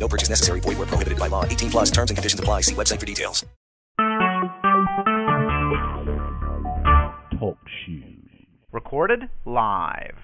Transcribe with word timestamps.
No 0.00 0.08
purchase 0.08 0.30
necessary. 0.30 0.60
Void 0.60 0.78
where 0.78 0.86
prohibited 0.86 1.18
by 1.18 1.28
law. 1.28 1.44
18 1.44 1.70
plus 1.70 1.90
terms 1.90 2.10
and 2.10 2.16
conditions 2.16 2.40
apply. 2.40 2.62
See 2.62 2.74
website 2.74 2.98
for 2.98 3.06
details. 3.06 3.44
Talk 7.38 7.58
shoes. 7.84 8.16
Recorded 8.72 9.28
live. 9.44 10.16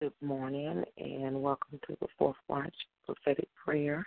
Good 0.00 0.12
morning 0.22 0.84
and 0.96 1.42
welcome 1.42 1.80
to 1.88 1.96
the 2.00 2.06
Fourth 2.16 2.36
Watch 2.48 2.74
Prophetic 3.04 3.48
Prayer. 3.64 4.06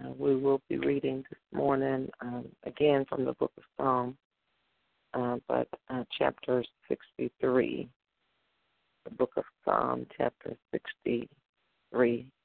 Uh, 0.00 0.10
we 0.16 0.36
will 0.36 0.60
be 0.68 0.78
reading 0.78 1.24
this 1.28 1.38
morning 1.52 2.08
um, 2.20 2.46
again 2.64 3.04
from 3.08 3.24
the 3.24 3.32
book 3.32 3.50
of 3.56 3.64
Psalms, 3.76 4.14
uh, 5.14 5.36
but 5.48 5.66
uh, 5.90 6.04
chapter 6.16 6.64
63. 6.88 7.88
The 9.04 9.10
book 9.10 9.32
of 9.36 9.44
Psalm, 9.64 10.06
chapter 10.16 10.56
63, 10.70 11.28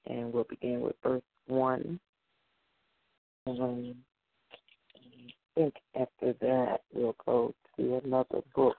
and 0.06 0.34
we'll 0.34 0.46
begin 0.50 0.82
with 0.82 0.96
verse 1.04 1.22
1. 1.48 2.00
Um, 3.48 3.96
I 4.96 5.32
think 5.56 5.74
after 5.96 6.34
that 6.42 6.82
we'll 6.94 7.16
go 7.26 7.54
to 7.78 8.02
another 8.04 8.42
book 8.56 8.76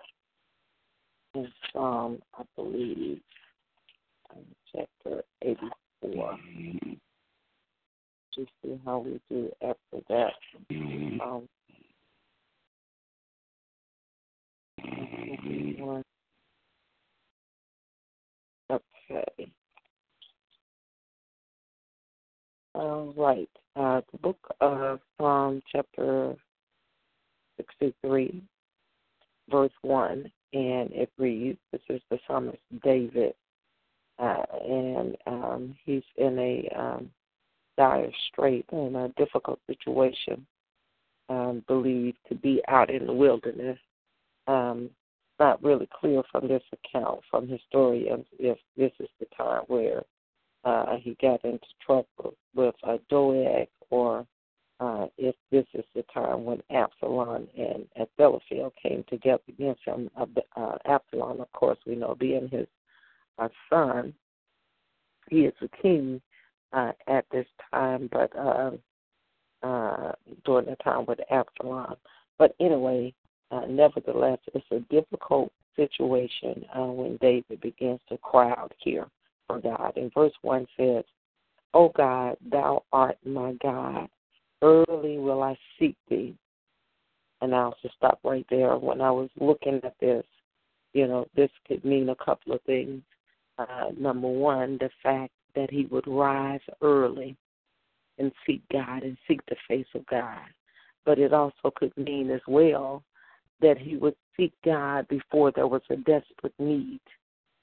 in 1.35 1.49
Psalm, 1.73 2.19
I 2.39 2.43
believe, 2.57 3.21
chapter 4.73 5.23
84. 5.43 6.39
To 8.35 8.47
see 8.63 8.81
how 8.85 8.99
we 8.99 9.21
do 9.29 9.51
after 9.63 10.05
that. 10.09 10.33
Um, 10.71 11.49
okay. 18.71 19.51
All 22.79 23.13
right. 23.17 23.51
Uh, 23.75 24.03
the 24.13 24.19
book 24.19 24.39
of 24.61 25.01
Psalm, 25.19 25.61
chapter 25.73 26.37
63, 27.57 28.41
verse 29.51 29.73
1, 29.83 30.31
and 30.53 30.93
it 30.93 31.11
reads 31.19 31.59
This 31.73 31.81
is 31.89 32.01
the 32.09 32.21
psalmist 32.25 32.59
David, 32.85 33.35
uh, 34.21 34.45
and 34.65 35.17
um, 35.27 35.77
he's 35.85 36.05
in 36.19 36.39
a 36.39 36.69
um, 36.79 37.11
dire 37.77 38.13
strait 38.31 38.67
and 38.71 38.97
a 38.97 39.13
difficult 39.17 39.59
situation, 39.67 40.47
um, 41.29 41.65
believed 41.67 42.19
to 42.29 42.37
be 42.37 42.63
out 42.69 42.91
in 42.91 43.09
the 43.09 43.13
wilderness. 43.13 43.79
Um, 44.47 44.89
not 45.41 45.61
really 45.65 45.89
clear 46.01 46.23
from 46.31 46.47
this 46.47 46.63
account 46.73 47.23
from 47.29 47.49
historians 47.49 48.27
if 48.39 48.59
this 48.77 48.93
is 49.01 49.09
the 49.19 49.27
time 49.37 49.63
where 49.67 50.05
uh, 50.65 50.97
he 50.97 51.17
got 51.21 51.45
into 51.45 51.67
trouble 51.85 52.35
with 52.55 52.75
uh, 52.85 52.99
Doeg 53.09 53.69
or 53.91 54.27
uh, 54.81 55.07
if 55.17 55.35
this 55.51 55.67
is 55.75 55.85
the 55.95 56.05
time 56.15 56.45
when 56.45 56.63
Absalom 56.71 57.49
and 57.57 57.87
Ahithophel 57.97 58.73
came 58.81 59.05
together 59.09 59.43
against 59.49 59.81
him. 59.85 60.11
Uh, 60.17 60.27
uh, 60.57 60.77
Absalom, 60.87 61.41
of 61.41 61.51
course, 61.53 61.79
we 61.87 61.97
know 61.97 62.15
being 62.19 62.49
his 62.49 62.67
uh, 63.39 63.49
son, 63.69 64.15
he 65.31 65.41
is 65.41 65.55
a 65.63 65.69
king 65.83 66.21
uh, 66.73 66.93
at 67.07 67.25
this 67.33 67.47
time, 67.73 68.09
but 68.13 68.35
uh, 68.37 68.71
uh, 69.63 70.13
during 70.45 70.67
the 70.67 70.77
time 70.77 71.07
with 71.07 71.19
Absalom. 71.31 71.95
But 72.39 72.55
anyway, 72.61 73.13
uh, 73.51 73.63
nevertheless, 73.69 74.39
it's 74.55 74.65
a 74.71 74.81
difficult 74.95 75.53
situation 75.75 76.65
uh, 76.77 76.83
when 76.87 77.17
David 77.21 77.61
begins 77.61 78.01
to 78.09 78.19
cry 78.19 78.51
out 78.51 78.73
here 78.79 79.07
for 79.49 79.61
God. 79.61 79.95
And 79.97 80.13
verse 80.15 80.33
1 80.43 80.67
says, 80.77 81.05
O 81.75 81.89
God, 81.97 82.37
thou 82.49 82.85
art 82.93 83.19
my 83.25 83.55
God. 83.63 84.09
Early 84.63 85.19
will 85.19 85.43
I 85.43 85.57
seek 85.79 85.97
thee. 86.09 86.37
And 87.41 87.55
I'll 87.55 87.77
just 87.83 87.95
stop 87.97 88.21
right 88.25 88.47
there. 88.51 88.77
When 88.77 89.01
I 89.01 89.11
was 89.11 89.31
looking 89.41 89.81
at 89.85 89.95
this, 90.01 90.25
you 90.93 91.07
know, 91.07 91.27
this 91.35 91.51
could 91.67 91.85
mean 91.85 92.09
a 92.09 92.17
couple 92.17 92.53
of 92.53 92.63
things. 92.63 93.03
Uh, 93.59 93.91
number 93.99 94.29
one, 94.29 94.79
the 94.79 94.91
fact 95.03 95.33
that 95.55 95.71
he 95.71 95.87
would 95.87 96.07
rise 96.07 96.61
early 96.83 97.37
and 98.19 98.33
seek 98.47 98.63
God 98.73 99.03
and 99.03 99.17
seek 99.27 99.41
the 99.47 99.57
face 99.67 99.87
of 99.95 100.07
God. 100.07 100.39
But 101.05 101.19
it 101.19 101.33
also 101.33 101.73
could 101.75 101.97
mean 101.97 102.31
as 102.31 102.41
well 102.47 103.03
that 103.61 103.79
he 103.79 103.97
would 103.97 104.15
seek 104.37 104.53
God 104.65 105.07
before 105.09 105.53
there 105.53 105.67
was 105.67 105.83
a 105.91 105.97
desperate 105.97 106.55
need. 106.59 107.01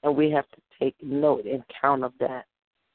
And 0.06 0.16
we 0.16 0.30
have 0.30 0.48
to 0.50 0.60
take 0.80 0.94
note 1.02 1.46
and 1.46 1.64
count 1.80 2.04
of 2.04 2.12
that. 2.20 2.44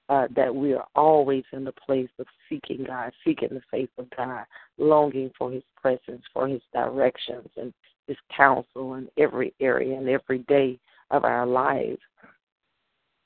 Uh, 0.09 0.27
that 0.35 0.53
we 0.53 0.73
are 0.73 0.87
always 0.93 1.43
in 1.53 1.63
the 1.63 1.71
place 1.71 2.09
of 2.19 2.25
seeking 2.49 2.83
God, 2.85 3.13
seeking 3.23 3.47
the 3.49 3.61
face 3.71 3.87
of 3.97 4.09
God, 4.17 4.43
longing 4.77 5.31
for 5.37 5.49
His 5.49 5.63
presence, 5.79 6.21
for 6.33 6.49
His 6.49 6.61
directions, 6.73 7.47
and 7.55 7.73
His 8.07 8.17
counsel 8.35 8.95
in 8.95 9.07
every 9.17 9.53
area 9.61 9.97
and 9.97 10.09
every 10.09 10.39
day 10.49 10.77
of 11.11 11.23
our 11.23 11.45
lives. 11.45 11.99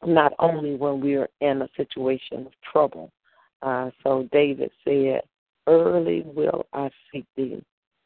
Not 0.06 0.34
only 0.38 0.75
when 0.75 1.00
we 1.00 1.16
are 1.16 1.29
in 1.41 1.63
a 1.63 1.69
situation 1.75 2.45
of 2.45 2.51
trouble. 2.72 3.12
Uh, 3.63 3.90
so 4.03 4.28
David 4.31 4.69
said, 4.84 5.22
Early 5.66 6.24
will 6.24 6.68
I 6.74 6.91
seek 7.12 7.25
thee. 7.35 7.63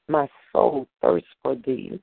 My 0.08 0.30
soul 0.54 0.88
thirsts 1.02 1.28
for 1.44 1.56
thee. 1.56 2.00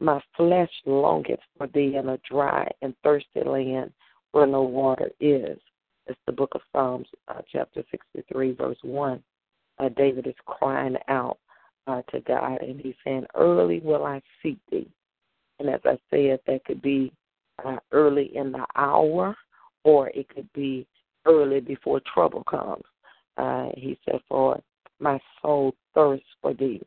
My 0.00 0.20
flesh 0.36 0.70
longeth 0.86 1.40
for 1.58 1.66
thee 1.68 1.96
in 1.96 2.08
a 2.08 2.18
dry 2.28 2.66
and 2.80 2.94
thirsty 3.04 3.42
land 3.44 3.92
where 4.32 4.46
no 4.46 4.62
water 4.62 5.10
is. 5.20 5.58
It's 6.06 6.18
the 6.26 6.32
book 6.32 6.52
of 6.54 6.62
Psalms, 6.72 7.06
uh, 7.28 7.42
chapter 7.52 7.82
63, 7.90 8.52
verse 8.52 8.78
1. 8.82 9.22
Uh, 9.78 9.88
David 9.90 10.26
is 10.26 10.34
crying 10.46 10.96
out 11.08 11.38
uh, 11.86 12.00
to 12.10 12.20
God, 12.20 12.62
and 12.62 12.80
he's 12.80 12.94
saying, 13.04 13.26
Early 13.34 13.80
will 13.80 14.04
I 14.04 14.22
seek 14.42 14.58
thee. 14.70 14.88
And 15.58 15.68
as 15.68 15.80
I 15.84 15.98
said, 16.10 16.40
that 16.46 16.64
could 16.64 16.80
be 16.80 17.12
uh, 17.64 17.76
early 17.92 18.34
in 18.34 18.52
the 18.52 18.66
hour, 18.76 19.36
or 19.84 20.08
it 20.08 20.28
could 20.30 20.50
be 20.54 20.86
early 21.26 21.60
before 21.60 22.00
trouble 22.12 22.42
comes. 22.44 22.84
Uh, 23.36 23.68
he 23.76 23.98
said, 24.04 24.20
For 24.28 24.60
my 24.98 25.20
soul 25.42 25.74
thirsts 25.94 26.26
for 26.40 26.54
thee. 26.54 26.80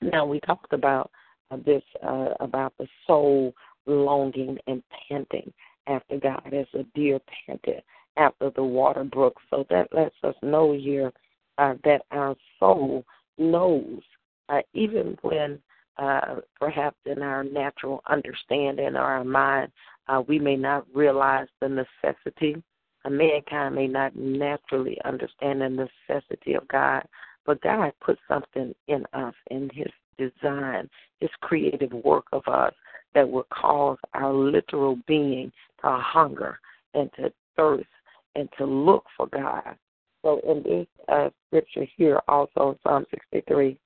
Now, 0.00 0.26
we 0.26 0.40
talked 0.40 0.72
about 0.72 1.10
this, 1.56 1.82
uh, 2.02 2.34
about 2.40 2.72
the 2.78 2.86
soul 3.06 3.54
longing 3.86 4.58
and 4.66 4.82
panting 5.08 5.52
after 5.86 6.18
God 6.18 6.52
as 6.52 6.66
a 6.74 6.84
deer 6.94 7.20
panted 7.46 7.82
after 8.16 8.50
the 8.50 8.62
water 8.62 9.04
brook. 9.04 9.36
So 9.50 9.66
that 9.70 9.88
lets 9.92 10.14
us 10.22 10.34
know 10.42 10.72
here 10.72 11.12
uh, 11.56 11.74
that 11.84 12.02
our 12.10 12.36
soul 12.58 13.04
knows, 13.38 14.00
uh, 14.48 14.60
even 14.74 15.16
when 15.22 15.58
uh, 15.98 16.36
perhaps 16.60 16.96
in 17.06 17.22
our 17.22 17.42
natural 17.42 18.02
understanding 18.08 18.94
or 18.94 19.02
our 19.02 19.24
mind, 19.24 19.72
uh, 20.08 20.22
we 20.26 20.38
may 20.38 20.56
not 20.56 20.86
realize 20.94 21.48
the 21.60 21.68
necessity. 21.68 22.62
Uh, 23.04 23.10
mankind 23.10 23.74
may 23.74 23.86
not 23.86 24.14
naturally 24.16 24.98
understand 25.04 25.60
the 25.60 25.88
necessity 26.08 26.54
of 26.54 26.66
God, 26.68 27.02
but 27.46 27.60
God 27.62 27.92
put 28.00 28.18
something 28.28 28.74
in 28.86 29.04
us 29.12 29.34
in 29.50 29.70
His 29.72 29.88
design, 30.18 30.88
His 31.20 31.30
creative 31.40 31.92
work 31.92 32.26
of 32.32 32.42
us 32.46 32.74
that 33.14 33.28
will 33.28 33.46
cause 33.50 33.98
our 34.14 34.32
literal 34.32 34.98
being 35.06 35.50
to 35.82 35.98
hunger 36.00 36.58
and 36.94 37.10
to 37.16 37.32
thirst 37.56 37.86
and 38.34 38.48
to 38.58 38.64
look 38.64 39.04
for 39.16 39.26
God. 39.28 39.76
So 40.22 40.40
in 40.48 40.62
this 40.62 40.86
uh, 41.08 41.30
scripture 41.46 41.86
here, 41.96 42.20
also 42.28 42.78
Psalm 42.82 43.06
63, 43.10 43.78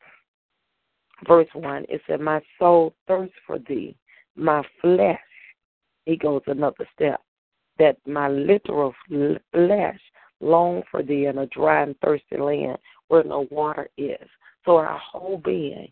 verse 1.27 1.49
1, 1.53 1.87
it 1.89 2.01
said, 2.07 2.21
My 2.21 2.41
soul 2.59 2.95
thirsts 3.07 3.35
for 3.47 3.59
thee, 3.59 3.95
my 4.37 4.63
flesh. 4.81 5.19
He 6.05 6.17
goes 6.17 6.43
another 6.47 6.89
step, 6.95 7.21
that 7.79 7.97
my 8.07 8.29
literal 8.29 8.93
flesh 9.09 10.01
long 10.41 10.83
for 10.91 11.03
thee 11.03 11.27
in 11.27 11.39
a 11.39 11.47
dry 11.47 11.83
and 11.85 11.95
thirsty 12.01 12.37
land 12.39 12.79
where 13.09 13.23
no 13.23 13.47
water 13.51 13.89
is. 13.97 14.29
So 14.65 14.77
our 14.77 14.99
whole 14.99 15.41
being, 15.45 15.91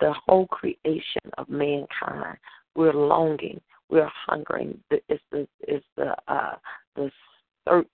the 0.00 0.14
whole 0.26 0.46
creation 0.46 1.22
of 1.38 1.48
mankind, 1.48 2.36
we're 2.74 2.92
longing, 2.92 3.60
we're 3.88 4.10
hungering. 4.26 4.78
It's 4.90 5.22
the 5.30 5.46
it's 5.60 5.84
the 5.96 6.14
uh, 6.28 6.56
the 6.96 7.10
search 7.68 7.86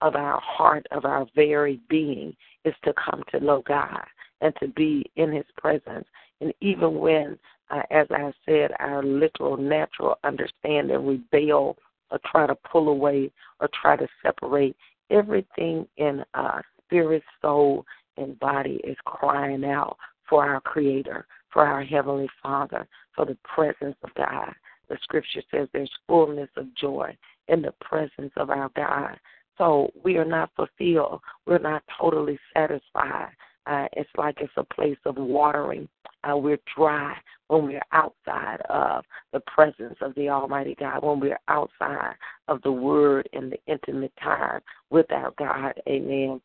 of 0.00 0.16
our 0.16 0.40
heart, 0.40 0.86
of 0.90 1.04
our 1.04 1.26
very 1.34 1.80
being, 1.88 2.34
is 2.64 2.74
to 2.84 2.92
come 2.92 3.22
to 3.30 3.40
know 3.40 3.62
God 3.66 4.04
and 4.40 4.54
to 4.60 4.68
be 4.68 5.10
in 5.16 5.32
His 5.32 5.46
presence. 5.56 6.06
And 6.40 6.52
even 6.60 6.98
when, 6.98 7.38
uh, 7.70 7.82
as 7.90 8.06
I 8.10 8.32
said, 8.44 8.72
our 8.80 9.02
literal, 9.02 9.56
natural 9.56 10.18
understanding 10.24 11.06
rebel 11.06 11.76
or 12.10 12.18
try 12.26 12.46
to 12.46 12.54
pull 12.70 12.88
away 12.88 13.30
or 13.60 13.68
try 13.80 13.96
to 13.96 14.06
separate, 14.22 14.76
everything 15.10 15.86
in 15.96 16.22
our 16.34 16.62
spirit, 16.84 17.22
soul, 17.40 17.86
and 18.16 18.38
body 18.38 18.80
is 18.84 18.96
crying 19.04 19.64
out 19.64 19.96
for 20.28 20.44
our 20.46 20.60
Creator, 20.60 21.26
for 21.52 21.66
our 21.66 21.82
Heavenly 21.82 22.28
Father, 22.42 22.86
for 23.14 23.24
the 23.24 23.36
presence 23.44 23.96
of 24.02 24.14
God. 24.14 24.52
The 24.88 24.98
scripture 25.02 25.42
says 25.50 25.68
there's 25.72 25.90
fullness 26.06 26.50
of 26.56 26.74
joy 26.74 27.16
in 27.48 27.62
the 27.62 27.74
presence 27.80 28.32
of 28.36 28.50
our 28.50 28.70
God. 28.76 29.18
So 29.56 29.90
we 30.02 30.16
are 30.16 30.24
not 30.24 30.50
fulfilled. 30.56 31.20
We're 31.46 31.58
not 31.58 31.82
totally 31.98 32.38
satisfied. 32.52 33.30
Uh, 33.66 33.86
it's 33.92 34.10
like 34.16 34.38
it's 34.40 34.52
a 34.56 34.64
place 34.64 34.98
of 35.06 35.16
watering. 35.16 35.88
Uh, 36.28 36.36
we're 36.36 36.58
dry 36.76 37.16
when 37.48 37.64
we're 37.64 37.82
outside 37.92 38.60
of 38.68 39.04
the 39.32 39.40
presence 39.40 39.96
of 40.00 40.14
the 40.14 40.28
Almighty 40.28 40.74
God, 40.78 41.02
when 41.02 41.20
we're 41.20 41.38
outside 41.48 42.14
of 42.48 42.60
the 42.62 42.72
Word 42.72 43.28
and 43.32 43.52
the 43.52 43.58
intimate 43.66 44.12
time 44.22 44.60
with 44.90 45.10
our 45.12 45.32
God. 45.38 45.74
Amen. 45.88 46.40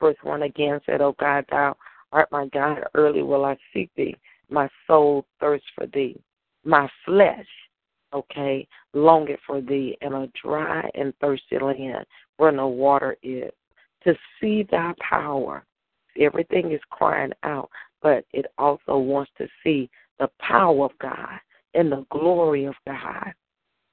Verse 0.00 0.16
1 0.22 0.42
again 0.42 0.80
said, 0.86 1.00
O 1.00 1.14
God, 1.18 1.44
thou 1.50 1.76
art 2.12 2.30
my 2.32 2.46
God, 2.48 2.84
early 2.94 3.22
will 3.22 3.44
I 3.44 3.56
seek 3.72 3.90
thee. 3.96 4.16
My 4.48 4.68
soul 4.86 5.26
thirsts 5.38 5.66
for 5.74 5.86
thee. 5.86 6.20
My 6.64 6.88
flesh, 7.04 7.46
okay, 8.12 8.66
longeth 8.92 9.40
for 9.46 9.60
thee 9.60 9.96
in 10.00 10.12
a 10.12 10.28
dry 10.42 10.90
and 10.94 11.14
thirsty 11.20 11.58
land 11.58 12.04
where 12.36 12.52
no 12.52 12.68
water 12.68 13.16
is. 13.22 13.50
To 14.04 14.14
see 14.40 14.66
thy 14.70 14.94
power. 15.00 15.64
Everything 16.18 16.72
is 16.72 16.80
crying 16.90 17.32
out, 17.42 17.70
but 18.02 18.24
it 18.32 18.46
also 18.58 18.98
wants 18.98 19.30
to 19.38 19.46
see 19.62 19.90
the 20.18 20.28
power 20.40 20.86
of 20.86 20.98
God 20.98 21.38
and 21.74 21.92
the 21.92 22.04
glory 22.10 22.64
of 22.64 22.74
God. 22.86 23.32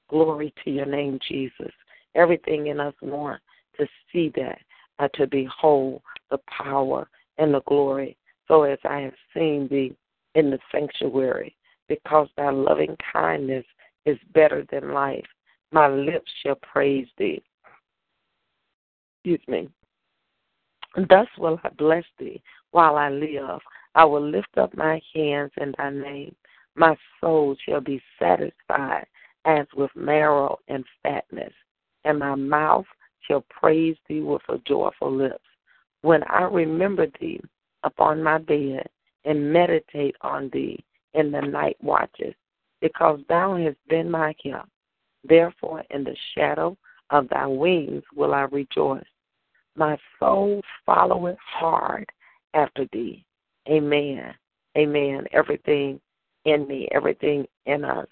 Glory 0.08 0.52
to 0.64 0.70
your 0.70 0.86
name, 0.86 1.18
Jesus. 1.28 1.72
Everything 2.14 2.68
in 2.68 2.80
us 2.80 2.94
wants 3.02 3.44
to 3.78 3.86
see 4.10 4.32
that, 4.34 4.58
uh, 4.98 5.08
to 5.14 5.26
behold 5.26 6.02
the 6.30 6.38
power 6.48 7.06
and 7.38 7.54
the 7.54 7.62
glory. 7.62 8.16
So 8.46 8.62
as 8.62 8.78
I 8.84 9.00
have 9.00 9.14
seen 9.34 9.68
thee 9.70 9.94
in 10.34 10.50
the 10.50 10.58
sanctuary, 10.72 11.54
because 11.88 12.28
thy 12.36 12.50
loving 12.50 12.96
kindness 13.12 13.64
is 14.04 14.18
better 14.34 14.66
than 14.70 14.92
life, 14.92 15.26
my 15.72 15.88
lips 15.88 16.30
shall 16.42 16.56
praise 16.56 17.08
thee. 17.18 17.42
Excuse 19.24 19.46
me. 19.48 19.68
Thus 21.08 21.26
will 21.38 21.60
I 21.64 21.68
bless 21.70 22.04
thee 22.18 22.42
while 22.70 22.96
I 22.96 23.10
live. 23.10 23.60
I 23.94 24.04
will 24.04 24.26
lift 24.26 24.56
up 24.56 24.76
my 24.76 25.00
hands 25.14 25.52
in 25.60 25.74
thy 25.76 25.90
name. 25.90 26.34
My 26.74 26.96
soul 27.20 27.56
shall 27.66 27.80
be 27.80 28.00
satisfied 28.18 29.06
as 29.44 29.66
with 29.76 29.90
marrow 29.94 30.58
and 30.68 30.84
fatness, 31.02 31.52
and 32.04 32.18
my 32.18 32.34
mouth 32.34 32.86
shall 33.26 33.44
praise 33.48 33.96
thee 34.08 34.20
with 34.20 34.42
a 34.48 34.58
joyful 34.58 35.12
lips. 35.14 35.44
When 36.02 36.22
I 36.24 36.42
remember 36.42 37.06
thee 37.20 37.40
upon 37.82 38.22
my 38.22 38.38
bed 38.38 38.88
and 39.24 39.52
meditate 39.52 40.16
on 40.20 40.50
thee 40.52 40.84
in 41.14 41.32
the 41.32 41.40
night 41.40 41.76
watches, 41.82 42.34
because 42.80 43.20
thou 43.28 43.56
hast 43.56 43.76
been 43.88 44.10
my 44.10 44.34
help. 44.44 44.68
Therefore, 45.24 45.82
in 45.90 46.04
the 46.04 46.16
shadow 46.34 46.76
of 47.10 47.28
thy 47.28 47.46
wings 47.46 48.04
will 48.14 48.34
I 48.34 48.42
rejoice. 48.42 49.04
My 49.76 49.96
soul 50.18 50.62
followeth 50.86 51.38
hard 51.40 52.06
after 52.54 52.86
thee. 52.92 53.24
Amen. 53.68 54.34
Amen. 54.76 55.26
Everything 55.32 56.00
in 56.44 56.66
me, 56.66 56.88
everything 56.92 57.46
in 57.66 57.84
us, 57.84 58.06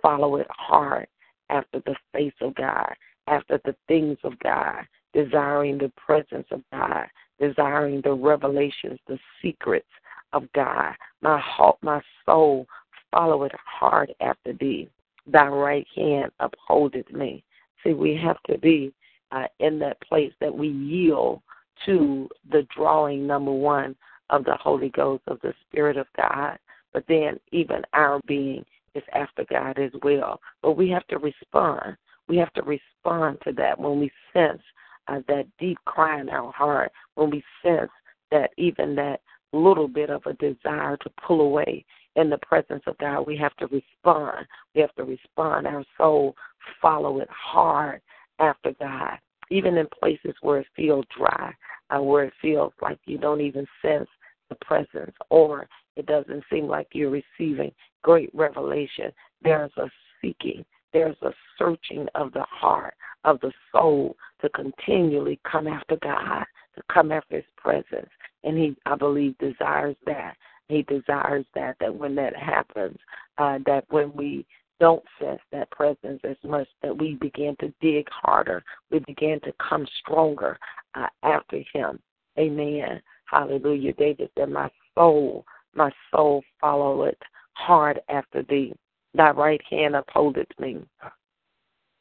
followeth 0.00 0.46
hard 0.50 1.06
after 1.50 1.80
the 1.80 1.94
face 2.12 2.34
of 2.40 2.54
God, 2.54 2.92
after 3.26 3.60
the 3.64 3.76
things 3.88 4.18
of 4.24 4.38
God, 4.40 4.86
desiring 5.12 5.78
the 5.78 5.92
presence 5.96 6.46
of 6.50 6.62
God, 6.72 7.06
desiring 7.38 8.00
the 8.02 8.12
revelations, 8.12 8.98
the 9.06 9.18
secrets 9.42 9.86
of 10.32 10.50
God. 10.54 10.94
My 11.22 11.38
heart, 11.38 11.76
my 11.82 12.00
soul 12.24 12.66
follow 13.10 13.44
it 13.44 13.52
hard 13.64 14.12
after 14.20 14.52
thee. 14.52 14.88
Thy 15.26 15.46
right 15.46 15.86
hand 15.94 16.30
upholdeth 16.40 17.10
me. 17.12 17.42
See, 17.82 17.92
we 17.92 18.16
have 18.16 18.40
to 18.44 18.58
be 18.58 18.92
uh, 19.32 19.46
in 19.58 19.78
that 19.80 20.00
place 20.02 20.32
that 20.40 20.54
we 20.54 20.68
yield 20.68 21.40
to 21.84 22.28
the 22.50 22.66
drawing, 22.74 23.26
number 23.26 23.52
one, 23.52 23.96
of 24.30 24.44
the 24.44 24.56
Holy 24.56 24.88
Ghost, 24.90 25.22
of 25.26 25.40
the 25.42 25.54
Spirit 25.68 25.96
of 25.96 26.06
God. 26.16 26.58
But 26.92 27.04
then 27.08 27.38
even 27.52 27.82
our 27.92 28.20
being 28.26 28.64
is 28.94 29.02
after 29.12 29.44
God 29.50 29.78
as 29.78 29.90
well. 30.02 30.40
But 30.62 30.72
we 30.72 30.88
have 30.90 31.06
to 31.08 31.18
respond. 31.18 31.96
We 32.28 32.36
have 32.38 32.52
to 32.54 32.62
respond 32.62 33.38
to 33.44 33.52
that 33.52 33.78
when 33.78 34.00
we 34.00 34.10
sense 34.32 34.62
uh, 35.08 35.20
that 35.28 35.46
deep 35.58 35.78
cry 35.84 36.20
in 36.20 36.28
our 36.28 36.52
heart, 36.52 36.92
when 37.14 37.30
we 37.30 37.42
sense 37.62 37.90
that 38.30 38.50
even 38.56 38.94
that 38.96 39.20
little 39.52 39.88
bit 39.88 40.10
of 40.10 40.22
a 40.26 40.32
desire 40.34 40.96
to 40.98 41.10
pull 41.26 41.40
away 41.40 41.84
in 42.16 42.30
the 42.30 42.38
presence 42.38 42.82
of 42.86 42.98
God, 42.98 43.26
we 43.26 43.36
have 43.36 43.54
to 43.56 43.66
respond. 43.66 44.46
We 44.74 44.80
have 44.80 44.94
to 44.96 45.04
respond. 45.04 45.66
Our 45.66 45.84
soul 45.96 46.34
follow 46.80 47.20
it 47.20 47.28
hard 47.30 48.00
after 48.38 48.72
God, 48.80 49.18
even 49.50 49.76
in 49.76 49.86
places 50.00 50.34
where 50.40 50.60
it 50.60 50.66
feels 50.74 51.04
dry, 51.16 51.52
uh, 51.90 52.02
where 52.02 52.24
it 52.24 52.32
feels 52.42 52.72
like 52.82 52.98
you 53.06 53.18
don't 53.18 53.40
even 53.40 53.66
sense 53.82 54.08
the 54.48 54.56
presence, 54.56 55.14
or 55.30 55.68
it 55.96 56.06
doesn't 56.06 56.44
seem 56.50 56.66
like 56.66 56.88
you're 56.92 57.10
receiving 57.10 57.72
great 58.02 58.30
revelation. 58.34 59.12
There's 59.42 59.72
a 59.76 59.88
seeking. 60.20 60.64
There's 60.96 61.16
a 61.20 61.32
searching 61.58 62.06
of 62.14 62.32
the 62.32 62.46
heart, 62.48 62.94
of 63.24 63.38
the 63.40 63.52
soul, 63.70 64.16
to 64.40 64.48
continually 64.48 65.38
come 65.44 65.66
after 65.66 65.96
God, 65.96 66.46
to 66.74 66.82
come 66.90 67.12
after 67.12 67.36
His 67.36 67.44
presence. 67.58 68.08
And 68.44 68.56
He, 68.56 68.74
I 68.86 68.94
believe, 68.94 69.36
desires 69.36 69.96
that. 70.06 70.38
He 70.70 70.84
desires 70.84 71.44
that, 71.54 71.76
that 71.80 71.94
when 71.94 72.14
that 72.14 72.34
happens, 72.34 72.96
uh, 73.36 73.58
that 73.66 73.84
when 73.90 74.10
we 74.14 74.46
don't 74.80 75.04
sense 75.20 75.42
that 75.52 75.70
presence 75.70 76.22
as 76.24 76.38
much, 76.42 76.66
that 76.80 76.96
we 76.96 77.16
begin 77.16 77.56
to 77.60 77.70
dig 77.82 78.08
harder. 78.08 78.64
We 78.90 79.00
begin 79.00 79.38
to 79.40 79.52
come 79.68 79.86
stronger 80.00 80.58
uh, 80.94 81.08
after 81.22 81.62
Him. 81.74 81.98
Amen. 82.38 83.02
Hallelujah. 83.26 83.92
David 83.92 84.30
said, 84.34 84.48
My 84.48 84.70
soul, 84.94 85.44
my 85.74 85.90
soul 86.10 86.42
follow 86.58 87.02
it 87.02 87.18
hard 87.52 88.00
after 88.08 88.42
thee. 88.44 88.72
Thy 89.16 89.30
right 89.30 89.62
hand 89.70 89.96
upholdeth 89.96 90.48
me. 90.60 90.78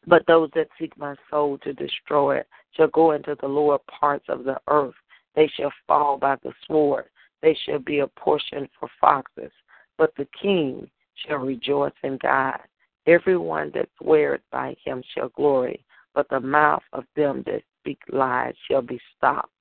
But 0.05 0.27
those 0.27 0.49
that 0.53 0.67
seek 0.77 0.95
my 0.97 1.15
soul 1.29 1.57
to 1.59 1.73
destroy 1.73 2.37
it 2.39 2.47
shall 2.73 2.89
go 2.89 3.11
into 3.11 3.35
the 3.39 3.47
lower 3.47 3.79
parts 3.79 4.25
of 4.27 4.43
the 4.43 4.59
earth. 4.67 4.93
They 5.33 5.47
shall 5.55 5.71
fall 5.87 6.17
by 6.17 6.35
the 6.43 6.53
sword. 6.67 7.05
They 7.41 7.57
shall 7.65 7.79
be 7.79 7.99
a 7.99 8.07
portion 8.07 8.67
for 8.77 8.89
foxes. 8.99 9.51
But 9.97 10.13
the 10.17 10.27
king 10.41 10.89
shall 11.15 11.37
rejoice 11.37 11.93
in 12.03 12.17
God. 12.21 12.59
Everyone 13.07 13.71
that 13.75 13.89
sweareth 14.01 14.41
by 14.51 14.75
him 14.83 15.01
shall 15.13 15.29
glory, 15.29 15.85
but 16.13 16.27
the 16.29 16.39
mouth 16.39 16.83
of 16.91 17.05
them 17.15 17.43
that 17.45 17.61
speak 17.79 17.99
lies 18.09 18.55
shall 18.69 18.81
be 18.81 18.99
stopped. 19.15 19.51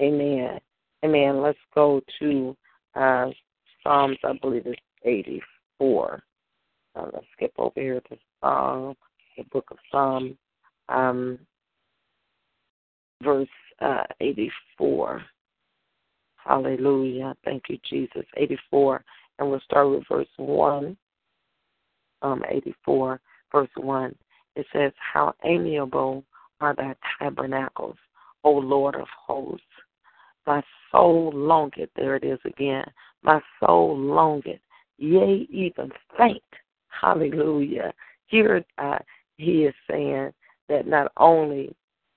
Amen. 0.00 0.60
Amen. 1.04 1.40
Let's 1.40 1.58
go 1.74 2.02
to 2.20 2.56
uh, 2.94 3.30
Psalms, 3.82 4.18
I 4.22 4.34
believe 4.40 4.66
it's 4.66 4.80
84. 5.04 6.22
Uh, 6.96 7.06
let's 7.12 7.26
skip 7.36 7.52
over 7.58 7.80
here 7.80 8.00
to 8.00 8.16
Psalm, 8.40 8.96
the 9.36 9.44
book 9.44 9.68
of 9.70 9.78
Psalms, 9.90 10.34
um, 10.88 11.38
verse 13.22 13.48
uh, 13.80 14.04
84. 14.20 15.22
Hallelujah. 16.36 17.34
Thank 17.44 17.64
you, 17.68 17.78
Jesus. 17.88 18.24
84. 18.36 19.04
And 19.38 19.50
we'll 19.50 19.60
start 19.60 19.90
with 19.90 20.04
verse 20.10 20.28
1. 20.36 20.96
Um, 22.22 22.44
84, 22.48 23.20
verse 23.52 23.68
1. 23.76 24.14
It 24.56 24.66
says, 24.72 24.92
How 25.12 25.34
amiable 25.44 26.24
are 26.60 26.74
thy 26.74 26.94
tabernacles, 27.18 27.96
O 28.44 28.50
Lord 28.50 28.94
of 28.94 29.06
hosts. 29.26 29.64
My 30.46 30.62
soul 30.90 31.30
longeth, 31.34 31.90
there 31.96 32.16
it 32.16 32.24
is 32.24 32.38
again. 32.44 32.84
My 33.22 33.40
soul 33.60 33.96
longeth, 33.96 34.60
yea, 34.98 35.46
even 35.50 35.92
faint. 36.18 36.42
Hallelujah. 36.90 37.92
Here 38.26 38.64
uh, 38.78 38.98
he 39.36 39.64
is 39.64 39.74
saying 39.90 40.32
that 40.68 40.86
not 40.86 41.12
only 41.16 41.74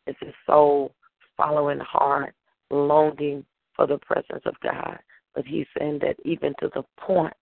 is 0.07 0.15
his 0.19 0.33
soul 0.45 0.93
following 1.37 1.79
hard, 1.79 2.33
longing 2.69 3.45
for 3.75 3.87
the 3.87 3.97
presence 3.97 4.43
of 4.45 4.55
God, 4.61 4.99
but 5.33 5.45
he's 5.45 5.65
saying 5.77 5.99
that 6.01 6.15
even 6.25 6.53
to 6.59 6.69
the 6.73 6.83
point 6.97 7.33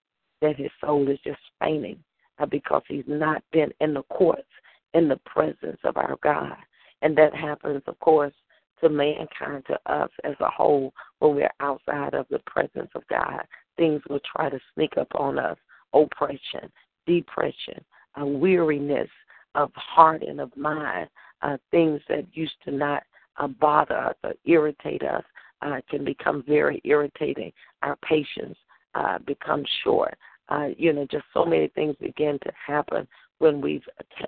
that 0.41 0.55
his 0.55 0.71
soul 0.79 1.09
is 1.09 1.19
just 1.23 1.39
fainting 1.59 2.01
uh, 2.39 2.45
because 2.45 2.83
he's 2.87 3.03
not 3.07 3.43
been 3.51 3.71
in 3.81 3.93
the 3.93 4.03
courts, 4.03 4.47
in 4.93 5.07
the 5.07 5.19
presence 5.25 5.79
of 5.83 5.97
our 5.97 6.17
God. 6.23 6.55
And 7.01 7.17
that 7.17 7.33
happens, 7.33 7.81
of 7.87 7.99
course, 7.99 8.33
to 8.81 8.89
mankind, 8.89 9.63
to 9.67 9.79
us 9.91 10.09
as 10.23 10.35
a 10.39 10.49
whole, 10.49 10.93
when 11.19 11.35
we're 11.35 11.51
outside 11.59 12.13
of 12.13 12.25
the 12.29 12.39
presence 12.45 12.89
of 12.95 13.07
God. 13.07 13.41
Things 13.77 14.01
will 14.09 14.19
try 14.35 14.49
to 14.49 14.59
sneak 14.73 14.97
up 14.97 15.07
on 15.15 15.39
us 15.39 15.57
oppression, 15.93 16.71
depression, 17.05 17.83
a 18.15 18.25
weariness 18.25 19.09
of 19.55 19.71
heart 19.75 20.23
and 20.23 20.39
of 20.39 20.55
mind, 20.55 21.09
uh, 21.41 21.57
things 21.71 22.01
that 22.09 22.25
used 22.33 22.55
to 22.65 22.71
not 22.71 23.03
uh, 23.37 23.47
bother 23.47 23.97
us 23.97 24.15
or 24.23 24.33
irritate 24.45 25.03
us 25.03 25.23
uh, 25.61 25.79
can 25.89 26.03
become 26.03 26.43
very 26.47 26.81
irritating. 26.83 27.51
Our 27.81 27.95
patience 27.97 28.57
uh, 28.95 29.19
becomes 29.19 29.67
short. 29.83 30.15
Uh, 30.49 30.69
you 30.77 30.91
know, 30.91 31.07
just 31.09 31.23
so 31.33 31.45
many 31.45 31.69
things 31.69 31.95
begin 31.99 32.37
to 32.43 32.51
happen 32.65 33.07
when 33.39 33.61
we've 33.61 33.85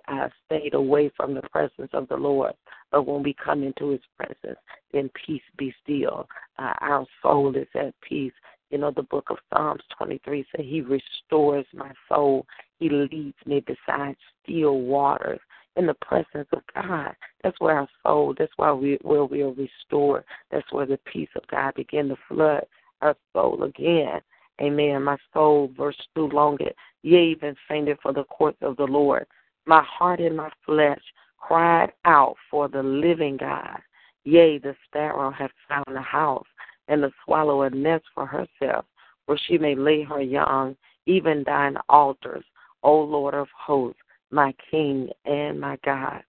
uh, 0.08 0.30
stayed 0.46 0.74
away 0.74 1.12
from 1.15 1.34
the 1.34 1.42
presence 1.42 1.89
of 1.94 2.08
the 2.08 2.15
Lord. 2.15 2.53
But 2.92 3.06
when 3.06 3.24
we 3.24 3.34
come 3.34 3.62
into 3.63 3.89
His 3.89 4.01
presence, 4.18 4.60
then 4.92 5.10
peace 5.25 5.42
be 5.58 5.74
still. 5.84 6.27
Uh, 6.58 6.74
our 6.80 7.06
soul 7.22 7.56
is 7.56 7.68
at 7.75 7.94
peace. 8.01 8.34
You 8.74 8.80
know, 8.80 8.89
the 8.89 9.03
book 9.03 9.27
of 9.30 9.38
Psalms 9.53 9.84
23 10.00 10.48
says, 10.50 10.65
He 10.68 10.82
restores 10.82 11.68
my 11.75 11.92
soul. 12.10 12.48
He 12.80 12.89
leads 12.89 13.38
me 13.46 13.60
beside 13.60 14.15
still 14.42 14.80
waters 14.80 15.39
in 15.75 15.86
the 15.86 15.94
presence 15.94 16.48
of 16.51 16.63
God. 16.74 17.13
That's 17.44 17.60
where 17.60 17.77
our 17.77 17.88
soul, 18.01 18.34
that's 18.36 18.51
why 18.56 18.72
we 18.72 18.98
where 19.03 19.25
we 19.25 19.44
are 19.44 19.53
restored. 19.53 20.24
That's 20.50 20.65
where 20.72 20.88
the 20.88 20.98
peace 21.06 21.30
of 21.36 21.46
God 21.51 21.75
begin 21.75 22.10
to 22.10 22.15
flood 22.27 22.65
our 23.03 23.15
soul 23.32 23.62
again. 23.62 24.22
Amen. 24.60 25.03
My 25.03 25.18
soul, 25.36 25.72
verse 25.77 26.08
2, 26.15 26.30
longed, 26.30 26.62
yea, 27.03 27.25
even 27.25 27.56
fainted 27.68 28.00
for 28.01 28.12
the 28.12 28.24
courts 28.24 28.58
of 28.63 28.77
the 28.77 28.88
Lord. 28.88 29.27
My 29.68 29.84
heart 29.84 30.20
and 30.20 30.36
my 30.36 30.50
flesh 30.65 31.01
cried 31.38 31.92
out 32.06 32.38
for 32.50 32.68
the 32.70 32.82
living 32.82 33.38
God. 33.38 33.77
Yea, 34.24 34.58
the 34.58 34.75
sparrow 34.88 35.30
hath 35.30 35.51
found 35.70 35.96
a 35.96 36.01
house, 36.01 36.48
and 36.87 37.01
to 37.01 37.11
swallow 37.23 37.63
a 37.63 37.69
nest 37.69 38.05
for 38.13 38.25
herself, 38.25 38.85
where 39.25 39.39
she 39.47 39.57
may 39.57 39.75
lay 39.75 40.03
her 40.03 40.21
young, 40.21 40.75
even 41.05 41.43
thine 41.45 41.77
altars, 41.89 42.43
O 42.83 42.99
Lord 43.01 43.33
of 43.33 43.47
hosts 43.57 43.99
my 44.31 44.53
King 44.69 45.09
and 45.25 45.59
my 45.59 45.77
God. 45.85 46.23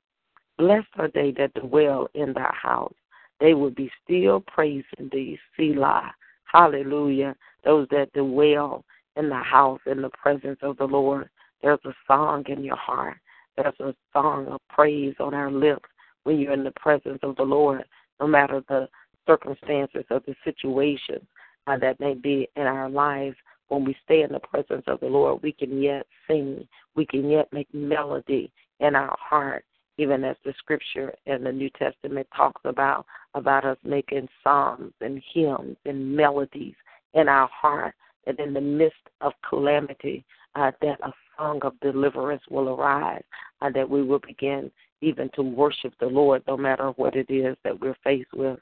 Blessed 0.58 0.87
are 0.99 1.11
they 1.12 1.32
that 1.32 1.54
dwell 1.54 2.08
in 2.14 2.32
thy 2.32 2.52
house. 2.52 2.94
They 3.40 3.54
will 3.54 3.70
be 3.70 3.90
still 4.04 4.40
praising 4.46 5.11
thee, 5.11 5.38
Selah. 5.56 6.14
Hallelujah. 6.44 7.34
Those 7.64 7.88
that 7.90 8.12
dwell 8.12 8.84
in 9.16 9.28
the 9.28 9.40
house 9.40 9.80
in 9.87 10.02
the 10.02 10.11
presence 10.11 10.58
of 10.62 10.76
the 10.76 10.84
Lord. 10.84 11.28
There's 11.62 11.80
a 11.84 11.94
song 12.06 12.44
in 12.49 12.62
your 12.62 12.76
heart. 12.76 13.16
There's 13.56 13.78
a 13.80 13.94
song 14.12 14.46
of 14.49 14.61
praise 14.68 15.14
on 15.18 15.34
our 15.34 15.50
lips 15.50 15.88
when 16.25 16.38
you're 16.38 16.52
in 16.52 16.64
the 16.64 16.73
presence 16.73 17.18
of 17.23 17.37
the 17.37 17.42
Lord, 17.42 17.84
no 18.20 18.26
matter 18.26 18.62
the 18.68 18.88
circumstances 19.26 20.04
or 20.11 20.21
the 20.26 20.35
situations 20.45 21.25
uh, 21.66 21.78
that 21.78 22.00
may 22.00 22.14
be 22.14 22.49
in 22.57 22.62
our 22.62 22.88
lives 22.88 23.37
when 23.69 23.85
we 23.85 23.97
stay 24.04 24.23
in 24.23 24.33
the 24.33 24.40
presence 24.40 24.85
of 24.87 25.00
the 25.00 25.07
Lord, 25.07 25.43
we 25.43 25.52
can 25.52 25.81
yet 25.81 26.07
sing. 26.28 26.66
We 26.95 27.07
can 27.07 27.28
yet 27.28 27.52
make 27.52 27.73
melody 27.73 28.52
in 28.81 28.95
our 28.95 29.16
heart, 29.19 29.64
even 29.99 30.25
as 30.25 30.37
the 30.45 30.52
scripture 30.59 31.14
in 31.26 31.45
the 31.45 31.52
New 31.52 31.71
Testament 31.71 32.26
talks 32.37 32.61
about 32.64 33.07
about 33.35 33.64
us 33.64 33.78
making 33.85 34.28
psalms 34.43 34.93
and 35.00 35.23
hymns 35.33 35.76
and 35.87 36.16
melodies 36.16 36.75
in 37.14 37.28
our 37.28 37.49
heart. 37.49 37.95
And 38.26 38.38
in 38.38 38.54
the 38.54 38.61
midst 38.61 38.97
of 39.21 39.33
calamity, 39.49 40.25
uh, 40.54 40.71
that 40.81 41.00
a 41.02 41.12
song 41.37 41.61
of 41.62 41.78
deliverance 41.81 42.43
will 42.50 42.71
arise, 42.71 43.25
uh, 43.61 43.71
that 43.75 43.88
we 43.88 44.02
will 44.02 44.21
begin 44.21 44.71
even 45.00 45.28
to 45.35 45.43
worship 45.43 45.93
the 46.00 46.07
Lord, 46.07 46.43
no 46.47 46.57
matter 46.57 46.90
what 46.97 47.16
it 47.16 47.28
is 47.28 47.57
that 47.64 47.78
we're 47.78 47.97
faced 48.04 48.33
with. 48.33 48.59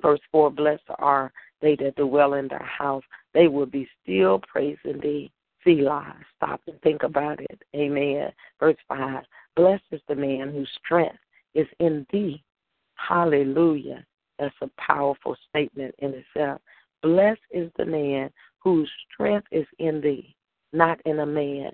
Verse 0.00 0.20
4 0.32 0.50
Blessed 0.50 0.82
are 0.98 1.32
they 1.60 1.76
that 1.76 1.96
dwell 1.96 2.34
in 2.34 2.48
their 2.48 2.58
house, 2.64 3.04
they 3.34 3.48
will 3.48 3.66
be 3.66 3.88
still 4.02 4.40
praising 4.40 5.00
thee. 5.00 5.30
Selah. 5.62 6.16
Stop 6.36 6.62
and 6.66 6.80
think 6.80 7.02
about 7.02 7.38
it. 7.40 7.62
Amen. 7.76 8.32
Verse 8.58 8.78
5 8.88 9.22
Blessed 9.56 9.84
is 9.90 10.00
the 10.08 10.14
man 10.14 10.52
whose 10.52 10.70
strength 10.84 11.18
is 11.54 11.66
in 11.80 12.06
thee. 12.10 12.42
Hallelujah. 12.94 14.04
That's 14.38 14.54
a 14.62 14.70
powerful 14.78 15.36
statement 15.48 15.94
in 15.98 16.14
itself. 16.14 16.62
Blessed 17.02 17.40
is 17.50 17.70
the 17.76 17.84
man 17.84 18.30
whose 18.58 18.90
strength 19.12 19.46
is 19.50 19.66
in 19.78 20.00
thee, 20.00 20.34
not 20.72 20.98
in 21.04 21.20
a 21.20 21.26
man, 21.26 21.72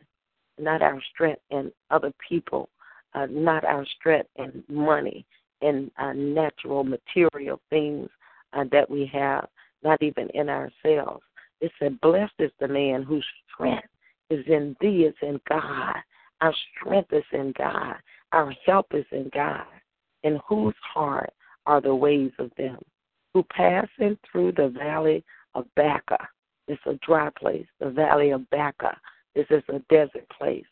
not 0.59 0.83
our 0.83 1.01
strength 1.13 1.43
in 1.51 1.71
other 1.91 2.13
people, 2.29 2.69
uh, 3.15 3.27
not 3.31 3.65
our 3.65 3.87
strength 3.99 4.29
in 4.37 4.65
money 4.69 5.25
and 5.63 5.91
uh, 5.99 6.13
natural 6.13 6.85
material 6.85 7.61
things 7.71 8.09
uh, 8.57 8.65
that 8.73 8.91
we 8.91 9.11
have, 9.13 9.49
not 9.83 10.03
even 10.03 10.29
in 10.31 10.49
ourselves. 10.49 11.23
It 11.61 11.73
said, 11.79 12.01
Blessed 12.01 12.35
is 12.39 12.51
the 12.61 12.69
man 12.69 13.03
whose 13.03 13.25
strength 13.53 13.89
is 14.31 14.45
in 14.47 14.77
thee, 14.81 15.05
is 15.05 15.15
in 15.23 15.41
God. 15.49 15.95
Our 16.41 16.55
strength 16.79 17.13
is 17.13 17.25
in 17.33 17.53
God. 17.57 17.97
Our 18.33 18.55
help 18.65 18.87
is 18.93 19.07
in 19.13 19.31
God. 19.33 19.65
In 20.23 20.41
whose 20.49 20.75
heart 20.95 21.33
are 21.67 21.81
the 21.81 21.95
ways 21.95 22.33
of 22.39 22.51
them 22.59 22.79
who 23.37 23.43
passing 23.55 24.17
through 24.33 24.51
the 24.53 24.69
valley 24.69 25.23
of 25.55 25.67
Baca. 25.77 26.17
It's 26.69 26.81
a 26.87 26.95
dry 27.07 27.29
place, 27.39 27.67
the 27.81 27.91
valley 27.91 28.31
of 28.31 28.49
Baca. 28.49 28.97
This 29.35 29.45
is 29.51 29.63
a 29.69 29.81
desert 29.91 30.27
place. 30.39 30.65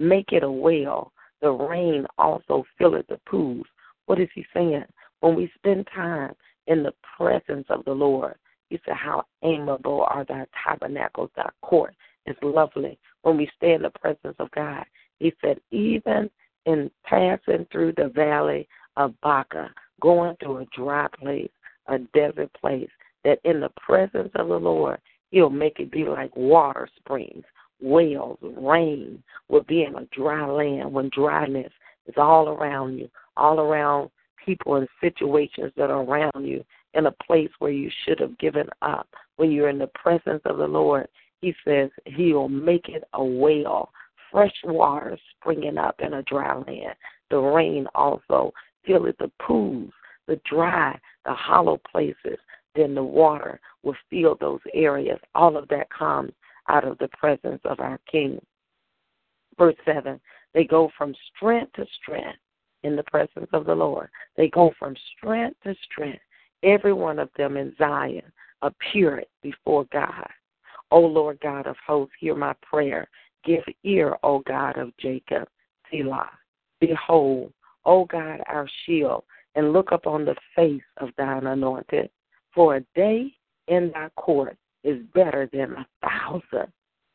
Make 0.00 0.32
it 0.32 0.42
a 0.42 0.50
well. 0.50 1.12
The 1.42 1.52
rain 1.52 2.06
also 2.18 2.64
filleth 2.76 3.06
the 3.06 3.20
pools. 3.24 3.66
What 4.06 4.18
is 4.18 4.28
he 4.34 4.44
saying? 4.52 4.82
When 5.20 5.36
we 5.36 5.48
spend 5.54 5.86
time 5.94 6.34
in 6.68 6.82
the 6.82 6.94
presence 7.16 7.66
of 7.70 7.84
the 7.84 7.92
Lord, 7.92 8.36
he 8.70 8.78
said, 8.84 8.94
How 8.94 9.24
amiable 9.42 10.06
are 10.08 10.24
thy 10.24 10.46
tabernacles, 10.64 11.30
thy 11.34 11.50
court 11.62 11.94
is 12.26 12.36
lovely. 12.42 12.98
When 13.22 13.36
we 13.36 13.50
stay 13.56 13.72
in 13.72 13.82
the 13.82 13.90
presence 13.90 14.36
of 14.38 14.50
God, 14.52 14.84
he 15.18 15.32
said, 15.40 15.58
Even 15.70 16.30
in 16.66 16.90
passing 17.04 17.66
through 17.72 17.94
the 17.96 18.08
valley 18.14 18.68
of 18.96 19.18
Baca, 19.22 19.70
going 20.00 20.36
through 20.36 20.58
a 20.58 20.66
dry 20.66 21.08
place, 21.18 21.50
a 21.86 21.98
desert 22.14 22.50
place, 22.60 22.90
that 23.24 23.40
in 23.44 23.60
the 23.60 23.72
presence 23.84 24.30
of 24.34 24.48
the 24.48 24.56
Lord, 24.56 25.00
he'll 25.30 25.50
make 25.50 25.80
it 25.80 25.90
be 25.90 26.04
like 26.04 26.34
water 26.36 26.88
springs, 26.96 27.44
wells, 27.80 28.38
rain 28.42 29.22
will 29.48 29.62
be 29.62 29.84
in 29.84 29.94
a 29.96 30.04
dry 30.06 30.46
land 30.46 30.92
when 30.92 31.10
dryness 31.14 31.72
is 32.06 32.14
all 32.16 32.48
around 32.48 32.98
you, 32.98 33.08
all 33.36 33.60
around 33.60 34.10
people 34.44 34.76
and 34.76 34.88
situations 35.00 35.72
that 35.76 35.90
are 35.90 36.02
around 36.02 36.44
you 36.44 36.64
in 36.94 37.06
a 37.06 37.12
place 37.26 37.50
where 37.58 37.70
you 37.70 37.90
should 38.04 38.18
have 38.20 38.38
given 38.38 38.68
up. 38.82 39.08
When 39.36 39.50
you're 39.50 39.68
in 39.68 39.78
the 39.78 39.90
presence 39.94 40.42
of 40.44 40.58
the 40.58 40.66
Lord, 40.66 41.08
He 41.40 41.54
says 41.64 41.90
He'll 42.06 42.48
make 42.48 42.88
it 42.88 43.04
a 43.12 43.24
well, 43.24 43.90
fresh 44.30 44.54
water 44.64 45.18
springing 45.36 45.78
up 45.78 46.00
in 46.00 46.14
a 46.14 46.22
dry 46.22 46.54
land. 46.54 46.94
The 47.30 47.38
rain 47.38 47.86
also 47.94 48.52
filleth 48.86 49.18
the 49.18 49.30
pools, 49.40 49.92
the 50.26 50.40
dry, 50.48 50.98
the 51.24 51.34
hollow 51.34 51.80
places. 51.90 52.38
Then 52.74 52.94
the 52.94 53.02
water 53.02 53.60
will 53.82 53.96
fill 54.10 54.36
those 54.40 54.60
areas. 54.74 55.18
All 55.34 55.56
of 55.56 55.68
that 55.68 55.90
comes 55.90 56.32
out 56.68 56.86
of 56.86 56.98
the 56.98 57.08
presence 57.08 57.60
of 57.64 57.80
our 57.80 57.98
King. 58.10 58.40
Verse 59.58 59.76
7 59.84 60.20
they 60.54 60.64
go 60.64 60.90
from 60.96 61.14
strength 61.36 61.72
to 61.74 61.86
strength 62.00 62.38
in 62.82 62.96
the 62.96 63.02
presence 63.04 63.48
of 63.52 63.66
the 63.66 63.74
Lord. 63.74 64.08
They 64.36 64.48
go 64.48 64.72
from 64.78 64.94
strength 65.16 65.56
to 65.64 65.74
strength 65.90 66.22
every 66.62 66.92
one 66.92 67.18
of 67.18 67.30
them 67.36 67.56
in 67.56 67.74
Zion, 67.78 68.32
appear 68.62 69.22
before 69.42 69.86
God. 69.92 70.28
O 70.90 71.00
Lord 71.00 71.38
God 71.40 71.66
of 71.66 71.76
hosts, 71.86 72.14
hear 72.18 72.34
my 72.34 72.54
prayer. 72.62 73.08
Give 73.44 73.62
ear, 73.84 74.16
O 74.22 74.40
God 74.40 74.78
of 74.78 74.96
Jacob, 74.98 75.48
Selah. 75.90 76.30
Behold, 76.80 77.52
O 77.84 78.04
God, 78.04 78.40
our 78.46 78.68
shield, 78.84 79.24
and 79.54 79.72
look 79.72 79.92
upon 79.92 80.24
the 80.24 80.36
face 80.56 80.82
of 80.98 81.10
thine 81.16 81.46
anointed. 81.46 82.10
For 82.54 82.76
a 82.76 82.80
day 82.94 83.32
in 83.68 83.90
thy 83.92 84.08
court 84.16 84.56
is 84.82 85.02
better 85.14 85.48
than 85.52 85.72
a 85.72 85.86
thousand. 86.02 86.72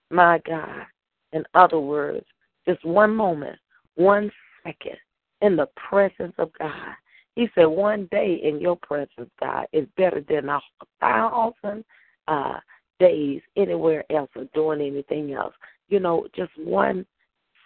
My 0.09 0.39
God. 0.45 0.85
In 1.31 1.43
other 1.55 1.79
words, 1.79 2.25
just 2.67 2.85
one 2.85 3.15
moment, 3.15 3.57
one 3.95 4.31
second 4.63 4.97
in 5.43 5.55
the 5.55 5.67
presence 5.75 6.33
of 6.39 6.49
God 6.57 6.95
he 7.35 7.49
said, 7.55 7.65
one 7.65 8.07
day 8.11 8.39
in 8.43 8.59
your 8.61 8.75
presence, 8.75 9.29
God, 9.39 9.65
is 9.73 9.87
better 9.97 10.23
than 10.27 10.49
a 10.49 10.59
thousand 10.99 11.83
uh, 12.27 12.59
days 12.99 13.41
anywhere 13.55 14.03
else 14.11 14.29
or 14.35 14.45
doing 14.53 14.81
anything 14.81 15.33
else. 15.33 15.53
You 15.89 15.99
know, 15.99 16.27
just 16.35 16.51
one 16.57 17.05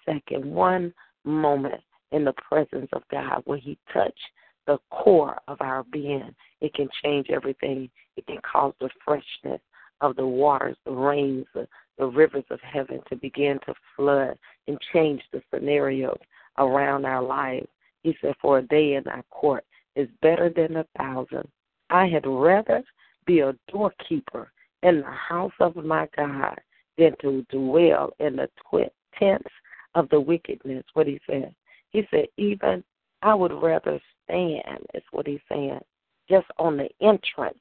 second, 0.05 0.45
one 0.45 0.93
moment 1.25 1.81
in 2.13 2.23
the 2.23 2.33
presence 2.33 2.87
of 2.93 3.03
God 3.11 3.41
when 3.43 3.59
He 3.59 3.77
touched 3.91 4.19
the 4.67 4.77
core 4.89 5.37
of 5.47 5.57
our 5.61 5.83
being, 5.91 6.33
it 6.61 6.73
can 6.73 6.87
change 7.03 7.27
everything. 7.29 7.89
It 8.15 8.25
can 8.25 8.39
cause 8.49 8.73
the 8.79 8.89
freshness 9.03 9.61
of 9.99 10.15
the 10.15 10.25
waters, 10.25 10.77
the 10.85 10.91
rains, 10.91 11.45
the, 11.53 11.67
the 11.97 12.05
rivers 12.05 12.43
of 12.51 12.59
heaven 12.61 13.01
to 13.09 13.15
begin 13.17 13.59
to 13.65 13.73
flood 13.95 14.37
and 14.67 14.77
change 14.93 15.21
the 15.33 15.41
scenarios 15.53 16.19
around 16.57 17.05
our 17.05 17.21
lives. 17.21 17.67
He 18.03 18.15
said, 18.21 18.35
For 18.41 18.59
a 18.59 18.63
day 18.63 18.95
in 18.95 19.07
our 19.07 19.23
court 19.29 19.65
is 19.95 20.09
better 20.21 20.49
than 20.49 20.77
a 20.77 20.85
thousand. 20.97 21.47
I 21.89 22.07
had 22.07 22.25
rather 22.25 22.83
be 23.25 23.39
a 23.39 23.55
doorkeeper 23.71 24.51
in 24.83 25.01
the 25.01 25.11
house 25.11 25.53
of 25.59 25.75
my 25.75 26.07
God 26.15 26.59
than 26.97 27.13
to 27.21 27.45
dwell 27.49 28.13
in 28.19 28.35
the 28.37 28.49
tents 29.17 29.49
of 29.95 30.09
the 30.09 30.19
wickedness. 30.19 30.83
What 30.93 31.07
he 31.07 31.19
said. 31.29 31.53
He 31.89 32.07
said, 32.11 32.27
even 32.37 32.83
I 33.21 33.33
would 33.33 33.53
rather 33.53 33.99
stand, 34.23 34.85
is 34.93 35.03
what 35.11 35.27
he's 35.27 35.39
saying, 35.49 35.79
just 36.29 36.47
on 36.57 36.77
the 36.77 36.89
entrance 37.01 37.57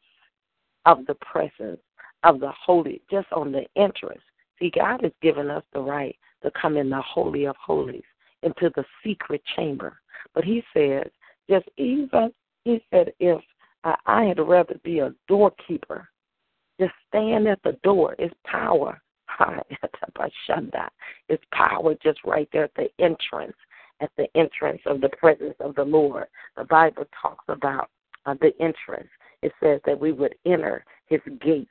of 0.85 1.07
the 1.07 1.15
presence 1.15 1.81
of 2.25 2.41
the 2.41 2.53
holy, 2.65 3.01
just 3.11 3.29
on 3.33 3.53
the 3.53 3.65
entrance. 3.77 4.21
See, 4.59 4.71
God 4.75 5.03
has 5.03 5.13
given 5.23 5.51
us 5.51 5.63
the 5.73 5.81
right 5.81 6.17
to 6.43 6.51
come 6.61 6.77
in 6.77 6.91
the 6.91 7.03
Holy 7.03 7.45
of 7.45 7.57
Holies, 7.57 8.03
into 8.47 8.71
the 8.75 8.85
secret 9.05 9.43
chamber. 9.55 9.99
But 10.35 10.45
he 10.45 10.63
says, 10.73 11.11
just 11.51 11.69
even, 11.77 12.33
he 12.65 12.83
said, 12.91 13.13
if 13.21 13.43
I 13.85 14.25
had 14.25 14.39
rather 14.39 14.81
be 14.83 15.01
a 15.01 15.13
doorkeeper, 15.29 16.09
just 16.81 16.95
stand 17.09 17.47
at 17.47 17.63
the 17.63 17.79
door. 17.83 18.17
It's 18.19 18.35
power. 18.45 19.01
It's 21.29 21.45
power 21.53 21.95
just 22.03 22.21
right 22.25 22.49
there 22.53 22.65
at 22.65 22.75
the 22.75 22.89
entrance, 22.99 23.57
at 24.01 24.11
the 24.17 24.27
entrance 24.37 24.81
of 24.87 25.01
the 25.01 25.11
presence 25.11 25.55
of 25.61 25.75
the 25.75 25.85
Lord. 25.85 26.27
The 26.57 26.65
Bible 26.65 27.05
talks 27.21 27.45
about 27.49 27.91
uh, 28.25 28.35
the 28.41 28.53
entrance. 28.61 29.09
It 29.43 29.53
says 29.63 29.81
that 29.85 29.99
we 29.99 30.13
would 30.13 30.35
enter 30.47 30.85
his 31.07 31.21
gates 31.41 31.69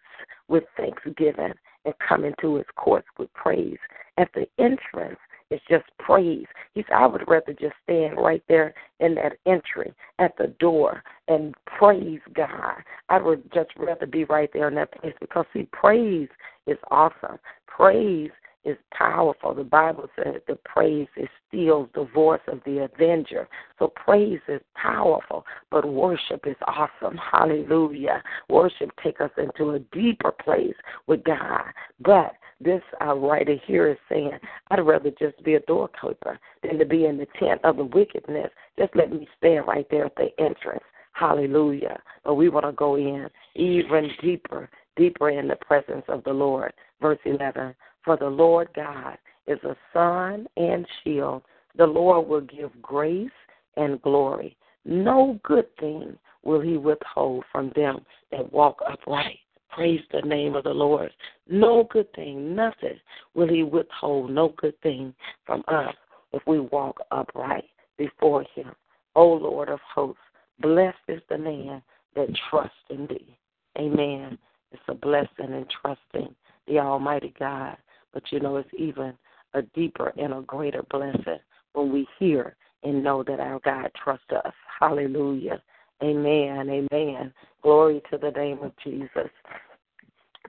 with 0.48 0.64
thanksgiving 0.78 1.54
and 1.86 1.94
come 2.08 2.26
into 2.26 2.56
his 2.56 2.66
courts 2.76 3.08
with 3.18 3.34
praise. 3.34 3.78
At 4.18 4.30
the 4.34 4.48
entrance, 4.60 5.20
it's 5.52 5.64
just 5.70 5.86
praise. 6.00 6.46
He 6.74 6.84
said, 6.84 6.96
I 6.96 7.08
would 7.08 7.28
rather 7.28 7.54
just 7.54 7.76
stand 7.84 8.18
right 8.18 8.44
there 8.50 8.74
in 9.00 9.16
that 9.16 9.38
entry 9.46 9.94
at 10.20 10.36
the 10.38 10.48
door 10.60 11.04
and 11.28 11.54
praise 11.66 12.22
God. 12.34 12.78
I 13.10 13.22
would 13.22 13.52
just 13.54 13.70
rather 13.78 14.06
be 14.06 14.24
right 14.26 14.50
there 14.54 14.68
in 14.68 14.76
that 14.76 14.92
place 15.00 15.14
because, 15.20 15.46
see, 15.54 15.68
praise 15.72 16.30
is 16.68 16.78
awesome. 16.90 17.38
Praise 17.68 18.32
is 18.66 18.78
powerful. 18.92 19.54
The 19.54 19.64
Bible 19.64 20.10
says 20.16 20.42
the 20.48 20.58
praise 20.66 21.08
is 21.16 21.30
steals 21.48 21.88
the 21.94 22.06
voice 22.14 22.42
of 22.48 22.60
the 22.66 22.84
avenger. 22.84 23.48
So 23.78 23.94
praise 23.96 24.40
is 24.48 24.62
powerful, 24.76 25.46
but 25.70 25.88
worship 25.88 26.46
is 26.48 26.56
awesome. 26.68 27.18
Hallelujah. 27.32 28.24
Worship 28.50 28.90
take 29.04 29.22
us 29.22 29.32
into 29.38 29.72
a 29.72 29.80
deeper 29.80 30.32
place 30.32 30.76
with 31.06 31.24
God. 31.24 31.66
But 32.00 32.34
this 32.62 32.82
uh, 33.02 33.16
writer 33.16 33.56
here 33.66 33.90
is 33.90 33.98
saying, 34.10 34.32
I'd 34.70 34.80
rather 34.80 35.12
just 35.20 35.42
be 35.44 35.56
a 35.56 35.60
doorkeeper 35.62 36.40
than 36.64 36.78
to 36.80 36.86
be 36.86 37.06
in 37.06 37.18
the 37.18 37.28
tent 37.40 37.62
of 37.64 37.78
the 37.78 37.84
wickedness. 37.84 38.50
Just 38.78 38.96
let 38.96 39.12
me 39.12 39.28
stand 39.38 39.68
right 39.68 39.88
there 39.92 40.06
at 40.06 40.16
the 40.16 40.30
entrance. 40.40 40.84
Hallelujah. 41.14 42.00
But 42.24 42.36
we 42.36 42.50
want 42.50 42.66
to 42.66 42.72
go 42.72 42.96
in 42.96 43.28
even 43.56 44.10
deeper, 44.22 44.70
deeper 44.96 45.30
in 45.30 45.48
the 45.48 45.56
presence 45.56 46.04
of 46.08 46.24
the 46.24 46.34
Lord. 46.34 46.74
Verse 47.02 47.20
11 47.26 47.76
For 48.04 48.18
the 48.18 48.30
Lord 48.30 48.70
God 48.76 49.18
is 49.48 49.60
a 49.64 49.76
sun 49.94 50.48
and 50.58 50.86
shield. 51.04 51.44
The 51.78 51.86
Lord 51.86 52.28
will 52.28 52.42
give 52.42 52.82
grace 52.82 53.30
and 53.78 54.02
glory. 54.02 54.58
No 54.86 55.40
good 55.44 55.68
thing 55.78 56.18
will 56.44 56.62
he 56.62 56.78
withhold 56.78 57.44
from 57.52 57.72
them 57.76 58.06
that 58.32 58.52
walk 58.54 58.80
upright. 58.88 59.40
Praise 59.70 60.02
the 60.12 60.22
name 60.22 60.56
of 60.56 60.64
the 60.64 60.74
Lord. 60.74 61.12
No 61.48 61.86
good 61.92 62.12
thing, 62.14 62.56
nothing 62.56 63.00
will 63.34 63.48
he 63.48 63.64
withhold, 63.64 64.32
no 64.32 64.54
good 64.58 64.80
thing 64.82 65.14
from 65.46 65.64
us 65.68 65.94
if 66.34 66.42
we 66.48 66.60
walk 66.60 66.98
upright 67.12 67.66
before 67.98 68.46
him. 68.56 68.72
O 69.16 69.28
Lord 69.28 69.70
of 69.70 69.80
hosts, 69.94 70.22
blessed 70.60 70.98
is 71.08 71.22
the 71.30 71.38
man 71.38 71.82
that 72.16 72.28
trusts 72.50 72.76
in 72.90 73.08
thee. 73.08 73.38
Amen. 73.78 74.38
It's 74.72 74.82
a 74.88 74.94
blessing 74.94 75.30
in 75.40 75.66
trusting 75.82 76.36
the 76.68 76.80
Almighty 76.80 77.34
God. 77.40 77.78
But 78.14 78.24
you 78.32 78.40
know, 78.40 78.58
it's 78.58 78.70
even 78.78 79.14
a 79.54 79.62
deeper 79.62 80.14
and 80.18 80.34
a 80.34 80.42
greater 80.42 80.84
blessing 80.90 81.40
when 81.74 81.92
we 81.92 82.08
hear 82.20 82.56
and 82.84 83.04
know 83.04 83.24
that 83.24 83.40
our 83.40 83.60
God 83.60 83.92
trusts 84.02 84.26
us. 84.32 84.54
Hallelujah. 84.80 85.62
Amen. 86.04 86.70
Amen. 86.70 87.34
Glory 87.62 88.02
to 88.12 88.18
the 88.18 88.32
name 88.32 88.60
of 88.62 88.72
Jesus. 88.84 89.30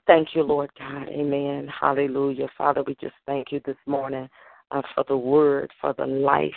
Thank 0.06 0.28
you, 0.34 0.42
Lord 0.42 0.70
God. 0.78 1.08
Amen. 1.08 1.68
Hallelujah. 1.80 2.48
Father, 2.56 2.82
we 2.86 2.96
just 3.00 3.14
thank 3.26 3.52
you 3.52 3.60
this 3.64 3.76
morning 3.86 4.28
uh, 4.70 4.82
for 4.94 5.04
the 5.08 5.16
word, 5.16 5.70
for 5.80 5.94
the 5.94 6.06
life 6.06 6.50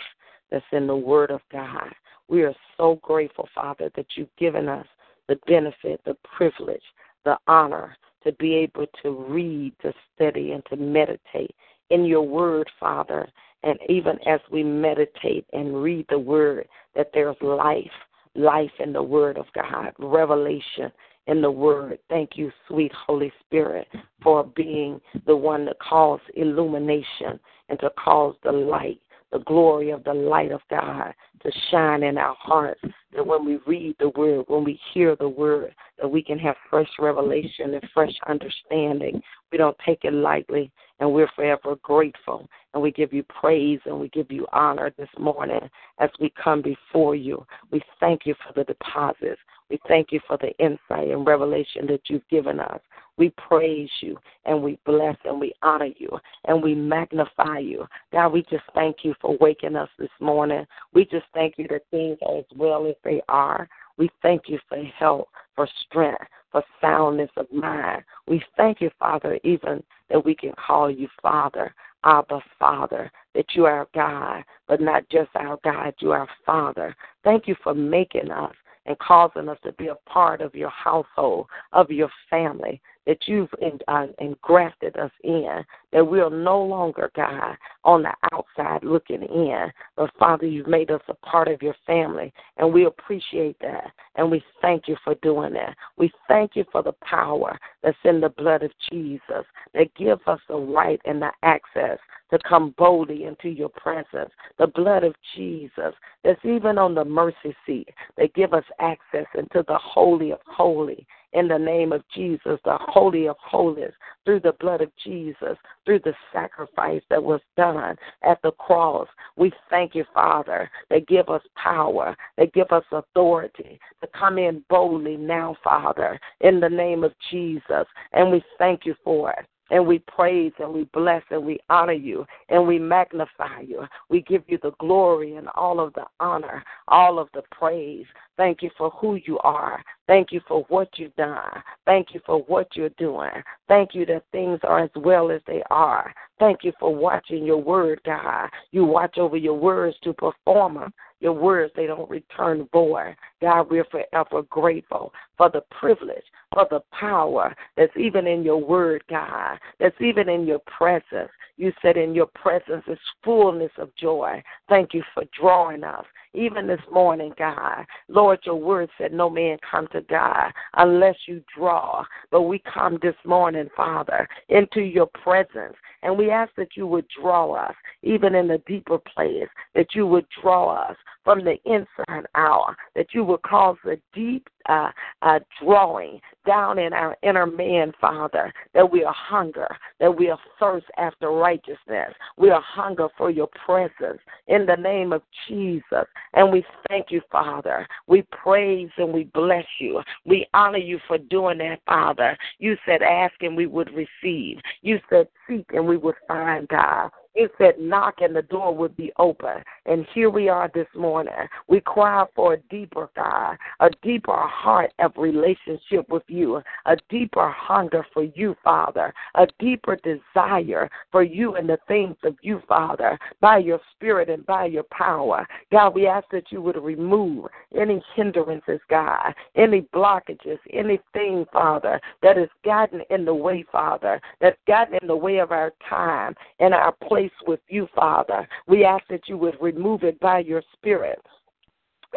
that's 0.50 0.64
in 0.72 0.86
the 0.86 0.96
word 0.96 1.30
of 1.30 1.40
God. 1.50 1.88
We 2.28 2.42
are 2.42 2.54
so 2.76 2.98
grateful, 3.02 3.48
Father, 3.54 3.90
that 3.96 4.06
you've 4.16 4.34
given 4.38 4.68
us 4.68 4.86
the 5.28 5.36
benefit, 5.46 6.00
the 6.04 6.16
privilege, 6.36 6.82
the 7.24 7.36
honor 7.46 7.96
to 8.24 8.32
be 8.32 8.54
able 8.54 8.86
to 9.02 9.10
read, 9.28 9.72
to 9.82 9.92
study, 10.14 10.52
and 10.52 10.62
to 10.66 10.76
meditate 10.76 11.54
in 11.90 12.04
your 12.04 12.22
word, 12.22 12.70
Father. 12.78 13.28
And 13.62 13.78
even 13.88 14.18
as 14.26 14.40
we 14.50 14.62
meditate 14.62 15.44
and 15.52 15.82
read 15.82 16.06
the 16.08 16.18
word, 16.18 16.68
that 16.94 17.10
there's 17.12 17.36
life, 17.40 17.90
life 18.34 18.70
in 18.78 18.92
the 18.92 19.02
word 19.02 19.36
of 19.36 19.46
God, 19.54 19.92
revelation 19.98 20.90
in 21.26 21.40
the 21.42 21.50
word. 21.50 21.98
Thank 22.08 22.30
you, 22.34 22.50
sweet 22.68 22.92
Holy 23.06 23.32
Spirit, 23.40 23.86
for 24.22 24.44
being 24.44 25.00
the 25.26 25.36
one 25.36 25.64
that 25.66 25.78
calls 25.78 26.20
illumination 26.34 27.38
and 27.68 27.78
to 27.80 27.90
cause 28.02 28.34
the 28.42 28.52
light, 28.52 29.00
the 29.32 29.38
glory 29.40 29.90
of 29.90 30.02
the 30.04 30.14
light 30.14 30.50
of 30.50 30.60
God 30.70 31.12
to 31.42 31.52
shine 31.70 32.02
in 32.02 32.18
our 32.18 32.36
hearts. 32.38 32.80
That 33.14 33.26
when 33.26 33.44
we 33.44 33.58
read 33.66 33.96
the 33.98 34.10
word, 34.10 34.44
when 34.48 34.64
we 34.64 34.78
hear 34.92 35.16
the 35.16 35.28
word, 35.28 35.74
that 35.98 36.08
we 36.08 36.22
can 36.22 36.38
have 36.38 36.56
fresh 36.68 36.88
revelation 36.98 37.74
and 37.74 37.88
fresh 37.92 38.14
understanding. 38.28 39.20
We 39.50 39.58
don't 39.58 39.76
take 39.84 40.04
it 40.04 40.12
lightly, 40.12 40.70
and 41.00 41.12
we're 41.12 41.30
forever 41.34 41.76
grateful. 41.82 42.48
And 42.72 42.82
we 42.82 42.92
give 42.92 43.12
you 43.12 43.24
praise 43.24 43.80
and 43.86 43.98
we 43.98 44.08
give 44.10 44.30
you 44.30 44.46
honor 44.52 44.92
this 44.96 45.08
morning 45.18 45.68
as 45.98 46.10
we 46.20 46.32
come 46.42 46.62
before 46.62 47.16
you. 47.16 47.44
We 47.72 47.82
thank 47.98 48.26
you 48.26 48.34
for 48.46 48.52
the 48.54 48.64
deposits. 48.64 49.40
We 49.70 49.80
thank 49.88 50.12
you 50.12 50.20
for 50.26 50.36
the 50.36 50.56
insight 50.58 51.08
and 51.08 51.26
revelation 51.26 51.86
that 51.88 52.02
you've 52.08 52.28
given 52.28 52.60
us. 52.60 52.80
We 53.16 53.30
praise 53.30 53.90
you 54.00 54.18
and 54.46 54.62
we 54.62 54.78
bless 54.84 55.16
and 55.24 55.38
we 55.38 55.52
honor 55.62 55.90
you 55.96 56.08
and 56.46 56.62
we 56.62 56.74
magnify 56.74 57.58
you. 57.58 57.86
God, 58.12 58.32
we 58.32 58.42
just 58.50 58.64
thank 58.74 58.98
you 59.02 59.14
for 59.20 59.36
waking 59.40 59.76
us 59.76 59.90
this 59.98 60.10
morning. 60.20 60.66
We 60.92 61.04
just 61.04 61.26
thank 61.34 61.54
you 61.58 61.66
that 61.68 61.82
things 61.90 62.18
are 62.26 62.38
as 62.38 62.44
well 62.56 62.86
as 62.86 62.94
they 63.04 63.20
are. 63.28 63.68
We 63.96 64.10
thank 64.22 64.42
you 64.48 64.58
for 64.68 64.82
help, 64.98 65.28
for 65.54 65.68
strength, 65.86 66.24
for 66.50 66.62
soundness 66.80 67.30
of 67.36 67.50
mind. 67.52 68.02
We 68.26 68.42
thank 68.56 68.80
you, 68.80 68.90
Father, 68.98 69.38
even 69.44 69.82
that 70.08 70.24
we 70.24 70.34
can 70.34 70.52
call 70.54 70.90
you 70.90 71.08
Father, 71.22 71.74
Abba 72.04 72.40
Father, 72.58 73.10
that 73.34 73.46
you 73.54 73.66
are 73.66 73.88
God, 73.94 74.42
but 74.66 74.80
not 74.80 75.08
just 75.08 75.30
our 75.34 75.58
God, 75.62 75.94
you 75.98 76.12
are 76.12 76.28
Father. 76.44 76.94
Thank 77.24 77.46
you 77.46 77.54
for 77.62 77.74
making 77.74 78.30
us 78.30 78.54
and 78.86 78.98
causing 78.98 79.48
us 79.48 79.58
to 79.62 79.72
be 79.72 79.88
a 79.88 79.94
part 80.08 80.40
of 80.40 80.54
your 80.54 80.70
household, 80.70 81.46
of 81.72 81.90
your 81.90 82.10
family, 82.28 82.80
that 83.10 83.26
you've 83.26 83.50
uh, 83.88 84.06
engrafted 84.20 84.96
us 84.96 85.10
in, 85.24 85.64
that 85.92 86.04
we 86.04 86.20
are 86.20 86.30
no 86.30 86.62
longer, 86.62 87.10
God, 87.16 87.56
on 87.82 88.04
the 88.04 88.12
outside 88.32 88.84
looking 88.84 89.24
in, 89.24 89.66
but 89.96 90.12
Father, 90.16 90.46
you've 90.46 90.68
made 90.68 90.92
us 90.92 91.00
a 91.08 91.14
part 91.14 91.48
of 91.48 91.60
your 91.60 91.74
family, 91.84 92.32
and 92.56 92.72
we 92.72 92.84
appreciate 92.84 93.56
that, 93.62 93.90
and 94.14 94.30
we 94.30 94.40
thank 94.62 94.86
you 94.86 94.94
for 95.02 95.16
doing 95.22 95.54
that. 95.54 95.76
We 95.96 96.12
thank 96.28 96.54
you 96.54 96.64
for 96.70 96.84
the 96.84 96.94
power 97.02 97.58
that's 97.82 97.98
in 98.04 98.20
the 98.20 98.28
blood 98.28 98.62
of 98.62 98.70
Jesus 98.92 99.44
that 99.74 99.92
gives 99.96 100.22
us 100.28 100.38
the 100.48 100.54
right 100.54 101.00
and 101.04 101.20
the 101.20 101.32
access 101.42 101.98
to 102.30 102.38
come 102.48 102.76
boldly 102.78 103.24
into 103.24 103.48
your 103.48 103.70
presence. 103.70 104.30
The 104.60 104.68
blood 104.68 105.02
of 105.02 105.16
Jesus 105.34 105.94
that's 106.22 106.44
even 106.44 106.78
on 106.78 106.94
the 106.94 107.04
mercy 107.04 107.56
seat 107.66 107.88
that 108.16 108.34
give 108.34 108.54
us 108.54 108.62
access 108.78 109.26
into 109.36 109.64
the 109.66 109.78
holy 109.78 110.30
of 110.30 110.38
holy 110.46 111.08
in 111.32 111.48
the 111.48 111.58
name 111.58 111.92
of 111.92 112.02
Jesus, 112.14 112.58
the 112.64 112.78
holy 112.80 113.28
of 113.28 113.36
holies, 113.38 113.92
through 114.24 114.40
the 114.40 114.54
blood 114.60 114.80
of 114.80 114.90
Jesus, 115.04 115.56
through 115.84 116.00
the 116.00 116.14
sacrifice 116.32 117.02
that 117.10 117.22
was 117.22 117.40
done 117.56 117.96
at 118.22 118.40
the 118.42 118.52
cross. 118.52 119.08
We 119.36 119.52
thank 119.68 119.94
you, 119.94 120.04
Father, 120.12 120.70
that 120.90 121.06
give 121.06 121.28
us 121.28 121.42
power, 121.54 122.16
that 122.36 122.52
give 122.52 122.70
us 122.70 122.84
authority 122.92 123.78
to 124.00 124.08
come 124.18 124.38
in 124.38 124.64
boldly 124.68 125.16
now, 125.16 125.56
Father, 125.62 126.18
in 126.40 126.60
the 126.60 126.68
name 126.68 127.04
of 127.04 127.12
Jesus. 127.30 127.86
And 128.12 128.30
we 128.30 128.42
thank 128.58 128.84
you 128.84 128.94
for 129.04 129.30
it. 129.30 129.46
And 129.70 129.86
we 129.86 130.00
praise 130.00 130.52
and 130.58 130.72
we 130.72 130.84
bless 130.92 131.22
and 131.30 131.44
we 131.44 131.60
honor 131.70 131.92
you 131.92 132.26
and 132.48 132.66
we 132.66 132.78
magnify 132.78 133.60
you. 133.60 133.84
We 134.08 134.22
give 134.22 134.42
you 134.48 134.58
the 134.62 134.72
glory 134.80 135.36
and 135.36 135.48
all 135.54 135.78
of 135.78 135.92
the 135.94 136.06
honor, 136.18 136.64
all 136.88 137.20
of 137.20 137.28
the 137.34 137.42
praise. 137.52 138.06
Thank 138.40 138.62
you 138.62 138.70
for 138.78 138.88
who 138.92 139.16
you 139.26 139.38
are. 139.40 139.84
Thank 140.06 140.32
you 140.32 140.40
for 140.48 140.64
what 140.68 140.88
you've 140.96 141.14
done. 141.16 141.62
Thank 141.84 142.14
you 142.14 142.22
for 142.24 142.38
what 142.44 142.74
you're 142.74 142.88
doing. 142.96 143.28
Thank 143.68 143.94
you 143.94 144.06
that 144.06 144.24
things 144.32 144.58
are 144.62 144.82
as 144.82 144.90
well 144.96 145.30
as 145.30 145.42
they 145.46 145.62
are. 145.68 146.14
Thank 146.38 146.60
you 146.64 146.72
for 146.80 146.96
watching 146.96 147.44
your 147.44 147.58
word, 147.58 148.00
God. 148.06 148.48
You 148.70 148.86
watch 148.86 149.18
over 149.18 149.36
your 149.36 149.58
words 149.58 149.94
to 150.04 150.14
perform 150.14 150.76
them. 150.76 150.94
Your 151.20 151.34
words, 151.34 151.70
they 151.76 151.84
don't 151.84 152.08
return 152.08 152.66
void. 152.72 153.14
God, 153.42 153.70
we're 153.70 153.84
forever 153.84 154.40
grateful 154.48 155.12
for 155.36 155.50
the 155.50 155.60
privilege, 155.78 156.24
for 156.54 156.66
the 156.70 156.80
power 156.98 157.54
that's 157.76 157.94
even 157.94 158.26
in 158.26 158.42
your 158.42 158.56
word, 158.56 159.04
God, 159.10 159.58
that's 159.78 160.00
even 160.00 160.30
in 160.30 160.46
your 160.46 160.60
presence. 160.60 161.28
You 161.58 161.74
said 161.82 161.98
in 161.98 162.14
your 162.14 162.28
presence 162.34 162.84
is 162.88 162.98
fullness 163.22 163.72
of 163.76 163.94
joy. 163.96 164.42
Thank 164.70 164.94
you 164.94 165.02
for 165.12 165.24
drawing 165.38 165.84
us 165.84 166.06
even 166.34 166.66
this 166.66 166.80
morning, 166.92 167.32
God. 167.38 167.84
Lord, 168.08 168.40
your 168.44 168.56
word 168.56 168.90
said 168.98 169.12
no 169.12 169.28
man 169.28 169.58
come 169.68 169.88
to 169.92 170.00
God 170.02 170.52
unless 170.74 171.16
you 171.26 171.42
draw. 171.56 172.04
But 172.30 172.42
we 172.42 172.62
come 172.72 172.98
this 173.02 173.16
morning, 173.24 173.68
Father, 173.76 174.28
into 174.48 174.80
your 174.80 175.06
presence. 175.06 175.74
And 176.02 176.16
we 176.16 176.30
ask 176.30 176.52
that 176.56 176.76
you 176.76 176.86
would 176.86 177.06
draw 177.20 177.52
us, 177.52 177.74
even 178.02 178.34
in 178.34 178.48
the 178.48 178.62
deeper 178.66 178.98
place, 178.98 179.48
that 179.74 179.94
you 179.94 180.06
would 180.06 180.26
draw 180.42 180.74
us 180.74 180.96
from 181.24 181.44
the 181.44 181.56
inside 181.66 182.26
out, 182.34 182.74
that 182.94 183.08
you 183.12 183.24
would 183.24 183.42
cause 183.42 183.76
a 183.86 183.96
deep 184.14 184.48
uh, 184.68 184.90
uh, 185.22 185.38
drawing 185.62 186.20
down 186.46 186.78
in 186.78 186.92
our 186.92 187.16
inner 187.22 187.46
man, 187.46 187.92
Father, 188.00 188.52
that 188.72 188.90
we 188.90 189.04
are 189.04 189.14
hunger, 189.14 189.68
that 189.98 190.16
we 190.16 190.30
are 190.30 190.38
thirst 190.58 190.86
after 190.96 191.30
righteousness. 191.30 192.14
We 192.36 192.50
are 192.50 192.62
hunger 192.62 193.08
for 193.18 193.30
your 193.30 193.48
presence 193.64 194.20
in 194.48 194.66
the 194.66 194.76
name 194.76 195.12
of 195.12 195.22
Jesus. 195.48 196.06
And 196.34 196.52
we 196.52 196.64
thank 196.88 197.10
you, 197.10 197.20
Father. 197.30 197.86
We 198.06 198.22
praise 198.30 198.90
and 198.96 199.12
we 199.12 199.24
bless 199.24 199.66
you. 199.78 200.02
We 200.24 200.46
honor 200.54 200.78
you 200.78 200.98
for 201.06 201.18
doing 201.18 201.58
that, 201.58 201.80
Father. 201.86 202.36
You 202.58 202.76
said 202.86 203.02
ask 203.02 203.34
and 203.40 203.56
we 203.56 203.66
would 203.66 203.90
receive. 203.94 204.58
You 204.82 205.00
said 205.08 205.28
seek 205.48 205.66
and 205.72 205.86
we 205.86 205.96
would 205.96 206.16
find, 206.28 206.68
God. 206.68 207.10
It 207.34 207.52
said 207.58 207.78
knock 207.78 208.16
and 208.20 208.34
the 208.34 208.42
door 208.42 208.74
would 208.74 208.96
be 208.96 209.12
open. 209.18 209.62
And 209.86 210.06
here 210.14 210.30
we 210.30 210.48
are 210.48 210.70
this 210.74 210.88
morning. 210.96 211.32
We 211.68 211.80
cry 211.80 212.24
for 212.34 212.54
a 212.54 212.60
deeper 212.70 213.08
God, 213.14 213.56
a 213.78 213.90
deeper 214.02 214.36
heart 214.36 214.92
of 214.98 215.12
relationship 215.16 216.08
with 216.08 216.24
you, 216.26 216.60
a 216.86 216.96
deeper 217.08 217.48
hunger 217.56 218.04
for 218.12 218.24
you, 218.24 218.56
Father, 218.64 219.14
a 219.36 219.46
deeper 219.58 219.96
desire 219.96 220.90
for 221.12 221.22
you 221.22 221.54
and 221.54 221.68
the 221.68 221.78
things 221.86 222.16
of 222.24 222.36
you, 222.42 222.62
Father, 222.68 223.18
by 223.40 223.58
your 223.58 223.80
spirit 223.94 224.28
and 224.28 224.44
by 224.46 224.66
your 224.66 224.84
power. 224.90 225.46
God, 225.70 225.94
we 225.94 226.06
ask 226.06 226.26
that 226.32 226.50
you 226.50 226.60
would 226.62 226.76
remove 226.76 227.46
any 227.78 228.02
hindrances, 228.16 228.80
God, 228.88 229.34
any 229.54 229.82
blockages, 229.94 230.58
anything, 230.72 231.46
Father, 231.52 232.00
that 232.22 232.36
has 232.36 232.48
gotten 232.64 233.02
in 233.10 233.24
the 233.24 233.34
way, 233.34 233.64
Father, 233.70 234.20
that's 234.40 234.58
gotten 234.66 234.98
in 235.00 235.06
the 235.06 235.16
way 235.16 235.38
of 235.38 235.52
our 235.52 235.72
time 235.88 236.34
and 236.58 236.74
our 236.74 236.92
place 236.92 237.19
place 237.20 237.30
with 237.46 237.60
you, 237.68 237.86
Father. 237.94 238.48
We 238.66 238.84
ask 238.84 239.04
that 239.10 239.28
you 239.28 239.36
would 239.36 239.56
remove 239.60 240.04
it 240.04 240.18
by 240.20 240.38
your 240.40 240.62
Spirit. 240.72 241.20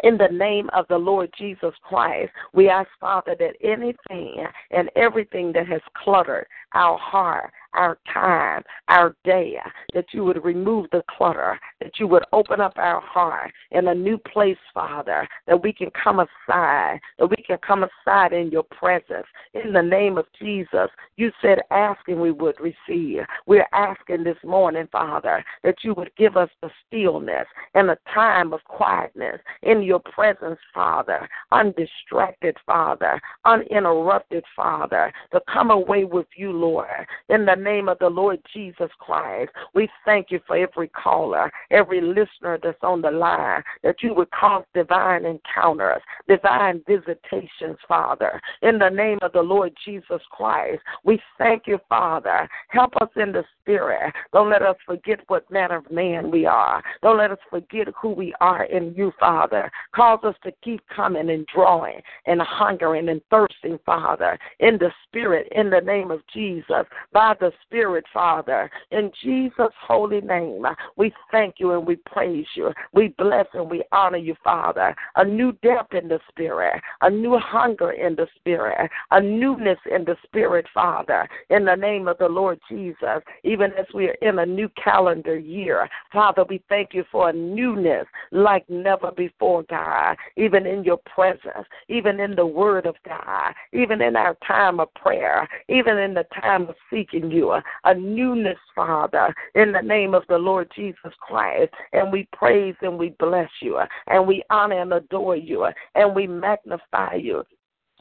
In 0.02 0.16
the 0.16 0.28
name 0.32 0.68
of 0.74 0.86
the 0.88 0.96
Lord 0.96 1.30
Jesus 1.38 1.72
Christ, 1.82 2.32
we 2.52 2.68
ask, 2.68 2.88
Father, 2.98 3.36
that 3.38 3.54
anything 3.62 4.44
and 4.70 4.90
everything 4.96 5.52
that 5.52 5.68
has 5.68 5.80
cluttered 6.02 6.46
our 6.74 6.98
heart, 6.98 7.52
our 7.74 7.98
time, 8.12 8.62
our 8.88 9.14
day, 9.24 9.56
that 9.94 10.06
you 10.12 10.24
would 10.24 10.44
remove 10.44 10.86
the 10.90 11.02
clutter, 11.16 11.58
that 11.80 11.98
you 11.98 12.06
would 12.06 12.24
open 12.32 12.60
up 12.60 12.74
our 12.76 13.00
heart 13.00 13.52
in 13.70 13.88
a 13.88 13.94
new 13.94 14.18
place, 14.18 14.56
Father, 14.72 15.28
that 15.46 15.62
we 15.62 15.72
can 15.72 15.90
come 15.90 16.20
aside, 16.20 17.00
that 17.18 17.26
we 17.26 17.36
can 17.36 17.58
come 17.58 17.84
aside 17.84 18.32
in 18.32 18.50
your 18.50 18.62
presence. 18.62 19.26
In 19.54 19.72
the 19.72 19.82
name 19.82 20.18
of 20.18 20.26
Jesus, 20.40 20.88
you 21.16 21.30
said, 21.42 21.58
asking 21.70 22.20
we 22.20 22.30
would 22.30 22.56
receive. 22.60 23.22
We're 23.46 23.68
asking 23.72 24.24
this 24.24 24.36
morning, 24.44 24.88
Father, 24.90 25.44
that 25.62 25.76
you 25.82 25.94
would 25.94 26.10
give 26.16 26.36
us 26.36 26.50
the 26.62 26.70
stillness 26.86 27.46
and 27.74 27.90
a 27.90 27.98
time 28.12 28.52
of 28.52 28.62
quietness 28.64 29.40
in 29.62 29.82
your 29.82 30.00
presence, 30.00 30.58
Father, 30.72 31.28
undistracted, 31.52 32.56
Father, 32.66 33.20
uninterrupted, 33.44 34.44
Father, 34.54 35.12
to 35.32 35.40
come 35.52 35.70
away 35.70 36.04
with 36.04 36.26
you, 36.36 36.52
Lord, 36.52 37.06
in 37.28 37.44
the 37.44 37.56
name 37.64 37.88
of 37.88 37.98
the 37.98 38.08
Lord 38.08 38.40
Jesus 38.52 38.90
Christ. 38.98 39.50
We 39.74 39.88
thank 40.04 40.30
you 40.30 40.40
for 40.46 40.56
every 40.56 40.88
caller, 40.88 41.50
every 41.70 42.00
listener 42.00 42.58
that's 42.62 42.78
on 42.82 43.00
the 43.00 43.10
line, 43.10 43.62
that 43.82 43.96
you 44.02 44.14
would 44.14 44.30
cause 44.30 44.64
divine 44.74 45.24
encounters, 45.24 46.02
divine 46.28 46.82
visitations, 46.86 47.78
Father. 47.88 48.40
In 48.62 48.78
the 48.78 48.90
name 48.90 49.18
of 49.22 49.32
the 49.32 49.42
Lord 49.42 49.72
Jesus 49.84 50.20
Christ, 50.30 50.82
we 51.04 51.20
thank 51.38 51.66
you, 51.66 51.78
Father. 51.88 52.48
Help 52.68 52.92
us 53.00 53.08
in 53.16 53.32
the 53.32 53.44
spirit. 53.60 54.12
Don't 54.32 54.50
let 54.50 54.62
us 54.62 54.76
forget 54.84 55.20
what 55.28 55.50
manner 55.50 55.78
of 55.78 55.90
man 55.90 56.30
we 56.30 56.44
are. 56.46 56.82
Don't 57.02 57.18
let 57.18 57.30
us 57.30 57.38
forget 57.48 57.88
who 58.00 58.10
we 58.10 58.34
are 58.40 58.64
in 58.64 58.94
you, 58.94 59.12
Father. 59.18 59.70
Cause 59.94 60.20
us 60.24 60.34
to 60.44 60.52
keep 60.62 60.82
coming 60.94 61.30
and 61.30 61.46
drawing 61.46 62.00
and 62.26 62.40
hungering 62.42 63.08
and 63.08 63.20
thirsting, 63.30 63.78
Father, 63.86 64.38
in 64.60 64.78
the 64.78 64.90
spirit, 65.06 65.48
in 65.52 65.70
the 65.70 65.80
name 65.80 66.10
of 66.10 66.20
Jesus, 66.32 66.84
by 67.12 67.34
the 67.40 67.52
Spirit, 67.62 68.04
Father. 68.12 68.70
In 68.90 69.10
Jesus' 69.22 69.72
holy 69.80 70.20
name, 70.20 70.64
we 70.96 71.12
thank 71.30 71.56
you 71.58 71.72
and 71.72 71.86
we 71.86 71.96
praise 71.96 72.46
you. 72.54 72.72
We 72.92 73.08
bless 73.18 73.46
and 73.54 73.70
we 73.70 73.82
honor 73.92 74.18
you, 74.18 74.34
Father. 74.42 74.94
A 75.16 75.24
new 75.24 75.52
depth 75.62 75.94
in 75.94 76.08
the 76.08 76.20
Spirit, 76.28 76.80
a 77.00 77.10
new 77.10 77.38
hunger 77.38 77.92
in 77.92 78.14
the 78.14 78.26
Spirit, 78.36 78.90
a 79.10 79.20
newness 79.20 79.78
in 79.90 80.04
the 80.04 80.16
Spirit, 80.24 80.66
Father. 80.72 81.28
In 81.50 81.64
the 81.64 81.74
name 81.74 82.08
of 82.08 82.18
the 82.18 82.28
Lord 82.28 82.60
Jesus, 82.68 83.22
even 83.42 83.72
as 83.72 83.86
we 83.94 84.08
are 84.08 84.16
in 84.22 84.38
a 84.38 84.46
new 84.46 84.68
calendar 84.82 85.38
year, 85.38 85.88
Father, 86.12 86.44
we 86.48 86.62
thank 86.68 86.94
you 86.94 87.04
for 87.10 87.30
a 87.30 87.32
newness 87.32 88.06
like 88.30 88.68
never 88.68 89.10
before, 89.12 89.64
God. 89.64 90.16
Even 90.36 90.66
in 90.66 90.84
your 90.84 90.98
presence, 90.98 91.66
even 91.88 92.20
in 92.20 92.34
the 92.34 92.46
Word 92.46 92.86
of 92.86 92.96
God, 93.06 93.54
even 93.72 94.00
in 94.00 94.16
our 94.16 94.36
time 94.46 94.80
of 94.80 94.92
prayer, 94.94 95.48
even 95.68 95.98
in 95.98 96.14
the 96.14 96.26
time 96.40 96.68
of 96.68 96.74
seeking 96.90 97.30
you 97.30 97.43
a 97.52 97.94
newness, 97.94 98.58
Father, 98.74 99.34
in 99.54 99.72
the 99.72 99.80
name 99.80 100.14
of 100.14 100.22
the 100.28 100.38
Lord 100.38 100.70
Jesus 100.74 101.12
Christ. 101.20 101.72
And 101.92 102.12
we 102.12 102.28
praise 102.32 102.74
and 102.82 102.98
we 102.98 103.10
bless 103.18 103.50
you, 103.60 103.80
and 104.06 104.26
we 104.26 104.42
honor 104.50 104.80
and 104.80 104.92
adore 104.92 105.36
you, 105.36 105.66
and 105.94 106.14
we 106.14 106.26
magnify 106.26 107.14
you 107.14 107.44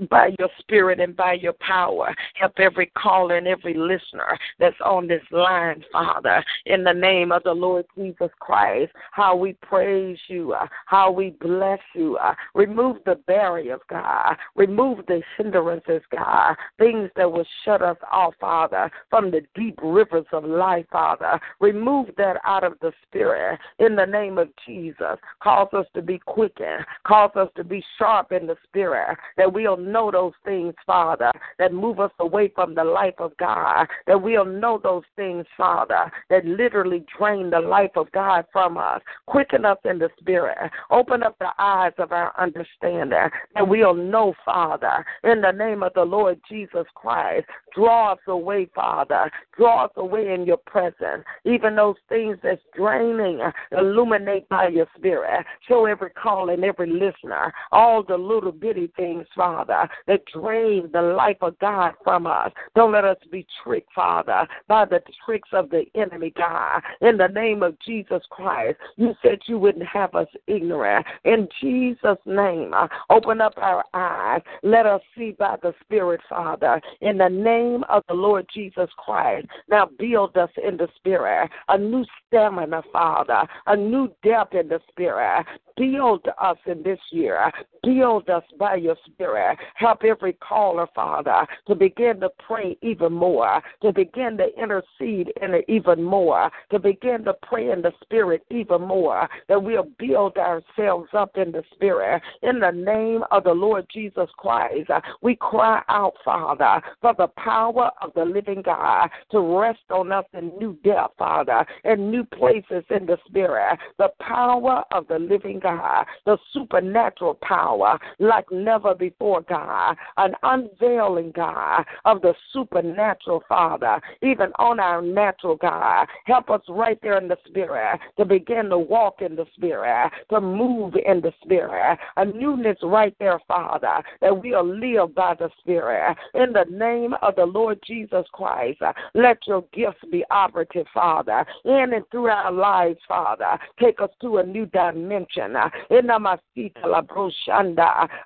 by 0.10 0.32
your 0.40 0.50
spirit 0.60 1.00
and 1.00 1.16
by 1.16 1.34
your 1.34 1.54
power. 1.54 2.14
Help 2.36 2.54
every 2.58 2.88
caller 2.98 3.38
and 3.38 3.48
every 3.48 3.74
listener 3.74 4.38
that's 4.60 4.76
on 4.84 5.08
this 5.08 5.24
line, 5.32 5.84
Father, 5.92 6.44
in 6.66 6.84
the 6.84 6.94
name 6.94 7.32
of 7.32 7.44
the 7.44 7.54
Lord 7.54 7.86
Jesus 7.98 8.32
Christ. 8.40 8.92
How 9.12 9.36
we 9.36 9.54
praise 9.62 10.18
you, 10.28 10.54
uh, 10.54 10.68
how 10.86 11.12
we 11.12 11.36
bless 11.42 11.80
you. 11.96 12.18
Uh, 12.18 12.34
remove 12.54 12.98
the 13.06 13.16
barriers, 13.28 13.82
God. 13.90 14.36
Remove 14.56 15.06
the 15.08 15.22
hindrances, 15.38 16.02
God. 16.16 16.56
Things 16.80 17.10
that 17.16 17.32
will 17.32 17.46
shut 17.64 17.82
us 17.82 17.98
off, 18.12 18.34
Father, 18.40 18.90
from 19.10 19.32
the 19.32 19.42
deep 19.56 19.80
rivers 19.82 20.26
of 20.32 20.44
life, 20.44 20.86
Father. 20.92 21.40
Remove 21.60 22.10
that 22.18 22.38
out 22.46 22.64
of 22.64 22.74
the 22.82 22.92
spirit 23.06 23.60
in 23.80 23.96
the 23.96 24.06
name 24.06 24.38
of 24.38 24.50
Jesus. 24.66 25.18
Cause 25.42 25.68
us 25.74 25.86
to 25.94 26.02
be 26.02 26.20
quickened. 26.20 26.86
Cause 27.06 27.32
us 27.36 27.50
to 27.56 27.64
be 27.64 27.84
sharp 27.98 28.32
in 28.32 28.48
the 28.48 28.56
spirit 28.68 29.18
that 29.38 29.52
we'll 29.52 29.78
know 29.92 30.12
those 30.12 30.34
things, 30.46 30.74
Father, 30.86 31.32
that 31.60 31.74
move 31.74 32.00
us 32.00 32.12
away 32.20 32.52
from 32.54 32.76
the 32.76 32.84
life 32.84 33.16
of 33.20 33.36
God, 33.38 33.88
that 34.08 34.22
we'll 34.22 34.46
know 34.46 34.80
those 34.82 35.04
things, 35.16 35.46
Father, 35.58 36.12
that 36.30 36.46
literally 36.46 37.04
drain 37.18 37.50
the 37.50 37.60
life 37.60 37.92
of 37.96 38.12
God 38.12 38.46
from 38.52 38.78
us. 38.78 39.02
Quicken 39.28 39.66
us 39.66 39.78
in 39.86 40.00
the 40.00 40.10
spirit. 40.20 40.58
Open 40.92 41.24
up 41.24 41.38
the 41.40 41.52
eyes 41.60 41.94
of 41.98 42.12
our 42.12 42.34
understanding, 42.40 43.30
that 43.56 43.68
we'll 43.68 43.94
know, 43.94 44.34
Father, 44.46 45.06
in 45.24 45.42
the 45.42 45.52
name 45.52 45.84
of 45.84 45.94
the 45.94 46.04
Lord 46.04 46.40
Jesus 46.50 46.86
Christ. 46.96 47.46
Draw 47.76 48.14
us 48.14 48.20
away, 48.28 48.68
Father. 48.74 49.32
Draw 49.58 49.86
us 49.86 49.92
away 49.98 50.34
in 50.34 50.46
your 50.46 50.58
presence. 50.58 51.24
Even 51.46 51.76
those 51.76 51.96
things 52.10 52.38
that's 52.44 52.62
draining, 52.76 53.42
illuminate 53.72 54.48
by 54.50 54.68
your 54.68 54.88
spirit. 54.96 55.46
Show 55.68 55.86
every 55.86 56.12
call 56.12 56.50
and 56.50 56.64
every 56.64 56.90
listener 56.90 57.54
all 57.72 58.04
the 58.04 58.18
little 58.18 58.52
bitty 58.52 58.92
things, 58.96 59.26
Father 59.36 59.73
Father, 59.74 59.90
that 60.08 60.22
drain 60.34 60.90
the 60.92 61.02
life 61.02 61.38
of 61.42 61.58
God 61.60 61.94
from 62.04 62.28
us. 62.28 62.52
Don't 62.76 62.92
let 62.92 63.06
us 63.06 63.18
be 63.32 63.46
tricked, 63.64 63.92
Father, 63.94 64.48
by 64.68 64.86
the 64.86 65.02
tricks 65.26 65.50
of 65.54 65.70
the 65.70 65.86
enemy, 65.96 66.34
God. 66.36 66.82
In 67.02 67.18
the 67.18 67.28
name 67.28 67.64
of 67.64 67.78
Jesus 67.86 68.22
Christ, 68.30 68.78
you 68.98 69.14
said 69.22 69.40
you 69.48 69.58
wouldn't 69.58 69.86
have 69.86 70.16
us 70.16 70.28
ignorant. 70.48 71.06
In 71.26 71.48
Jesus' 71.62 72.18
name, 72.26 72.74
uh, 72.74 72.88
open 73.10 73.42
up 73.42 73.54
our 73.58 73.84
eyes. 73.94 74.42
Let 74.64 74.86
us 74.86 75.02
see 75.18 75.36
by 75.38 75.58
the 75.62 75.74
Spirit, 75.84 76.22
Father. 76.30 76.82
In 77.02 77.18
the 77.18 77.30
name 77.30 77.84
of 77.90 78.04
the 78.08 78.14
Lord 78.14 78.46
Jesus 78.54 78.90
Christ, 78.98 79.48
now 79.70 79.90
build 79.98 80.38
us 80.38 80.50
in 80.66 80.78
the 80.78 80.88
Spirit. 80.96 81.50
A 81.70 81.78
new 81.78 82.06
stamina, 82.28 82.84
Father. 82.92 83.44
A 83.68 83.76
new 83.76 84.12
depth 84.24 84.54
in 84.54 84.68
the 84.68 84.80
Spirit. 84.90 85.46
Build 85.76 86.28
us 86.40 86.58
in 86.66 86.84
this 86.84 87.00
year. 87.12 87.52
Build 87.82 88.30
us 88.30 88.44
by 88.60 88.76
your 88.76 88.96
Spirit. 89.06 89.58
Help 89.76 90.04
every 90.04 90.34
caller, 90.34 90.88
Father, 90.96 91.46
to 91.68 91.76
begin 91.76 92.20
to 92.20 92.30
pray 92.46 92.78
even 92.82 93.14
more, 93.14 93.62
to 93.82 93.92
begin 93.92 94.38
to 94.38 94.48
intercede 94.62 95.32
in 95.42 95.62
even 95.68 96.02
more, 96.04 96.50
to 96.72 96.80
begin 96.80 97.24
to 97.24 97.34
pray 97.44 97.72
in 97.72 97.82
the 97.82 97.92
Spirit 98.02 98.44
even 98.50 98.82
more, 98.82 99.28
that 99.48 99.62
we'll 99.62 99.88
build 99.98 100.38
ourselves 100.38 101.10
up 101.14 101.38
in 101.38 101.52
the 101.52 101.64
Spirit. 101.74 102.22
In 102.42 102.60
the 102.60 102.72
name 102.72 103.24
of 103.32 103.44
the 103.44 103.54
Lord 103.54 103.86
Jesus 103.92 104.30
Christ, 104.38 104.90
we 105.22 105.36
cry 105.36 105.82
out, 105.90 106.14
Father, 106.24 106.82
for 107.02 107.14
the 107.18 107.28
power 107.38 107.92
of 108.02 108.14
the 108.16 108.26
living 108.26 108.62
God 108.62 109.10
to 109.32 109.40
rest 109.40 109.80
on 109.90 110.12
us 110.12 110.26
in 110.34 110.52
new 110.58 110.78
depth, 110.84 111.18
Father, 111.18 111.66
in 111.84 112.10
new 112.10 112.24
places 112.24 112.84
in 112.90 113.06
the 113.06 113.18
Spirit. 113.28 113.78
The 113.98 114.10
power 114.20 114.84
of 114.92 115.08
the 115.08 115.20
living 115.20 115.60
God, 115.60 116.06
the 116.26 116.38
supernatural 116.52 117.36
power 117.36 118.00
like 118.20 118.46
never 118.52 118.96
before, 118.96 119.42
God, 119.54 119.96
an 120.18 120.34
unveiling, 120.42 121.32
God, 121.36 121.86
of 122.06 122.22
the 122.22 122.34
supernatural, 122.52 123.44
Father, 123.48 124.02
even 124.24 124.52
on 124.58 124.80
our 124.80 125.00
natural, 125.00 125.56
God. 125.56 126.08
Help 126.26 126.50
us 126.50 126.62
right 126.68 126.98
there 127.04 127.20
in 127.20 127.28
the 127.28 127.38
Spirit 127.48 128.00
to 128.18 128.26
begin 128.26 128.70
to 128.70 128.80
walk 128.80 129.22
in 129.22 129.36
the 129.36 129.46
Spirit, 129.54 130.12
to 130.32 130.42
move 130.42 130.96
in 131.06 131.22
the 131.22 131.32
Spirit. 131.44 132.00
A 132.18 132.26
newness 132.26 132.78
right 132.82 133.16
there, 133.20 133.40
Father, 133.48 134.02
that 134.22 134.42
we'll 134.42 134.66
live 134.66 135.14
by 135.14 135.36
the 135.38 135.50
Spirit. 135.60 136.18
In 136.34 136.52
the 136.52 136.66
name 136.72 137.14
of 137.22 137.36
the 137.36 137.46
Lord 137.46 137.80
Jesus 137.86 138.26
Christ, 138.34 138.82
let 139.14 139.38
your 139.46 139.64
gifts 139.72 140.04
be 140.12 140.24
operative, 140.32 140.88
Father, 140.92 141.46
in 141.64 141.94
and 141.94 142.04
through 142.10 142.28
our 142.28 142.52
lives, 142.52 143.00
Father. 143.08 143.60
Take 143.80 144.02
us 144.02 144.10
to 144.22 144.38
a 144.38 144.44
new 144.44 144.66
dimension 144.66 145.56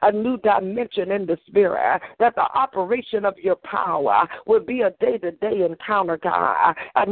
a 0.02 0.12
new 0.12 0.38
dimension 0.38 1.12
in 1.18 1.26
the 1.26 1.38
spirit, 1.48 2.02
that 2.20 2.36
the 2.36 2.48
operation 2.54 3.26
of 3.26 3.38
your 3.38 3.56
power 3.56 4.28
will 4.46 4.60
be 4.60 4.82
a 4.82 4.92
day 5.00 5.18
to 5.18 5.32
day 5.32 5.66
encounter, 5.66 6.18
God. 6.18 6.76
That 6.96 7.08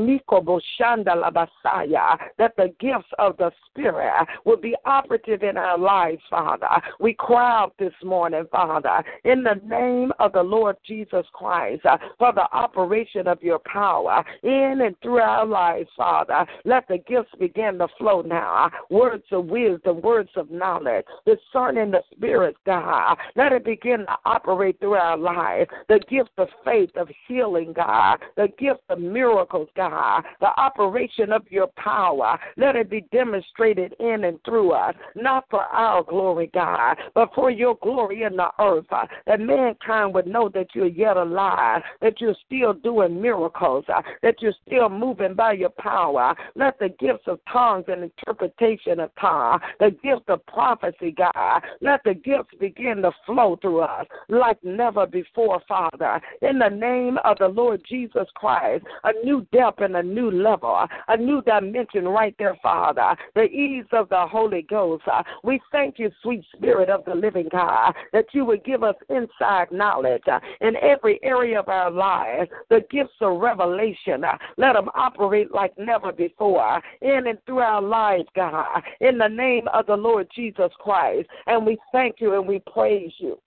the 2.58 2.74
gifts 2.80 3.08
of 3.20 3.38
the 3.38 3.52
spirit 3.68 4.28
will 4.46 4.58
be 4.58 4.76
operative 4.86 5.44
in 5.44 5.58
our 5.58 5.78
lives, 5.78 6.22
Father. 6.30 6.68
We 7.00 7.14
cry 7.14 7.62
out 7.62 7.74
this 7.80 7.94
morning, 8.04 8.46
Father, 8.52 9.04
in 9.24 9.44
the 9.44 9.60
name 9.66 10.12
of 10.20 10.34
the 10.34 10.44
Lord 10.44 10.78
Jesus 10.86 11.26
Christ, 11.34 11.86
uh, 11.86 11.98
for 12.20 12.34
the 12.34 12.48
operation 12.54 13.28
of 13.28 13.42
your 13.42 13.60
power 13.60 14.24
in 14.44 14.82
and 14.86 14.96
through 15.02 15.20
our 15.20 15.46
lives, 15.46 15.90
Father. 15.98 16.46
Let 16.64 16.88
the 16.88 16.98
gifts 17.00 17.32
begin 17.40 17.78
to 17.80 17.88
flow 17.98 18.22
now. 18.22 18.70
Words 18.90 19.26
of 19.32 19.46
wisdom, 19.46 20.02
words 20.02 20.30
of 20.36 20.52
knowledge, 20.52 21.06
discerning 21.26 21.92
the 21.92 22.02
Spirit, 22.12 22.56
God. 22.66 23.18
Let 23.36 23.52
it 23.52 23.66
begin 23.66 23.95
to 24.00 24.18
operate 24.26 24.80
through 24.80 24.96
our 24.96 25.18
lives. 25.18 25.70
The 25.88 26.00
gift 26.10 26.32
of 26.38 26.48
faith, 26.64 26.92
of 26.96 27.10
healing, 27.28 27.74
God. 27.74 28.18
The 28.36 28.48
gift 28.58 28.82
of 28.90 29.00
miracles, 29.00 29.70
God. 29.76 30.24
The 30.40 30.60
operation 30.60 31.32
of 31.32 31.44
your 31.50 31.68
power. 31.78 32.38
Let 32.58 32.76
it 32.76 32.90
be 32.90 33.06
demonstrated 33.12 33.96
in 34.00 34.26
and 34.26 34.40
through 34.46 34.72
us, 34.72 34.96
not 35.16 35.46
for 35.50 35.64
our 35.64 36.04
glory, 36.04 36.50
God, 36.54 36.98
but 37.14 37.34
for 37.34 37.50
your 37.50 37.78
glory 37.82 38.24
in 38.24 38.36
the 38.36 38.50
earth. 38.60 38.86
Uh, 38.92 39.06
that 39.28 39.40
mankind 39.40 40.14
would 40.14 40.28
know 40.28 40.50
that 40.50 40.68
you're 40.74 40.88
yet 40.88 41.18
alive, 41.18 41.82
that 42.02 42.22
you're 42.22 42.36
still 42.46 42.74
doing 42.74 43.22
miracles, 43.22 43.86
uh, 43.94 44.02
that 44.22 44.42
you're 44.42 44.54
still 44.66 44.90
moving 44.90 45.34
by 45.34 45.54
your 45.54 45.70
power. 45.70 46.36
Let 46.56 46.80
the 46.80 46.90
gifts 46.90 47.24
of 47.28 47.40
tongues 47.52 47.86
and 47.88 48.04
interpretation 48.04 49.00
of 49.00 49.12
tongues, 49.20 49.62
the 49.80 49.92
gift 50.04 50.30
of 50.30 50.46
prophecy, 50.46 51.12
God. 51.12 51.62
Let 51.82 52.02
the 52.04 52.14
gifts 52.14 52.54
begin 52.60 53.02
to 53.02 53.12
flow 53.26 53.58
through 53.62 53.82
us 53.86 54.06
like 54.30 54.62
never 54.64 55.06
before, 55.06 55.62
Father. 55.68 56.20
In 56.42 56.60
the 56.60 56.70
name 56.70 57.18
of 57.24 57.38
the 57.38 57.48
Lord 57.48 57.82
Jesus 57.88 58.28
Christ, 58.36 58.86
a 59.04 59.14
new 59.24 59.46
depth 59.52 59.82
and 59.82 59.96
a 59.96 60.04
new 60.04 60.32
level, 60.32 60.86
a 61.08 61.18
new 61.18 61.42
dimension 61.44 62.08
right 62.08 62.36
there, 62.38 62.58
Father. 62.62 63.16
The 63.36 63.44
ease 63.44 63.86
of 63.92 64.10
the 64.10 64.26
Holy 64.28 64.64
Ghost. 64.64 65.04
We 65.44 65.62
thank 65.72 66.00
you, 66.00 66.12
sweet 66.22 66.44
Spirit 66.56 66.90
of 66.90 67.06
the 67.06 67.16
living 67.16 67.48
God, 67.52 67.94
that 68.12 68.26
you 68.34 68.46
would 68.46 68.64
give 68.66 68.84
us 68.84 68.96
inside 69.10 69.72
knowledge 69.72 70.24
in 70.62 70.76
every 70.78 71.20
area 71.24 71.60
of 71.60 71.70
our 71.70 71.92
lives. 71.92 72.50
The 72.70 72.84
gifts 72.90 73.14
of 73.22 73.40
revelation, 73.40 74.24
let 74.58 74.74
them 74.74 74.90
operate 74.96 75.54
like 75.54 75.78
never 75.78 76.12
before 76.12 76.82
in 77.02 77.28
and 77.28 77.38
through 77.46 77.60
our 77.60 77.82
lives, 77.82 78.28
God. 78.36 78.82
In 79.02 79.18
the 79.18 79.28
name 79.28 79.68
of 79.74 79.86
the 79.86 79.96
Lord 79.96 80.28
Jesus 80.36 80.72
Christ. 80.80 81.28
And 81.48 81.66
we 81.66 81.78
thank 81.92 82.16
you 82.20 82.34
and 82.34 82.48
we 82.48 82.62
praise 82.72 83.12
you. 83.18 83.40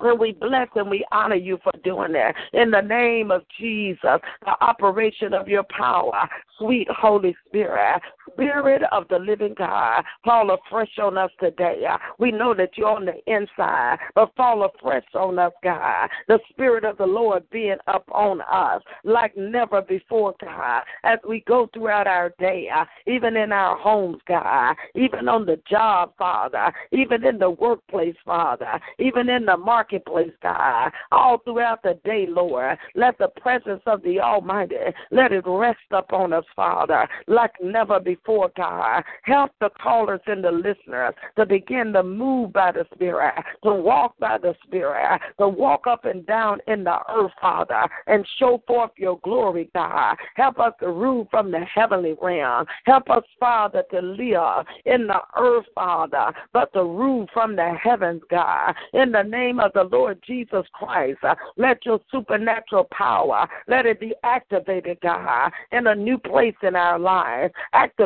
And 0.00 0.18
we 0.18 0.32
bless 0.32 0.68
and 0.74 0.90
we 0.90 1.04
honor 1.12 1.36
you 1.36 1.58
for 1.62 1.72
doing 1.84 2.12
that. 2.12 2.34
In 2.52 2.70
the 2.70 2.80
name 2.80 3.30
of 3.30 3.42
Jesus, 3.58 4.00
the 4.02 4.54
operation 4.60 5.34
of 5.34 5.48
your 5.48 5.64
power, 5.64 6.28
sweet 6.58 6.88
Holy 6.90 7.36
Spirit, 7.46 8.02
Spirit 8.32 8.82
of 8.92 9.08
the 9.08 9.18
living 9.18 9.54
God, 9.56 10.04
fall 10.24 10.50
afresh 10.50 10.98
on 10.98 11.18
us 11.18 11.30
today. 11.40 11.82
Uh, 11.88 11.98
we 12.18 12.30
know 12.30 12.54
that 12.54 12.70
you're 12.76 12.88
on 12.88 13.04
the 13.04 13.16
inside, 13.26 13.98
but 14.14 14.34
fall 14.36 14.64
afresh 14.64 15.04
on 15.14 15.38
us, 15.38 15.52
God. 15.62 16.08
The 16.28 16.38
Spirit 16.50 16.84
of 16.84 16.96
the 16.98 17.06
Lord 17.06 17.48
being 17.50 17.76
up 17.86 18.04
on 18.12 18.40
us 18.42 18.82
like 19.04 19.36
never 19.36 19.82
before, 19.82 20.34
God, 20.40 20.82
as 21.04 21.18
we 21.28 21.40
go 21.46 21.68
throughout 21.72 22.06
our 22.06 22.32
day, 22.38 22.68
uh, 22.74 22.84
even 23.06 23.36
in 23.36 23.52
our 23.52 23.76
homes, 23.76 24.20
God, 24.26 24.74
even 24.94 25.28
on 25.28 25.46
the 25.46 25.60
job, 25.68 26.12
Father, 26.18 26.72
even 26.92 27.24
in 27.24 27.38
the 27.38 27.50
workplace, 27.50 28.16
Father, 28.24 28.80
even 28.98 29.28
in 29.28 29.44
the 29.46 29.56
marketplace, 29.56 30.32
God, 30.42 30.90
all 31.12 31.38
throughout 31.38 31.82
the 31.82 31.98
day, 32.04 32.26
Lord. 32.28 32.78
Let 32.94 33.18
the 33.18 33.28
presence 33.40 33.82
of 33.86 34.02
the 34.02 34.20
Almighty, 34.20 34.76
let 35.10 35.32
it 35.32 35.44
rest 35.46 35.78
upon 35.90 36.32
us, 36.32 36.44
Father, 36.54 37.08
like 37.26 37.52
never 37.62 37.98
before, 38.00 38.19
God. 38.26 39.02
Help 39.22 39.50
the 39.60 39.70
callers 39.82 40.20
and 40.26 40.44
the 40.44 40.50
listeners 40.50 41.14
to 41.36 41.46
begin 41.46 41.92
to 41.92 42.02
move 42.02 42.52
by 42.52 42.72
the 42.72 42.86
Spirit, 42.94 43.34
to 43.64 43.74
walk 43.74 44.14
by 44.18 44.38
the 44.38 44.54
Spirit, 44.64 45.20
to 45.38 45.48
walk 45.48 45.86
up 45.86 46.04
and 46.04 46.24
down 46.26 46.58
in 46.68 46.84
the 46.84 46.98
earth, 47.10 47.32
Father, 47.40 47.88
and 48.06 48.26
show 48.38 48.62
forth 48.66 48.90
your 48.96 49.18
glory, 49.24 49.70
God. 49.74 50.16
Help 50.36 50.60
us 50.60 50.72
to 50.80 50.90
rule 50.90 51.26
from 51.30 51.50
the 51.50 51.60
heavenly 51.60 52.16
realm. 52.20 52.66
Help 52.84 53.10
us, 53.10 53.24
Father, 53.38 53.82
to 53.90 54.00
live 54.00 54.66
in 54.84 55.06
the 55.06 55.20
earth, 55.36 55.66
Father, 55.74 56.32
but 56.52 56.72
to 56.72 56.84
rule 56.84 57.26
from 57.32 57.56
the 57.56 57.74
heavens, 57.82 58.22
God. 58.30 58.74
In 58.92 59.12
the 59.12 59.22
name 59.22 59.60
of 59.60 59.72
the 59.72 59.84
Lord 59.84 60.20
Jesus 60.26 60.64
Christ, 60.72 61.18
let 61.56 61.84
your 61.84 62.00
supernatural 62.10 62.88
power, 62.92 63.48
let 63.66 63.86
it 63.86 64.00
be 64.00 64.14
activated, 64.22 64.98
God, 65.02 65.50
in 65.72 65.86
a 65.86 65.94
new 65.94 66.18
place 66.18 66.54
in 66.62 66.76
our 66.76 66.98
lives. 66.98 67.52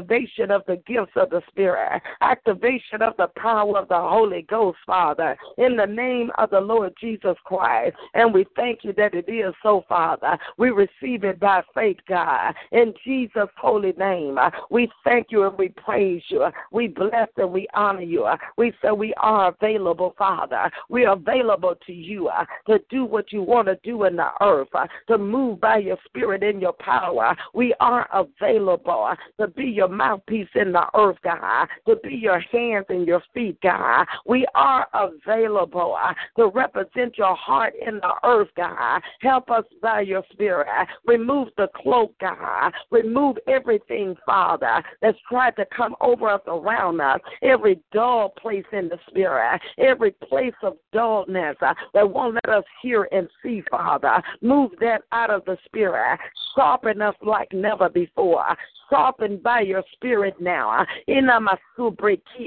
Activation 0.04 0.50
of 0.50 0.62
the 0.66 0.76
gifts 0.86 1.12
of 1.16 1.30
the 1.30 1.40
Spirit. 1.48 2.02
Activation 2.20 3.00
of 3.00 3.16
the 3.16 3.28
power 3.36 3.78
of 3.78 3.88
the 3.88 3.98
Holy 3.98 4.42
Ghost, 4.42 4.76
Father, 4.86 5.34
in 5.56 5.76
the 5.76 5.86
name 5.86 6.30
of 6.36 6.50
the 6.50 6.60
Lord 6.60 6.92
Jesus 7.00 7.36
Christ. 7.44 7.96
And 8.12 8.34
we 8.34 8.44
thank 8.54 8.80
you 8.84 8.92
that 8.98 9.14
it 9.14 9.30
is 9.30 9.54
so, 9.62 9.82
Father. 9.88 10.38
We 10.58 10.70
receive 10.70 11.24
it 11.24 11.40
by 11.40 11.62
faith, 11.74 11.96
God. 12.06 12.54
In 12.72 12.92
Jesus' 13.02 13.48
holy 13.56 13.92
name, 13.92 14.38
we 14.70 14.90
thank 15.04 15.28
you 15.30 15.46
and 15.46 15.56
we 15.56 15.70
praise 15.70 16.22
you. 16.28 16.44
We 16.70 16.88
bless 16.88 17.28
and 17.38 17.50
we 17.50 17.66
honor 17.72 18.02
you. 18.02 18.28
We 18.58 18.72
say 18.82 18.90
we 18.90 19.14
are 19.14 19.54
available, 19.58 20.14
Father. 20.18 20.70
We 20.90 21.06
are 21.06 21.14
available 21.14 21.76
to 21.86 21.92
you 21.94 22.28
uh, 22.28 22.44
to 22.66 22.78
do 22.90 23.06
what 23.06 23.32
you 23.32 23.42
want 23.42 23.68
to 23.68 23.78
do 23.82 24.04
in 24.04 24.16
the 24.16 24.30
earth, 24.42 24.68
uh, 24.74 24.86
to 25.08 25.16
move 25.16 25.60
by 25.62 25.78
your 25.78 25.96
spirit 26.04 26.42
and 26.42 26.60
your 26.60 26.74
power. 26.74 27.34
We 27.54 27.74
are 27.80 28.06
available 28.12 29.08
uh, 29.10 29.16
to 29.40 29.48
be 29.48 29.64
your 29.64 29.83
your 29.84 29.94
mouthpiece 29.94 30.48
in 30.54 30.72
the 30.72 30.86
earth, 30.94 31.16
God, 31.22 31.66
to 31.86 31.96
be 31.96 32.14
your 32.14 32.40
hands 32.40 32.86
and 32.88 33.06
your 33.06 33.22
feet, 33.34 33.60
God. 33.60 34.06
We 34.26 34.46
are 34.54 34.86
available 34.94 35.96
uh, 36.00 36.14
to 36.38 36.48
represent 36.48 37.18
your 37.18 37.36
heart 37.36 37.74
in 37.86 37.96
the 37.96 38.12
earth, 38.24 38.48
God. 38.56 39.02
Help 39.20 39.50
us 39.50 39.64
by 39.82 40.00
your 40.00 40.22
spirit. 40.32 40.66
Remove 41.06 41.48
the 41.56 41.68
cloak, 41.76 42.14
God. 42.18 42.72
Remove 42.90 43.36
everything, 43.46 44.16
Father, 44.24 44.82
that's 45.02 45.18
tried 45.28 45.56
to 45.56 45.66
come 45.76 45.94
over 46.00 46.30
us, 46.30 46.40
around 46.46 47.00
us, 47.00 47.20
every 47.42 47.78
dull 47.92 48.30
place 48.40 48.64
in 48.72 48.88
the 48.88 48.98
spirit, 49.08 49.60
every 49.78 50.12
place 50.12 50.54
of 50.62 50.76
dullness 50.92 51.56
uh, 51.60 51.74
that 51.92 52.08
won't 52.08 52.38
let 52.46 52.58
us 52.58 52.64
hear 52.80 53.06
and 53.12 53.28
see, 53.42 53.62
Father. 53.70 54.22
Move 54.40 54.70
that 54.80 55.02
out 55.12 55.30
of 55.30 55.44
the 55.44 55.58
spirit. 55.66 56.18
Sharpen 56.54 57.02
us 57.02 57.14
like 57.22 57.52
never 57.52 57.88
before 57.88 58.46
softened 58.94 59.42
by 59.42 59.61
your 59.61 59.83
spirit 59.92 60.35
now. 60.40 60.87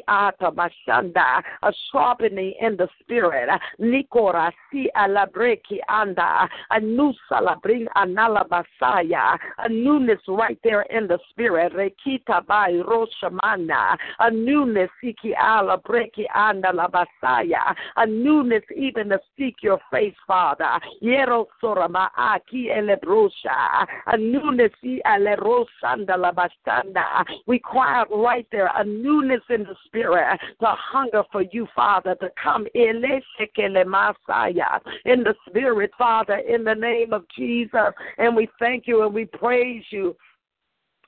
Ah, 0.08 0.32
Bashanda. 0.40 1.42
A 1.64 1.74
sharpening 1.92 2.54
in 2.62 2.78
the 2.78 2.88
spirit. 3.02 3.50
Ah, 3.52 3.60
Nikora 3.80 4.52
si 4.72 4.90
alabreki 4.96 5.80
anda. 5.90 6.22
Ah, 6.22 6.50
a 6.72 6.80
new 6.80 7.14
salabring 7.30 7.86
analabasaya. 7.98 9.38
A 9.58 9.70
newness 9.70 10.20
right 10.28 10.58
there 10.64 10.84
in 10.84 11.08
the 11.08 11.20
spirit. 11.30 11.74
Rekita 11.74 12.46
by 12.46 12.72
roshamana. 12.72 13.98
A 14.20 14.32
newness 14.32 14.90
siki 15.04 15.36
alabreki 15.36 16.26
anda 16.34 16.72
labasaya. 16.72 17.76
A 17.98 18.06
newness 18.06 18.64
even 18.76 19.10
to 19.10 19.20
seek 19.38 19.56
your 19.62 19.80
face, 19.92 20.16
Father. 20.26 20.80
Yero 21.04 21.48
sorama 21.62 22.10
aki 22.18 22.70
elebrosha. 22.70 23.86
A 24.08 24.18
newness 24.18 24.72
si 24.82 25.02
alerosanda 25.06 26.16
we 27.46 27.60
cry 27.60 28.00
out 28.00 28.08
right 28.12 28.48
there 28.52 28.70
a 28.76 28.84
newness 28.84 29.42
in 29.50 29.64
the 29.64 29.76
spirit, 29.86 30.40
the 30.60 30.68
hunger 30.70 31.24
for 31.32 31.44
you, 31.52 31.68
Father, 31.76 32.16
to 32.16 32.30
come 32.42 32.68
in 32.74 33.02
in 35.06 35.24
the 35.24 35.36
spirit, 35.48 35.92
Father, 35.98 36.38
in 36.38 36.64
the 36.64 36.76
name 36.76 37.14
of 37.14 37.26
Jesus. 37.36 37.94
And 38.18 38.36
we 38.36 38.48
thank 38.60 38.88
you 38.88 39.04
and 39.04 39.14
we 39.14 39.26
praise 39.26 39.84
you 39.90 40.16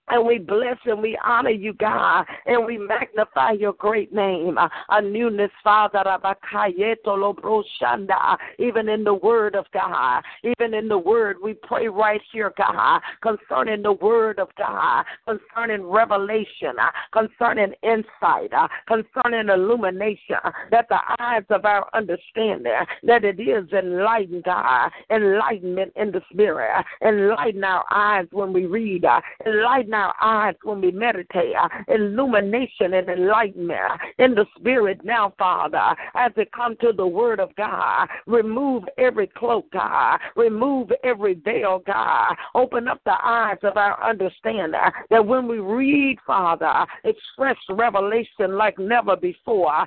and 0.10 0.26
we 0.26 0.40
bless 0.40 0.78
and 0.86 1.02
we 1.02 1.18
honor 1.24 1.50
you, 1.50 1.74
God, 1.74 2.26
and 2.46 2.66
we 2.66 2.78
magnify 2.78 3.52
your 3.52 3.74
great 3.74 4.14
name. 4.14 4.58
Uh, 4.58 4.68
a 4.90 5.02
newness, 5.02 5.52
Father, 5.64 6.04
even 8.60 8.90
in 8.90 9.04
the 9.04 9.14
word 9.14 9.56
of 9.56 9.66
God, 9.74 10.24
even 10.44 10.74
in 10.74 10.88
the 10.88 10.98
word, 10.98 11.38
we 11.42 11.54
pray 11.54 11.88
right 11.88 12.22
here, 12.32 12.54
God, 12.58 13.02
concerning 13.22 13.82
the 13.84 13.94
word 13.94 14.40
of 14.40 14.50
God, 14.58 15.06
concerning 15.26 15.86
revelation, 15.86 16.74
uh, 16.80 16.90
concerning 17.12 17.74
insight, 17.84 18.54
uh, 18.54 18.68
concerning 18.88 19.50
illumination, 19.50 20.38
that 20.72 20.88
the 20.90 21.00
eyes 21.20 21.44
of 21.50 21.66
our 21.66 21.88
understanding, 21.94 22.72
that 23.04 23.24
it 23.24 23.40
is 23.40 23.72
enlightened, 23.72 24.44
God, 24.44 24.92
enlightenment 25.10 25.94
in 25.96 26.12
the 26.12 26.22
spirit, 26.32 26.86
enlighten 27.06 27.64
our 27.64 27.86
eyes 27.92 28.28
when 28.32 28.54
we 28.54 28.66
read, 28.66 29.06
enlighten 29.46 29.94
our 30.00 30.16
eyes 30.22 30.56
when 30.64 30.82
we 30.82 30.92
meditate, 30.92 31.54
uh, 31.56 31.68
illumination 31.88 32.94
and 32.94 33.10
enlightenment 33.10 33.80
uh, 33.92 33.98
in 34.18 34.36
the 34.36 34.46
spirit 34.58 35.00
now, 35.04 35.34
Father, 35.38 35.96
as 36.16 36.32
it 36.38 36.52
comes 36.52 36.78
to 36.82 36.92
the 36.96 37.06
word 37.06 37.40
of 37.40 37.56
God. 37.56 38.08
Remove 38.26 38.84
every 38.98 39.28
cloak, 39.28 39.72
God. 39.72 40.20
Remove 40.36 40.92
every 41.04 41.36
veil, 41.36 41.82
God. 41.86 42.36
Open 42.56 42.88
up 42.88 43.02
the 43.06 43.16
eyes 43.24 43.58
of 43.64 43.78
our 43.78 44.02
understanding 44.04 44.80
that 45.10 45.26
when 45.26 45.48
we 45.48 45.60
read, 45.60 46.18
Father, 46.26 46.86
fresh 47.36 47.58
revelation 47.70 48.58
like 48.58 48.78
never 48.78 49.16
before. 49.16 49.86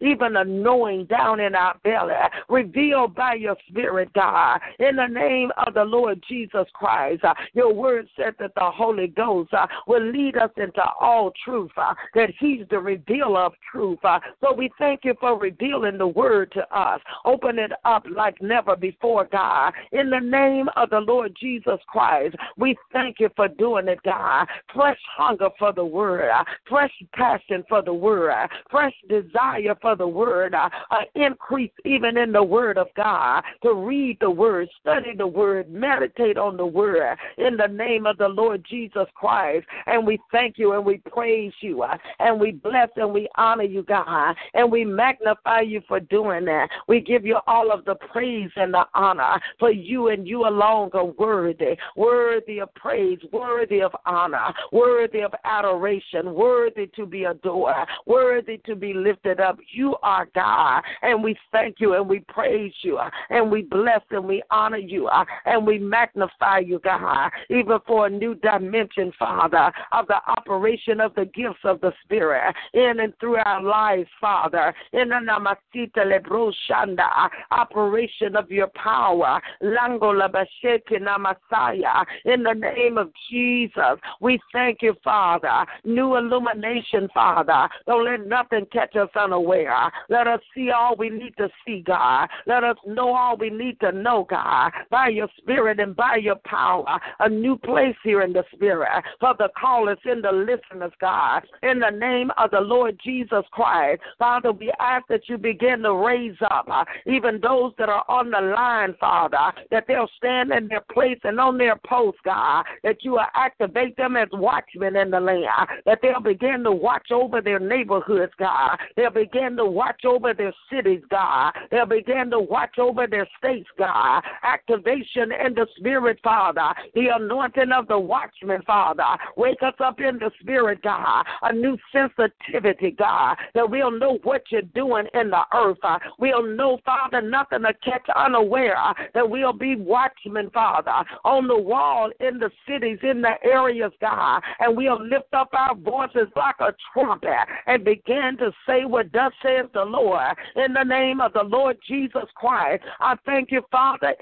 Even 0.00 0.36
a 0.36 0.44
knowing 0.44 1.04
down 1.06 1.40
in 1.40 1.54
our 1.54 1.78
belly, 1.84 2.14
revealed 2.48 3.14
by 3.14 3.34
your 3.34 3.56
spirit, 3.68 4.12
God. 4.14 4.60
In 4.78 4.96
the 4.96 5.06
name 5.06 5.50
of 5.66 5.74
the 5.74 5.84
Lord 5.84 6.22
Jesus 6.28 6.65
Christ. 6.74 7.24
Uh, 7.24 7.34
your 7.54 7.72
word 7.72 8.08
said 8.16 8.34
that 8.38 8.54
the 8.54 8.70
Holy 8.70 9.08
Ghost 9.08 9.52
uh, 9.52 9.66
will 9.86 10.04
lead 10.10 10.36
us 10.36 10.50
into 10.56 10.82
all 11.00 11.32
truth, 11.44 11.70
uh, 11.76 11.94
that 12.14 12.30
He's 12.38 12.62
the 12.70 12.78
revealer 12.78 13.40
of 13.40 13.52
truth. 13.70 13.98
So 14.40 14.52
we 14.54 14.70
thank 14.78 15.00
you 15.04 15.14
for 15.20 15.38
revealing 15.38 15.98
the 15.98 16.06
word 16.06 16.52
to 16.52 16.62
us. 16.76 17.00
Open 17.24 17.58
it 17.58 17.72
up 17.84 18.04
like 18.10 18.40
never 18.40 18.76
before, 18.76 19.28
God. 19.30 19.72
In 19.92 20.10
the 20.10 20.20
name 20.20 20.68
of 20.76 20.90
the 20.90 21.00
Lord 21.00 21.36
Jesus 21.40 21.78
Christ, 21.88 22.36
we 22.56 22.76
thank 22.92 23.20
you 23.20 23.30
for 23.36 23.48
doing 23.48 23.88
it, 23.88 23.98
God. 24.04 24.46
Fresh 24.74 24.98
hunger 25.16 25.48
for 25.58 25.72
the 25.72 25.84
word, 25.84 26.30
fresh 26.68 26.92
passion 27.14 27.64
for 27.68 27.82
the 27.82 27.92
word, 27.92 28.48
fresh 28.70 28.94
desire 29.08 29.74
for 29.80 29.96
the 29.96 30.06
word, 30.06 30.54
uh, 30.54 30.68
increase 31.14 31.70
even 31.84 32.16
in 32.16 32.32
the 32.32 32.42
word 32.42 32.78
of 32.78 32.88
God 32.96 33.42
to 33.62 33.74
read 33.74 34.18
the 34.20 34.30
word, 34.30 34.68
study 34.80 35.14
the 35.16 35.26
word, 35.26 35.70
meditate 35.70 36.36
on 36.36 36.55
the 36.56 36.66
word 36.66 37.16
in 37.38 37.56
the 37.56 37.66
name 37.66 38.06
of 38.06 38.18
the 38.18 38.28
Lord 38.28 38.64
Jesus 38.68 39.06
Christ. 39.14 39.66
And 39.86 40.06
we 40.06 40.18
thank 40.32 40.58
you 40.58 40.72
and 40.72 40.84
we 40.84 40.98
praise 41.10 41.52
you 41.60 41.82
uh, 41.82 41.96
and 42.18 42.40
we 42.40 42.52
bless 42.52 42.88
and 42.96 43.12
we 43.12 43.28
honor 43.36 43.64
you, 43.64 43.82
God, 43.82 44.34
and 44.54 44.70
we 44.70 44.84
magnify 44.84 45.60
you 45.60 45.82
for 45.86 46.00
doing 46.00 46.44
that. 46.46 46.68
We 46.88 47.00
give 47.00 47.24
you 47.24 47.38
all 47.46 47.70
of 47.70 47.84
the 47.84 47.94
praise 47.94 48.50
and 48.56 48.74
the 48.74 48.86
honor 48.94 49.40
for 49.58 49.70
you 49.70 50.08
and 50.08 50.26
you 50.26 50.46
alone 50.46 50.90
are 50.94 51.04
worthy, 51.04 51.76
worthy 51.96 52.60
of 52.60 52.74
praise, 52.74 53.18
worthy 53.32 53.82
of 53.82 53.94
honor, 54.06 54.52
worthy 54.72 55.20
of 55.20 55.32
adoration, 55.44 56.34
worthy 56.34 56.86
to 56.96 57.06
be 57.06 57.24
adored, 57.24 57.74
worthy 58.06 58.58
to 58.66 58.74
be 58.74 58.92
lifted 58.92 59.40
up. 59.40 59.58
You 59.72 59.96
are 60.02 60.28
God, 60.34 60.82
and 61.02 61.22
we 61.22 61.36
thank 61.52 61.76
you 61.78 61.94
and 61.94 62.08
we 62.08 62.20
praise 62.20 62.72
you, 62.82 62.98
uh, 62.98 63.10
and 63.30 63.50
we 63.50 63.62
bless 63.62 64.00
and 64.10 64.24
we 64.24 64.42
honor 64.50 64.76
you, 64.78 65.08
uh, 65.08 65.24
and 65.44 65.66
we 65.66 65.78
magnify 65.78 66.45
you, 66.60 66.80
God, 66.82 67.30
even 67.50 67.78
for 67.86 68.06
a 68.06 68.10
new 68.10 68.34
dimension, 68.36 69.12
Father, 69.18 69.72
of 69.92 70.06
the 70.06 70.20
operation 70.26 71.00
of 71.00 71.14
the 71.14 71.24
gifts 71.26 71.60
of 71.64 71.80
the 71.80 71.92
Spirit 72.04 72.54
in 72.74 73.00
and 73.00 73.12
through 73.20 73.36
our 73.36 73.62
lives, 73.62 74.08
Father. 74.20 74.74
In 74.92 75.08
the 75.08 75.16
Namasita 75.16 76.04
Lebroshanda, 76.04 77.28
operation 77.50 78.36
of 78.36 78.50
your 78.50 78.68
power. 78.68 79.40
Lango 79.62 80.12
Labashete 80.14 81.00
Namasaya. 81.00 82.04
In 82.24 82.42
the 82.42 82.52
name 82.52 82.98
of 82.98 83.10
Jesus, 83.30 83.98
we 84.20 84.38
thank 84.52 84.82
you, 84.82 84.94
Father. 85.02 85.66
New 85.84 86.16
illumination, 86.16 87.08
Father. 87.12 87.68
Don't 87.86 88.04
let 88.04 88.26
nothing 88.26 88.66
catch 88.72 88.94
us 88.96 89.08
unaware. 89.14 89.90
Let 90.08 90.26
us 90.26 90.40
see 90.54 90.70
all 90.70 90.96
we 90.96 91.10
need 91.10 91.36
to 91.38 91.48
see, 91.66 91.82
God. 91.86 92.28
Let 92.46 92.64
us 92.64 92.76
know 92.86 93.14
all 93.14 93.36
we 93.36 93.50
need 93.50 93.80
to 93.80 93.92
know, 93.92 94.26
God, 94.28 94.72
by 94.90 95.08
your 95.08 95.28
Spirit 95.38 95.80
and 95.80 95.94
by 95.94 96.16
your 96.26 96.36
power, 96.44 97.00
a 97.20 97.28
new 97.28 97.56
place 97.56 97.96
here 98.04 98.22
in 98.22 98.32
the 98.32 98.44
spirit 98.52 98.88
for 99.20 99.34
the 99.38 99.48
callers 99.58 99.98
in 100.04 100.20
the 100.20 100.32
listeners, 100.32 100.92
God. 101.00 101.42
In 101.62 101.78
the 101.78 101.90
name 101.90 102.30
of 102.36 102.50
the 102.50 102.60
Lord 102.60 103.00
Jesus 103.02 103.44
Christ, 103.52 104.02
Father, 104.18 104.52
we 104.52 104.72
ask 104.80 105.06
that 105.08 105.28
you 105.28 105.38
begin 105.38 105.82
to 105.82 105.94
raise 105.94 106.36
up 106.50 106.66
uh, 106.70 106.84
even 107.06 107.40
those 107.40 107.72
that 107.78 107.88
are 107.88 108.04
on 108.08 108.30
the 108.30 108.40
line, 108.40 108.94
Father, 108.98 109.52
that 109.70 109.84
they'll 109.86 110.10
stand 110.16 110.52
in 110.52 110.68
their 110.68 110.84
place 110.92 111.18
and 111.24 111.38
on 111.38 111.56
their 111.58 111.76
post, 111.86 112.18
God, 112.24 112.64
that 112.82 113.04
you 113.04 113.12
will 113.12 113.26
activate 113.34 113.96
them 113.96 114.16
as 114.16 114.28
watchmen 114.32 114.96
in 114.96 115.10
the 115.10 115.20
land, 115.20 115.46
that 115.84 116.00
they'll 116.02 116.20
begin 116.20 116.64
to 116.64 116.72
watch 116.72 117.10
over 117.12 117.40
their 117.40 117.60
neighborhoods, 117.60 118.32
God. 118.38 118.78
They'll 118.96 119.10
begin 119.10 119.56
to 119.56 119.64
watch 119.64 120.04
over 120.04 120.34
their 120.34 120.54
cities, 120.72 121.02
God. 121.10 121.52
They'll 121.70 121.86
begin 121.86 122.30
to 122.30 122.40
watch 122.40 122.78
over 122.78 123.06
their 123.06 123.28
states, 123.38 123.68
God. 123.78 124.22
Activation 124.42 125.30
in 125.32 125.54
the 125.54 125.66
spirit, 125.76 126.15
Father. 126.22 126.46
Father, 126.46 126.74
the 126.94 127.08
anointing 127.14 127.72
of 127.72 127.88
the 127.88 127.98
watchman, 127.98 128.62
Father. 128.66 129.02
Wake 129.36 129.62
us 129.62 129.74
up 129.80 130.00
in 130.00 130.18
the 130.18 130.30
spirit, 130.40 130.82
God, 130.82 131.24
a 131.42 131.52
new 131.52 131.76
sensitivity, 131.92 132.90
God, 132.90 133.36
that 133.54 133.68
we'll 133.68 133.90
know 133.90 134.18
what 134.22 134.42
you're 134.50 134.62
doing 134.62 135.06
in 135.14 135.30
the 135.30 135.42
earth. 135.54 135.78
Uh, 135.82 135.98
we'll 136.18 136.46
know, 136.46 136.78
Father, 136.84 137.20
nothing 137.20 137.62
to 137.62 137.72
catch 137.84 138.06
unaware, 138.14 138.76
uh, 138.76 138.94
that 139.14 139.28
we'll 139.28 139.52
be 139.52 139.76
watchmen, 139.76 140.50
Father, 140.50 141.04
on 141.24 141.48
the 141.48 141.58
wall, 141.58 142.10
in 142.20 142.38
the 142.38 142.50
cities, 142.68 142.98
in 143.02 143.22
the 143.22 143.34
areas, 143.42 143.92
God, 144.00 144.42
and 144.60 144.76
we'll 144.76 145.02
lift 145.02 145.32
up 145.32 145.48
our 145.52 145.74
voices 145.74 146.28
like 146.36 146.56
a 146.60 146.74
trumpet 146.92 147.30
and 147.66 147.84
begin 147.84 148.36
to 148.38 148.52
say 148.66 148.84
what 148.84 149.10
does 149.12 149.32
says 149.42 149.66
the 149.74 149.84
Lord 149.84 150.36
in 150.54 150.72
the 150.72 150.84
name 150.84 151.20
of 151.20 151.32
the 151.32 151.42
Lord 151.42 151.76
Jesus 151.86 152.24
Christ. 152.34 152.84
I 153.00 153.16
thank 153.24 153.50
you, 153.50 153.62
Father 153.70 154.14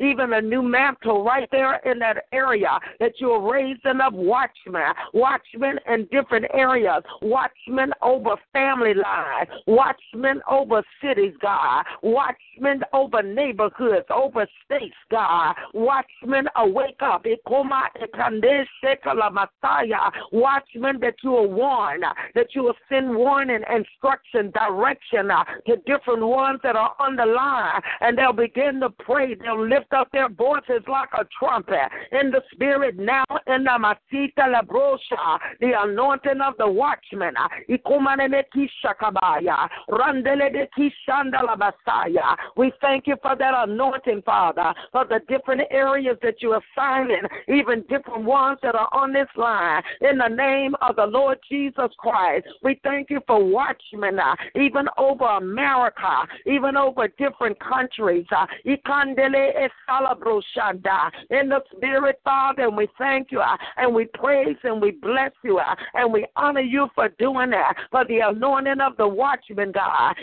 even 0.00 0.32
a 0.32 0.40
new 0.40 0.62
mantle 0.62 1.24
right 1.24 1.48
there 1.50 1.76
in 1.90 1.98
that 2.00 2.24
area 2.32 2.78
that 3.00 3.12
you're 3.18 3.40
raising 3.40 4.00
up 4.02 4.12
watchmen, 4.12 4.92
watchmen 5.14 5.78
in 5.88 6.06
different 6.10 6.46
areas, 6.52 7.02
watchmen 7.22 7.92
over 8.02 8.36
family 8.52 8.94
lives, 8.94 9.50
watchmen 9.66 10.40
over 10.50 10.82
cities, 11.02 11.34
God, 11.40 11.84
watchmen 12.02 12.82
over 12.92 13.22
neighborhoods, 13.22 14.06
over 14.14 14.46
states, 14.64 14.94
God. 15.10 15.54
Watchmen 15.74 16.46
awake 16.56 17.00
up. 17.00 17.24
Watchmen 20.32 21.00
that 21.00 21.14
you 21.22 21.30
will 21.30 21.50
warn, 21.50 22.00
that 22.34 22.46
you 22.54 22.62
will 22.62 22.74
send 22.88 23.14
warning, 23.14 23.62
instruction, 23.74 24.50
direction 24.52 25.30
uh, 25.30 25.44
to 25.66 25.76
different 25.86 26.26
ones 26.26 26.60
that 26.62 26.76
are 26.76 26.94
on 26.98 27.16
the 27.16 27.26
line, 27.26 27.80
and 28.00 28.16
they'll 28.18 28.32
begin 28.32 28.80
to 28.80 28.90
pray. 29.06 29.34
They'll 29.34 29.66
lift 29.66 29.92
up 29.92 30.10
their 30.12 30.28
voices 30.28 30.82
like 30.88 31.08
a 31.14 31.24
trumpet 31.38 31.88
in 32.12 32.30
the 32.30 32.42
spirit 32.52 32.98
now 32.98 33.24
in 33.46 33.64
the 33.64 33.78
Masita 33.78 34.52
Labrosha, 34.52 35.38
the 35.60 35.72
anointing 35.78 36.40
of 36.40 36.54
the 36.58 36.68
watchman. 36.68 37.34
We 42.56 42.72
thank 42.80 43.06
you 43.06 43.16
for 43.22 43.36
that 43.36 43.54
anointing, 43.68 44.22
Father, 44.26 44.74
for 44.92 45.04
the 45.04 45.20
different 45.28 45.62
areas 45.70 46.16
that 46.22 46.42
you 46.42 46.50
are 46.52 46.62
signing, 46.74 47.22
even 47.48 47.82
different 47.88 48.24
ones 48.24 48.58
that 48.62 48.74
are 48.74 48.88
on 48.92 49.12
this 49.12 49.28
line. 49.36 49.82
In 50.00 50.18
the 50.18 50.28
name 50.28 50.74
of 50.82 50.96
the 50.96 51.06
Lord 51.06 51.38
Jesus 51.48 51.90
Christ, 51.98 52.46
we 52.62 52.80
thank 52.82 53.10
you 53.10 53.20
for 53.26 53.42
watchmen, 53.42 54.18
uh, 54.18 54.34
even 54.56 54.86
over 54.98 55.24
America, 55.24 56.26
even 56.46 56.76
over 56.76 57.08
different 57.08 57.58
countries. 57.60 58.26
Uh, 58.34 58.46
in 61.30 61.48
the 61.48 61.60
spirit, 61.76 62.20
Father, 62.24 62.64
and 62.64 62.76
we 62.76 62.88
thank 62.98 63.30
you, 63.30 63.40
uh, 63.40 63.56
and 63.76 63.94
we 63.94 64.06
praise 64.14 64.56
and 64.64 64.80
we 64.80 64.92
bless 64.92 65.32
you, 65.42 65.58
uh, 65.58 65.74
and 65.94 66.12
we 66.12 66.26
honor 66.36 66.60
you 66.60 66.88
for 66.94 67.08
doing 67.18 67.50
that, 67.50 67.74
for 67.90 68.04
the 68.06 68.20
anointing 68.20 68.80
of 68.80 68.96
the 68.96 69.06
watchman, 69.06 69.72
God. 69.72 70.14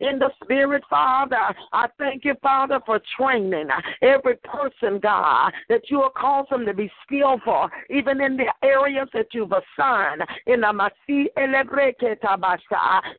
In 0.00 0.18
the 0.18 0.30
spirit, 0.42 0.82
Father, 0.90 1.54
I 1.72 1.86
thank 1.98 2.24
you, 2.24 2.34
Father, 2.42 2.80
for 2.84 3.00
training 3.16 3.68
every 4.02 4.36
person, 4.36 4.98
God, 5.00 5.52
that 5.68 5.90
you 5.90 5.98
will 5.98 6.10
cause 6.10 6.46
them 6.50 6.66
to 6.66 6.74
be 6.74 6.90
skillful, 7.04 7.68
even 7.90 8.20
in 8.20 8.36
the 8.36 8.52
areas 8.62 9.08
that 9.14 9.28
you've 9.32 9.52
assigned. 9.52 10.22
In 10.46 10.60
the 10.60 10.66
Masi 10.68 11.26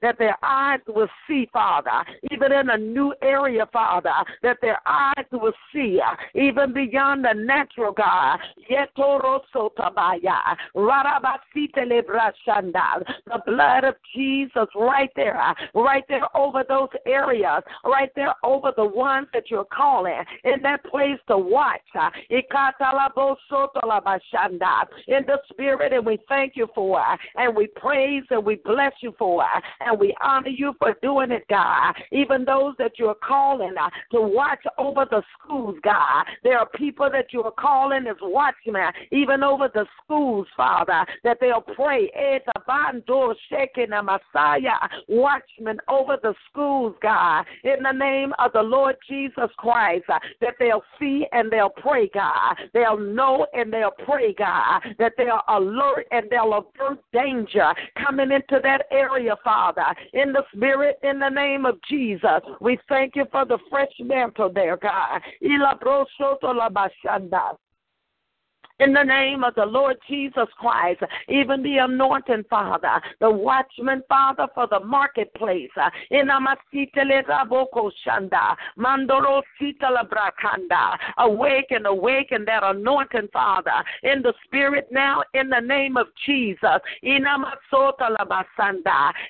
that 0.01 0.17
their 0.17 0.37
eyes 0.49 0.79
will 0.87 1.07
see, 1.27 1.47
Father, 1.53 2.03
even 2.31 2.51
in 2.51 2.69
a 2.69 2.77
new 2.77 3.13
area, 3.21 3.67
Father, 3.71 4.11
that 4.41 4.57
their 4.61 4.79
eyes 4.85 5.25
will 5.31 5.53
see, 5.71 5.99
uh, 6.03 6.15
even 6.35 6.73
beyond 6.73 7.23
the 7.23 7.33
natural, 7.33 7.93
God. 7.93 8.39
The 13.25 13.41
blood 13.45 13.83
of 13.83 13.95
Jesus 14.15 14.67
right 14.75 15.11
there, 15.15 15.39
uh, 15.39 15.53
right 15.75 16.03
there 16.07 16.35
over 16.35 16.63
those 16.67 16.89
areas, 17.05 17.63
right 17.83 18.11
there 18.15 18.33
over 18.43 18.73
the 18.75 18.85
ones 18.85 19.27
that 19.33 19.49
you're 19.49 19.65
calling 19.65 20.23
in 20.43 20.61
that 20.63 20.83
place 20.85 21.19
to 21.27 21.37
watch. 21.37 21.81
Uh, 21.99 22.09
in 25.07 25.25
the 25.25 25.39
spirit, 25.51 25.93
and 25.93 26.05
we 26.05 26.17
thank 26.27 26.55
you 26.55 26.67
for 26.73 27.03
and 27.35 27.55
we 27.55 27.67
praise 27.67 28.23
and 28.29 28.45
we 28.45 28.55
bless 28.55 28.93
you 29.01 29.13
for 29.17 29.43
and 29.81 29.99
we 29.99 30.15
honor 30.21 30.38
you 30.47 30.73
for 30.79 30.95
doing 31.01 31.31
it, 31.31 31.45
God. 31.49 31.93
Even 32.11 32.45
those 32.45 32.75
that 32.77 32.93
you're 32.97 33.15
calling 33.15 33.75
uh, 33.79 33.89
to 34.11 34.21
watch 34.21 34.63
over 34.77 35.05
the 35.09 35.23
schools, 35.37 35.75
God. 35.83 36.25
There 36.43 36.57
are 36.57 36.67
people 36.75 37.09
that 37.11 37.33
you 37.33 37.43
are 37.43 37.51
calling 37.51 38.07
as 38.07 38.15
watchmen, 38.21 38.91
even 39.11 39.43
over 39.43 39.69
the 39.73 39.85
schools, 40.03 40.47
Father, 40.55 41.05
that 41.23 41.37
they'll 41.39 41.61
pray. 41.61 42.09
shaking 43.49 43.91
a 43.93 44.03
Messiah, 44.03 44.87
watchmen 45.07 45.77
over 45.87 46.17
the 46.21 46.33
schools, 46.49 46.95
God, 47.01 47.45
in 47.63 47.83
the 47.83 47.91
name 47.91 48.33
of 48.39 48.51
the 48.53 48.61
Lord 48.61 48.95
Jesus 49.07 49.49
Christ, 49.57 50.05
uh, 50.09 50.19
that 50.41 50.55
they'll 50.59 50.83
see 50.99 51.25
and 51.31 51.51
they'll 51.51 51.69
pray, 51.69 52.09
God. 52.13 52.55
They'll 52.73 52.99
know 52.99 53.47
and 53.53 53.71
they'll 53.71 53.91
pray, 54.05 54.33
God, 54.33 54.81
that 54.97 55.13
they'll 55.17 55.41
alert 55.47 56.07
and 56.11 56.25
they'll 56.29 56.53
avert 56.53 56.99
danger 57.13 57.73
coming 57.97 58.31
into 58.31 58.59
that 58.63 58.83
area, 58.91 59.35
Father. 59.43 59.85
In 60.13 60.28
the 60.33 60.43
spirit, 60.55 60.97
in 61.03 61.19
the 61.19 61.29
name 61.29 61.65
of 61.65 61.79
Jesus, 61.89 62.41
we 62.61 62.79
thank 62.87 63.15
you 63.15 63.25
for 63.31 63.45
the 63.45 63.57
fresh 63.69 63.91
mantle 63.99 64.51
there, 64.53 64.77
God 64.77 65.21
in 68.79 68.93
the 68.93 69.03
name 69.03 69.43
of 69.43 69.55
the 69.55 69.65
Lord 69.65 69.97
Jesus 70.07 70.47
Christ, 70.57 71.01
even 71.27 71.61
the 71.63 71.77
anointing, 71.77 72.45
Father, 72.49 73.01
the 73.19 73.29
watchman, 73.29 74.03
Father, 74.07 74.47
for 74.55 74.67
the 74.67 74.79
marketplace. 74.79 75.69
Awaken, 81.17 81.85
awaken 81.85 82.45
that 82.45 82.63
anointing, 82.63 83.27
Father, 83.33 83.83
in 84.03 84.21
the 84.21 84.33
spirit 84.45 84.87
now, 84.91 85.23
in 85.33 85.49
the 85.49 85.59
name 85.59 85.97
of 85.97 86.07
Jesus. 86.25 86.79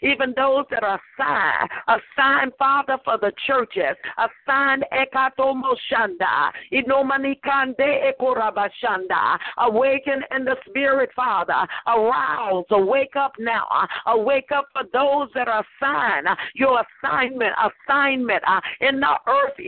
Even 0.01 0.33
those 0.37 0.65
that 0.69 0.83
are 0.83 0.99
assigned, 1.19 1.69
assigned, 1.87 2.51
Father, 2.59 2.97
for 3.03 3.17
the 3.17 3.31
churches, 3.47 3.95
assigned 4.17 4.85
Ekatomoshanda, 4.93 6.51
Inomanikande 6.71 8.11
Ekorabashanda, 8.11 9.38
Awaken 9.57 10.21
in 10.35 10.45
the 10.45 10.55
spirit, 10.67 11.09
Father. 11.15 11.67
Arouse. 11.87 12.65
Awake 12.71 13.15
up 13.15 13.33
now. 13.39 13.67
Awake 14.07 14.51
up 14.55 14.67
for 14.73 14.83
those 14.93 15.29
that 15.35 15.47
are 15.47 15.63
assigned. 15.81 16.27
Your 16.55 16.81
assignment, 17.03 17.53
assignment 17.57 18.43
uh, 18.47 18.61
in 18.81 18.99
the 18.99 19.15
earth. 19.27 19.59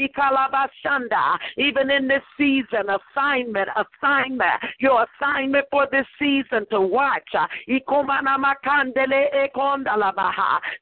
Even 1.58 1.92
in 1.92 2.08
this 2.08 2.22
season, 2.38 2.88
assignment, 2.90 3.70
assignment. 3.76 4.62
Your 4.80 5.06
assignment 5.20 5.66
for 5.72 5.88
this 5.92 6.06
season 6.20 6.66
to 6.72 6.82
watch. 6.82 7.28
Uh, 7.38 7.48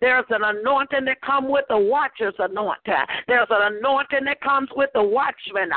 There's 0.01 0.25
an 0.29 0.43
anointing 0.43 1.05
that 1.05 1.21
comes 1.21 1.47
with 1.49 1.65
the 1.69 1.77
watcher's 1.77 2.35
anointing. 2.39 2.93
There's 3.27 3.47
an 3.49 3.77
anointing 3.77 4.25
that 4.25 4.41
comes 4.41 4.69
with 4.75 4.89
the 4.93 5.03
watchman. 5.03 5.69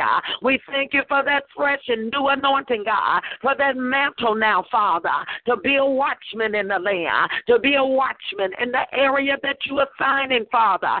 Uh, 0.00 0.20
we 0.42 0.58
thank 0.70 0.92
you 0.94 1.02
for 1.08 1.22
that 1.24 1.44
fresh 1.54 1.82
and 1.88 2.10
new 2.10 2.28
anointing, 2.28 2.84
God, 2.84 3.22
for 3.40 3.54
that 3.58 3.76
mantle 3.76 4.34
now, 4.34 4.64
Father, 4.70 5.08
to 5.46 5.56
be 5.56 5.76
a 5.76 5.84
watchman 5.84 6.54
in 6.54 6.68
the 6.68 6.78
land, 6.78 7.30
to 7.48 7.58
be 7.58 7.74
a 7.74 7.84
watchman 7.84 8.50
in 8.60 8.70
the 8.70 8.84
area 8.92 9.36
that 9.42 9.56
you 9.66 9.78
are 9.78 9.88
signing, 9.98 10.46
Father. 10.50 11.00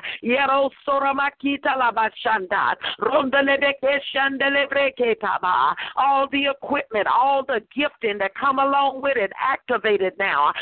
All 5.96 6.28
the 6.30 6.46
equipment, 6.46 7.06
all 7.06 7.44
the 7.44 7.60
gifting 7.74 8.18
that 8.18 8.34
come 8.34 8.58
along 8.58 9.02
with 9.02 9.16
it, 9.16 9.32
activated 9.40 10.12
now. 10.18 10.52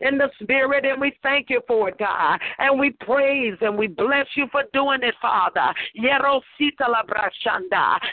In 0.00 0.18
the 0.18 0.30
spirit, 0.42 0.84
and 0.84 1.00
we 1.00 1.12
thank 1.22 1.50
you 1.50 1.60
for 1.66 1.88
it, 1.88 1.98
God. 1.98 2.40
And 2.58 2.78
we 2.78 2.90
praise 2.90 3.56
and 3.60 3.76
we 3.76 3.86
bless 3.86 4.26
you 4.34 4.46
for 4.50 4.64
doing 4.72 5.00
it, 5.02 5.14
Father. 5.20 5.69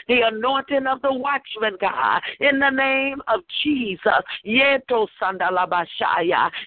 The 0.08 0.20
anointing 0.24 0.86
of 0.86 1.02
the 1.02 1.12
watchman, 1.12 1.76
God, 1.80 2.20
in 2.40 2.58
the 2.58 2.70
name 2.70 3.20
of 3.28 3.40
Jesus. 3.62 4.22
Yeto 4.46 5.06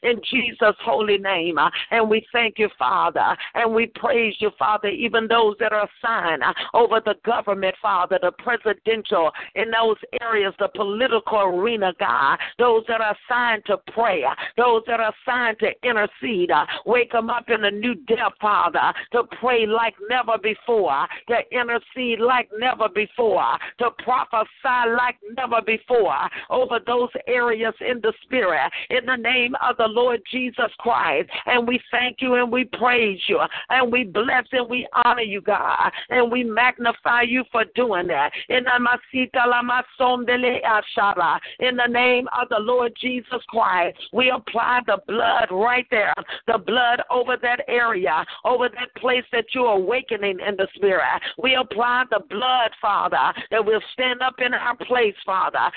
in 0.03 0.21
Jesus' 0.29 0.75
holy 0.83 1.17
name. 1.17 1.57
And 1.91 2.09
we 2.09 2.25
thank 2.31 2.57
you, 2.57 2.69
Father, 2.77 3.35
and 3.55 3.73
we 3.73 3.87
praise 3.87 4.35
you, 4.39 4.51
Father, 4.57 4.89
even 4.89 5.27
those 5.27 5.55
that 5.59 5.73
are 5.73 5.87
assigned 6.03 6.43
over 6.73 7.01
the 7.03 7.15
government, 7.25 7.75
Father, 7.81 8.19
the 8.21 8.31
presidential, 8.31 9.31
in 9.55 9.71
those 9.71 9.97
areas, 10.21 10.53
the 10.59 10.69
political 10.75 11.39
arena, 11.39 11.93
God, 11.99 12.37
those 12.57 12.83
that 12.87 13.01
are 13.01 13.15
assigned 13.29 13.63
to 13.67 13.77
prayer, 13.93 14.35
those 14.57 14.83
that 14.87 14.99
are 14.99 15.13
assigned 15.25 15.57
to 15.59 15.69
intercede, 15.87 16.51
wake 16.85 17.11
them 17.11 17.29
up 17.29 17.49
in 17.49 17.63
a 17.65 17.71
new 17.71 17.95
depth, 17.95 18.39
Father, 18.39 18.93
to 19.11 19.23
pray 19.39 19.65
like 19.65 19.95
never 20.09 20.37
before 20.37 20.80
before, 20.81 21.07
to 21.29 21.37
intercede 21.51 22.19
like 22.19 22.49
never 22.57 22.89
before, 22.89 23.57
to 23.79 23.89
prophesy 24.03 24.89
like 24.97 25.15
never 25.37 25.61
before 25.65 26.29
over 26.49 26.79
those 26.85 27.09
areas 27.27 27.73
in 27.81 28.01
the 28.01 28.13
spirit 28.23 28.71
in 28.89 29.05
the 29.05 29.15
name 29.15 29.53
of 29.67 29.77
the 29.77 29.87
Lord 29.87 30.21
Jesus 30.31 30.71
Christ. 30.79 31.29
And 31.45 31.67
we 31.67 31.79
thank 31.91 32.17
you 32.19 32.33
and 32.35 32.51
we 32.51 32.65
praise 32.65 33.19
you 33.27 33.39
and 33.69 33.91
we 33.91 34.03
bless 34.03 34.45
and 34.51 34.69
we 34.69 34.87
honor 35.05 35.21
you, 35.21 35.41
God, 35.41 35.91
and 36.09 36.31
we 36.31 36.43
magnify 36.43 37.21
you 37.23 37.43
for 37.51 37.65
doing 37.75 38.07
that. 38.07 38.31
In 38.49 38.63
the 38.63 38.77
name 41.87 42.27
of 42.41 42.49
the 42.49 42.59
Lord 42.59 42.93
Jesus 42.99 43.41
Christ, 43.47 43.97
we 44.13 44.29
apply 44.29 44.81
the 44.87 44.97
blood 45.07 45.47
right 45.51 45.85
there, 45.91 46.13
the 46.47 46.57
blood 46.57 47.01
over 47.09 47.37
that 47.41 47.61
area, 47.67 48.25
over 48.45 48.69
that 48.69 48.95
place 48.99 49.23
that 49.31 49.45
you're 49.53 49.73
awakening 49.73 50.39
in 50.47 50.55
the 50.61 50.67
Spirit. 50.75 51.03
We 51.41 51.55
apply 51.55 52.03
the 52.11 52.21
blood, 52.29 52.71
Father, 52.81 53.33
that 53.49 53.65
will 53.65 53.81
stand 53.93 54.21
up 54.21 54.35
in 54.39 54.53
our 54.53 54.75
place, 54.77 55.15
Father. 55.25 55.71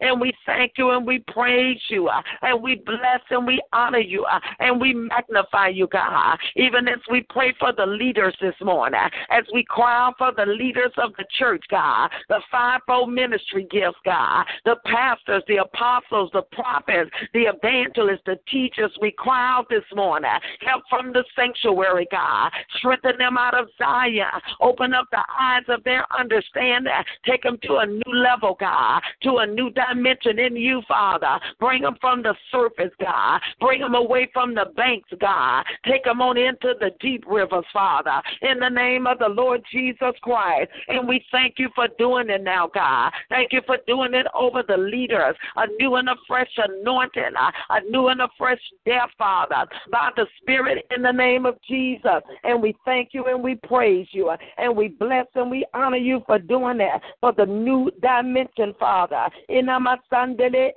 And 0.00 0.20
we 0.20 0.32
thank 0.46 0.72
you 0.76 0.90
and 0.90 1.06
we 1.06 1.18
praise 1.28 1.80
you 1.88 2.08
uh, 2.08 2.22
and 2.42 2.62
we 2.62 2.76
bless 2.76 3.20
and 3.30 3.46
we 3.46 3.60
honor 3.72 3.98
you 3.98 4.24
uh, 4.24 4.38
and 4.60 4.80
we 4.80 4.94
magnify 4.94 5.68
you, 5.68 5.88
God. 5.88 6.38
Even 6.56 6.86
as 6.88 7.00
we 7.10 7.26
pray 7.30 7.54
for 7.58 7.72
the 7.72 7.86
leaders 7.86 8.36
this 8.40 8.54
morning, 8.62 9.00
as 9.30 9.44
we 9.52 9.64
cry 9.64 10.06
out 10.06 10.14
for 10.18 10.32
the 10.36 10.46
leaders 10.46 10.92
of 10.98 11.12
the 11.18 11.24
church, 11.38 11.64
God, 11.70 12.10
the 12.28 12.40
fivefold 12.50 13.12
ministry 13.12 13.66
gifts, 13.70 13.98
God, 14.04 14.44
the 14.64 14.76
pastors, 14.84 15.42
the 15.48 15.56
apostles, 15.56 16.30
the 16.32 16.42
prophets, 16.52 17.10
the 17.34 17.46
evangelists, 17.52 18.22
the 18.26 18.38
teachers, 18.50 18.90
we 19.00 19.12
cry 19.12 19.56
out 19.56 19.66
this 19.68 19.84
morning. 19.94 20.30
Help 20.60 20.82
from 20.88 21.12
the 21.12 21.24
sanctuary, 21.34 22.06
God. 22.12 22.52
Strengthen 22.76 23.18
them 23.18 23.36
out 23.36 23.58
of 23.58 23.68
Zion. 23.78 24.26
Open 24.60 24.94
up 24.94 25.06
the 25.10 25.24
eyes 25.40 25.64
of 25.68 25.82
their 25.82 26.04
understanding. 26.16 26.92
Take 27.26 27.42
them 27.42 27.58
to 27.64 27.78
a 27.78 27.86
new 27.86 28.12
level, 28.14 28.56
God, 28.60 29.02
to 29.22 29.38
a 29.38 29.46
new 29.46 29.70
dimension 29.70 30.38
in 30.38 30.54
you, 30.54 30.82
Father. 30.86 31.40
Bring 31.58 31.82
them 31.82 31.96
from 32.00 32.22
the 32.22 32.34
surface, 32.50 32.92
God. 33.00 33.40
Bring 33.58 33.80
them 33.80 33.94
away 33.94 34.30
from 34.32 34.54
the 34.54 34.66
banks, 34.76 35.08
God. 35.20 35.64
Take 35.86 36.04
them 36.04 36.20
on 36.20 36.36
into 36.36 36.74
the 36.78 36.90
deep 37.00 37.24
rivers, 37.26 37.64
Father, 37.72 38.22
in 38.42 38.58
the 38.58 38.68
name 38.68 39.06
of 39.06 39.18
the 39.18 39.28
Lord 39.28 39.62
Jesus 39.72 40.14
Christ. 40.22 40.70
And 40.88 41.08
we 41.08 41.24
thank 41.32 41.54
you 41.58 41.70
for 41.74 41.88
doing 41.98 42.28
it 42.28 42.42
now, 42.42 42.70
God. 42.72 43.12
Thank 43.30 43.52
you 43.52 43.62
for 43.66 43.78
doing 43.86 44.14
it 44.14 44.26
over 44.34 44.62
the 44.66 44.76
leaders. 44.76 45.34
A 45.56 45.66
new 45.78 45.94
and 45.96 46.08
a 46.08 46.16
fresh 46.28 46.50
anointing, 46.58 47.32
a 47.70 47.80
new 47.90 48.08
and 48.08 48.20
a 48.20 48.28
fresh 48.36 48.60
death, 48.84 49.10
Father, 49.16 49.66
by 49.90 50.10
the 50.16 50.26
Spirit 50.40 50.84
in 50.94 51.02
the 51.02 51.12
name 51.12 51.46
of 51.46 51.56
Jesus. 51.68 52.01
And 52.44 52.62
we 52.62 52.74
thank 52.84 53.10
you 53.12 53.26
and 53.26 53.42
we 53.42 53.54
praise 53.54 54.06
you. 54.12 54.30
And 54.58 54.76
we 54.76 54.88
bless 54.88 55.26
and 55.34 55.50
we 55.50 55.64
honor 55.74 55.96
you 55.96 56.22
for 56.26 56.38
doing 56.38 56.78
that, 56.78 57.00
for 57.20 57.32
the 57.32 57.46
new 57.46 57.90
dimension, 58.00 58.74
Father. 58.78 59.28
In 59.48 59.66
Amasandele 59.66 60.72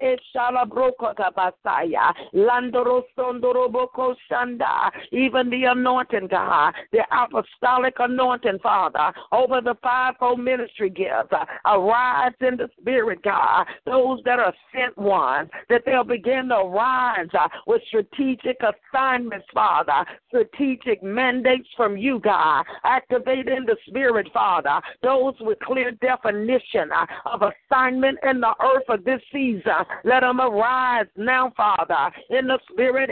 even 5.12 5.50
the 5.50 5.64
anointing, 5.66 6.28
God, 6.28 6.74
the 6.92 7.00
apostolic 7.12 7.96
anointing, 8.00 8.60
Father, 8.62 9.12
over 9.32 9.62
the 9.62 9.76
fivefold 9.82 10.40
ministry 10.40 10.90
gifts. 10.90 11.34
Arise 11.66 12.34
in 12.42 12.58
the 12.58 12.70
spirit, 12.80 13.22
God. 13.24 13.66
Those 13.86 14.20
that 14.26 14.40
are 14.40 14.54
sent 14.74 14.98
ones, 14.98 15.50
that 15.70 15.84
they'll 15.86 16.04
begin 16.04 16.50
to 16.50 16.64
rise 16.64 17.28
uh, 17.38 17.48
with 17.68 17.82
strategic 17.88 18.58
assignments, 18.62 19.48
Father, 19.54 20.06
strategic 20.28 21.02
mandates 21.16 21.68
from 21.76 21.98
you, 21.98 22.20
God. 22.20 22.66
Activate 22.84 23.48
in 23.48 23.66
the 23.66 23.78
spirit, 23.88 24.28
Father, 24.34 24.82
those 25.02 25.34
with 25.40 25.60
clear 25.60 25.92
definition 25.92 26.92
uh, 26.92 27.06
of 27.26 27.42
assignment 27.42 28.20
in 28.30 28.42
the 28.42 28.54
earth 28.62 28.84
of 28.90 29.04
this 29.06 29.22
season. 29.32 29.64
Let 30.04 30.20
them 30.20 30.42
arise 30.42 31.08
now, 31.16 31.54
Father, 31.56 32.12
in 32.30 32.48
the 32.48 32.60
spirit, 32.72 33.12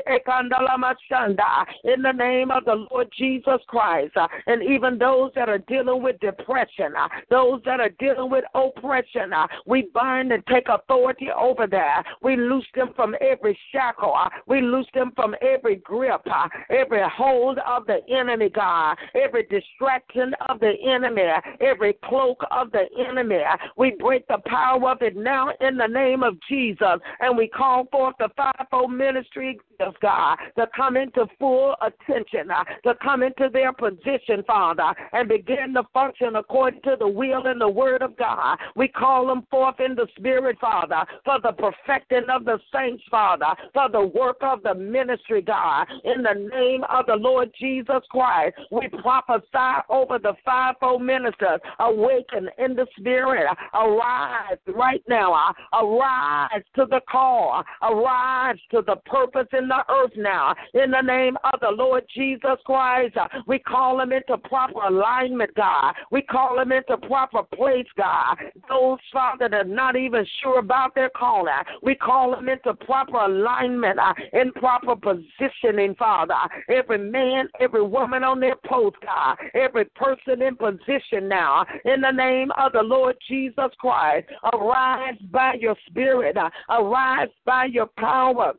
in 1.83 2.01
the 2.01 2.11
name 2.11 2.51
of 2.51 2.65
the 2.65 2.87
Lord 2.91 3.09
Jesus 3.17 3.59
Christ. 3.67 4.15
Uh, 4.15 4.27
and 4.47 4.61
even 4.63 4.97
those 4.97 5.31
that 5.35 5.49
are 5.49 5.59
dealing 5.59 6.03
with 6.03 6.19
depression, 6.19 6.93
uh, 6.97 7.07
those 7.29 7.61
that 7.65 7.79
are 7.79 7.91
dealing 7.99 8.29
with 8.29 8.43
oppression, 8.53 9.31
we 9.65 9.89
bind 9.93 10.31
and 10.31 10.43
take 10.47 10.67
authority 10.69 11.29
over 11.31 11.67
that. 11.67 12.03
We 12.21 12.35
loose 12.35 12.65
them 12.75 12.91
from 12.95 13.15
every 13.21 13.57
shackle. 13.71 14.15
We 14.47 14.61
loose 14.61 14.87
them 14.93 15.11
from 15.15 15.35
every 15.41 15.77
grip, 15.77 16.25
every 16.69 17.01
hold 17.09 17.59
of 17.59 17.85
the 17.85 17.92
enemy, 18.09 18.49
God, 18.49 18.97
every 19.15 19.43
distraction 19.43 20.33
of 20.49 20.59
the 20.59 20.73
enemy, 20.85 21.23
every 21.61 21.97
cloak 22.05 22.41
of 22.51 22.71
the 22.71 22.85
enemy. 23.09 23.39
We 23.77 23.91
break 23.99 24.27
the 24.27 24.39
power 24.45 24.91
of 24.91 25.01
it 25.01 25.15
now 25.15 25.49
in 25.61 25.77
the 25.77 25.87
name 25.87 26.23
of 26.23 26.37
Jesus, 26.49 26.99
and 27.19 27.37
we 27.37 27.47
call 27.47 27.85
forth 27.91 28.15
the 28.19 28.29
fivefold 28.35 28.91
ministry 28.91 29.59
of 29.80 29.95
God 30.01 30.38
to 30.57 30.67
come 30.76 30.97
into 30.97 31.26
full 31.39 31.76
attention, 31.82 32.51
uh, 32.51 32.63
to 32.84 32.95
come 33.01 33.24
into 33.24 33.49
their 33.51 33.74
position, 33.74 34.43
Father, 34.45 34.93
and 35.13 35.28
begin 35.28 35.74
to 35.76 35.84
function 35.93 36.36
according 36.36 36.82
to 36.84 36.95
the 36.99 37.07
will 37.07 37.45
and 37.47 37.59
the 37.59 37.69
word 37.69 38.01
of 38.01 38.15
God. 38.17 38.57
We 38.76 38.88
call 38.88 39.28
them 39.28 39.45
forth 39.49 39.80
in 39.80 39.95
the 39.95 40.07
spirit, 40.17 40.57
Father, 40.59 41.03
for 41.26 41.39
the 41.41 41.53
perfecting 41.53 42.30
of 42.30 42.45
the 42.45 42.59
saints, 42.74 43.03
Father, 43.09 43.53
for 43.74 43.89
the 43.89 44.05
work 44.05 44.38
of 44.41 44.63
the 44.63 44.74
ministry, 44.74 45.41
God. 45.41 45.88
In 46.03 46.24
the 46.24 46.49
name 46.53 46.84
of 46.89 47.05
the 47.05 47.15
Lord 47.15 47.51
Jesus 47.59 48.01
Christ, 48.09 48.55
we 48.71 48.88
prophesy 48.88 49.84
over 49.89 50.19
the 50.19 50.34
fivefold 50.45 51.01
ministers. 51.01 51.59
Awaken 51.80 52.49
in 52.57 52.76
the 52.76 52.88
spirit. 52.97 53.47
Arise 53.74 54.57
right 54.67 55.03
now. 55.07 55.53
Arise 55.74 56.63
to 56.76 56.86
the 56.89 57.01
call. 57.09 57.63
Arise 57.82 58.57
to 58.71 58.82
the 58.86 58.97
purpose 59.05 59.47
in 59.57 59.67
the 59.74 59.93
earth 59.93 60.11
now. 60.15 60.55
In 60.74 60.91
the 60.91 61.01
name 61.01 61.38
of 61.43 61.59
the 61.59 61.71
Lord 61.71 62.03
Jesus 62.13 62.57
Christ, 62.65 63.15
we 63.47 63.59
call 63.59 63.97
them 63.97 64.11
into 64.11 64.38
proper 64.38 64.82
alignment, 64.88 65.53
God. 65.55 65.93
We 66.11 66.21
call 66.21 66.57
them 66.57 66.71
into 66.71 66.97
proper 66.97 67.43
place, 67.43 67.88
God. 67.97 68.38
Those, 68.69 68.99
Father, 69.11 69.49
that 69.49 69.53
are 69.53 69.63
not 69.63 69.95
even 69.95 70.26
sure 70.41 70.59
about 70.59 70.95
their 70.95 71.09
calling, 71.09 71.53
we 71.82 71.95
call 71.95 72.32
them 72.32 72.49
into 72.49 72.74
proper 72.86 73.17
alignment, 73.17 73.99
uh, 73.99 74.13
in 74.34 74.51
proper 74.53 74.95
positioning, 74.95 75.95
Father. 75.95 76.36
Every 76.69 76.97
man, 76.97 77.47
every 77.59 77.84
woman 77.84 78.24
on 78.24 78.39
their 78.39 78.55
post, 78.65 78.97
God. 79.01 79.38
Every 79.53 79.86
person 79.95 80.41
in 80.41 80.55
position 80.55 81.28
now. 81.28 81.65
In 81.86 82.01
the 82.01 82.11
name 82.11 82.51
of 82.57 82.74
the 82.74 82.82
Lord 82.84 83.15
Jesus 83.28 83.71
Christ, 83.80 84.28
arise 84.53 85.17
by 85.32 85.55
your 85.59 85.76
spirit, 85.88 86.38
uh, 86.38 86.49
arise 86.69 87.30
by 87.45 87.65
your 87.65 87.88
power 87.97 88.53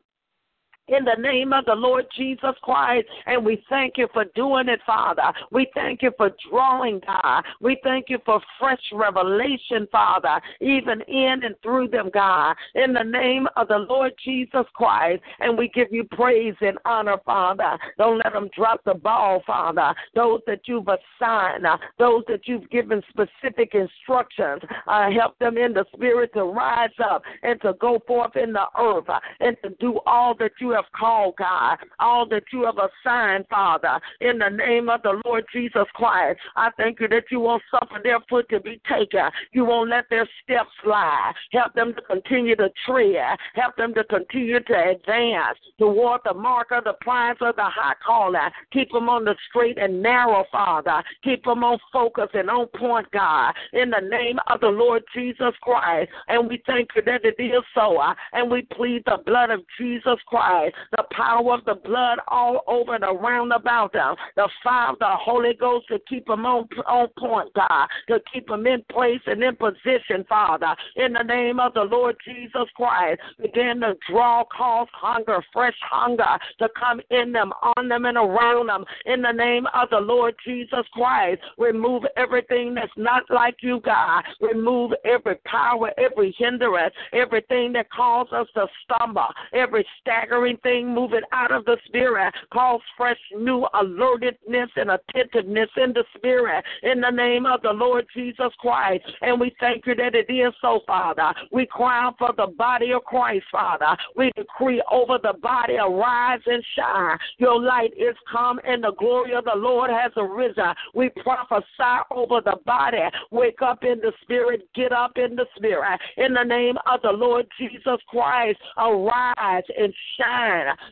in 0.87 1.03
the 1.03 1.15
name 1.19 1.53
of 1.53 1.65
the 1.65 1.73
Lord 1.73 2.05
Jesus 2.15 2.55
Christ. 2.61 3.07
And 3.25 3.45
we 3.45 3.63
thank 3.69 3.97
you 3.97 4.07
for 4.13 4.25
doing 4.35 4.69
it, 4.69 4.79
Father. 4.85 5.33
We 5.51 5.67
thank 5.73 6.01
you 6.01 6.11
for 6.17 6.31
drawing, 6.49 7.01
God. 7.05 7.43
We 7.61 7.79
thank 7.83 8.09
you 8.09 8.19
for 8.25 8.41
fresh 8.59 8.81
revelation, 8.93 9.87
Father, 9.91 10.39
even 10.61 11.01
in 11.01 11.41
and 11.43 11.55
through 11.63 11.89
them, 11.89 12.09
God. 12.13 12.55
In 12.75 12.93
the 12.93 13.03
name 13.03 13.47
of 13.55 13.67
the 13.67 13.77
Lord 13.77 14.13
Jesus 14.23 14.65
Christ. 14.73 15.21
And 15.39 15.57
we 15.57 15.69
give 15.69 15.87
you 15.91 16.03
praise 16.03 16.55
and 16.61 16.77
honor, 16.85 17.17
Father. 17.25 17.77
Don't 17.97 18.21
let 18.23 18.33
them 18.33 18.49
drop 18.55 18.83
the 18.85 18.93
ball, 18.93 19.41
Father. 19.45 19.93
Those 20.13 20.41
that 20.47 20.61
you've 20.65 20.87
assigned, 20.87 21.65
those 21.97 22.23
that 22.27 22.47
you've 22.47 22.69
given 22.69 23.01
specific 23.09 23.73
instructions, 23.73 24.61
uh, 24.87 25.09
help 25.11 25.37
them 25.39 25.57
in 25.57 25.73
the 25.73 25.85
spirit 25.93 26.31
to 26.33 26.43
rise 26.43 26.89
up 27.03 27.23
and 27.43 27.59
to 27.61 27.73
go 27.79 27.99
forth 28.07 28.35
in 28.35 28.53
the 28.53 28.65
earth 28.79 29.09
uh, 29.09 29.19
and 29.39 29.57
to 29.63 29.69
do 29.79 29.99
all 30.05 30.35
that 30.37 30.51
you 30.59 30.74
have 30.75 30.85
called, 30.95 31.35
God, 31.37 31.77
all 31.99 32.27
that 32.29 32.43
you 32.51 32.65
have 32.65 32.77
assigned, 32.77 33.45
Father, 33.49 33.99
in 34.21 34.39
the 34.39 34.49
name 34.49 34.89
of 34.89 35.01
the 35.03 35.21
Lord 35.25 35.45
Jesus 35.51 35.85
Christ. 35.93 36.39
I 36.55 36.69
thank 36.77 36.99
you 36.99 37.07
that 37.07 37.23
you 37.31 37.39
won't 37.39 37.63
suffer 37.71 37.99
their 38.03 38.19
foot 38.29 38.47
to 38.49 38.59
be 38.59 38.79
taken. 38.89 39.29
You 39.51 39.65
won't 39.65 39.89
let 39.89 40.05
their 40.09 40.27
steps 40.43 40.69
lie. 40.85 41.31
Help 41.51 41.73
them 41.73 41.93
to 41.95 42.01
continue 42.01 42.55
to 42.57 42.69
tread. 42.85 43.37
Help 43.55 43.75
them 43.77 43.93
to 43.95 44.03
continue 44.03 44.59
to 44.59 44.89
advance 44.91 45.57
toward 45.79 46.21
the 46.25 46.33
mark 46.33 46.71
of 46.71 46.83
the 46.83 46.93
prize 47.01 47.37
of 47.41 47.55
the 47.55 47.63
high 47.63 47.95
calling. 48.05 48.39
Keep 48.71 48.91
them 48.91 49.09
on 49.09 49.25
the 49.25 49.35
straight 49.49 49.77
and 49.77 50.01
narrow, 50.01 50.45
Father. 50.51 51.03
Keep 51.23 51.45
them 51.45 51.63
on 51.63 51.79
focus 51.91 52.27
and 52.33 52.49
on 52.49 52.67
point, 52.77 53.09
God, 53.11 53.53
in 53.73 53.89
the 53.89 54.01
name 54.01 54.37
of 54.47 54.59
the 54.59 54.67
Lord 54.67 55.03
Jesus 55.13 55.53
Christ. 55.61 56.11
And 56.27 56.47
we 56.47 56.61
thank 56.67 56.89
you 56.95 57.01
that 57.03 57.21
it 57.23 57.41
is 57.41 57.63
so. 57.73 57.95
And 58.33 58.51
we 58.51 58.63
plead 58.63 59.03
the 59.05 59.17
blood 59.25 59.51
of 59.51 59.61
Jesus 59.79 60.17
Christ 60.27 60.64
the 60.91 61.03
power 61.11 61.53
of 61.53 61.65
the 61.65 61.75
blood 61.75 62.19
all 62.27 62.61
over 62.67 62.95
and 62.95 63.03
around 63.03 63.51
about 63.51 63.93
them, 63.93 64.15
the 64.35 64.49
fire 64.63 64.91
of 64.91 64.99
the 64.99 65.09
Holy 65.09 65.53
Ghost 65.53 65.87
to 65.89 65.99
keep 66.07 66.25
them 66.27 66.45
on, 66.45 66.67
on 66.87 67.07
point, 67.17 67.53
God, 67.53 67.87
to 68.07 68.19
keep 68.31 68.47
them 68.47 68.65
in 68.67 68.83
place 68.91 69.21
and 69.25 69.43
in 69.43 69.55
position, 69.55 70.25
Father, 70.27 70.75
in 70.95 71.13
the 71.13 71.23
name 71.23 71.59
of 71.59 71.73
the 71.73 71.83
Lord 71.83 72.15
Jesus 72.25 72.69
Christ. 72.75 73.21
Begin 73.41 73.81
to 73.81 73.95
draw, 74.09 74.43
cause 74.45 74.87
hunger, 74.93 75.43
fresh 75.53 75.75
hunger 75.81 76.37
to 76.59 76.69
come 76.77 77.01
in 77.09 77.31
them, 77.31 77.51
on 77.77 77.87
them, 77.87 78.05
and 78.05 78.17
around 78.17 78.67
them, 78.67 78.85
in 79.05 79.21
the 79.21 79.31
name 79.31 79.67
of 79.73 79.89
the 79.89 79.99
Lord 79.99 80.35
Jesus 80.45 80.85
Christ. 80.93 81.41
Remove 81.57 82.03
everything 82.17 82.73
that's 82.75 82.91
not 82.97 83.23
like 83.29 83.55
you, 83.61 83.79
God. 83.83 84.23
Remove 84.41 84.91
every 85.03 85.35
power, 85.45 85.91
every 85.97 86.35
hindrance, 86.37 86.93
everything 87.13 87.73
that 87.73 87.89
causes 87.91 88.33
us 88.33 88.47
to 88.55 88.67
stumble, 88.83 89.27
every 89.53 89.85
staggering 90.01 90.54
unclean 90.55 90.85
thing, 90.85 90.93
move 90.93 91.11
out 91.31 91.51
of 91.51 91.65
the 91.65 91.77
spirit. 91.85 92.33
Cause 92.51 92.81
fresh, 92.97 93.17
new 93.35 93.65
alertedness 93.73 94.69
and 94.75 94.91
attentiveness 94.91 95.69
in 95.77 95.93
the 95.93 96.03
spirit 96.15 96.63
in 96.83 97.01
the 97.01 97.09
name 97.09 97.45
of 97.45 97.61
the 97.61 97.71
Lord 97.71 98.05
Jesus 98.13 98.51
Christ. 98.59 99.03
And 99.21 99.39
we 99.39 99.55
thank 99.59 99.85
you 99.85 99.95
that 99.95 100.15
it 100.15 100.31
is 100.31 100.53
so, 100.61 100.81
Father. 100.87 101.33
We 101.51 101.65
cry 101.65 102.11
for 102.17 102.33
the 102.35 102.47
body 102.47 102.91
of 102.93 103.03
Christ, 103.03 103.45
Father. 103.51 103.97
We 104.15 104.31
decree 104.35 104.81
over 104.91 105.17
the 105.21 105.33
body, 105.41 105.75
arise 105.75 106.41
and 106.45 106.63
shine. 106.75 107.17
Your 107.37 107.61
light 107.61 107.93
is 107.97 108.15
come 108.31 108.59
and 108.67 108.83
the 108.83 108.93
glory 108.93 109.33
of 109.33 109.45
the 109.45 109.55
Lord 109.55 109.89
has 109.89 110.11
arisen. 110.17 110.73
We 110.93 111.09
prophesy 111.09 111.65
over 112.11 112.41
the 112.41 112.57
body. 112.65 112.97
Wake 113.31 113.61
up 113.61 113.83
in 113.83 113.99
the 113.99 114.11
spirit, 114.21 114.67
get 114.75 114.91
up 114.91 115.17
in 115.17 115.35
the 115.35 115.45
spirit. 115.55 115.99
In 116.17 116.33
the 116.33 116.43
name 116.43 116.75
of 116.91 117.01
the 117.01 117.11
Lord 117.11 117.47
Jesus 117.57 117.99
Christ, 118.09 118.59
arise 118.77 119.63
and 119.77 119.93
shine. 120.17 120.44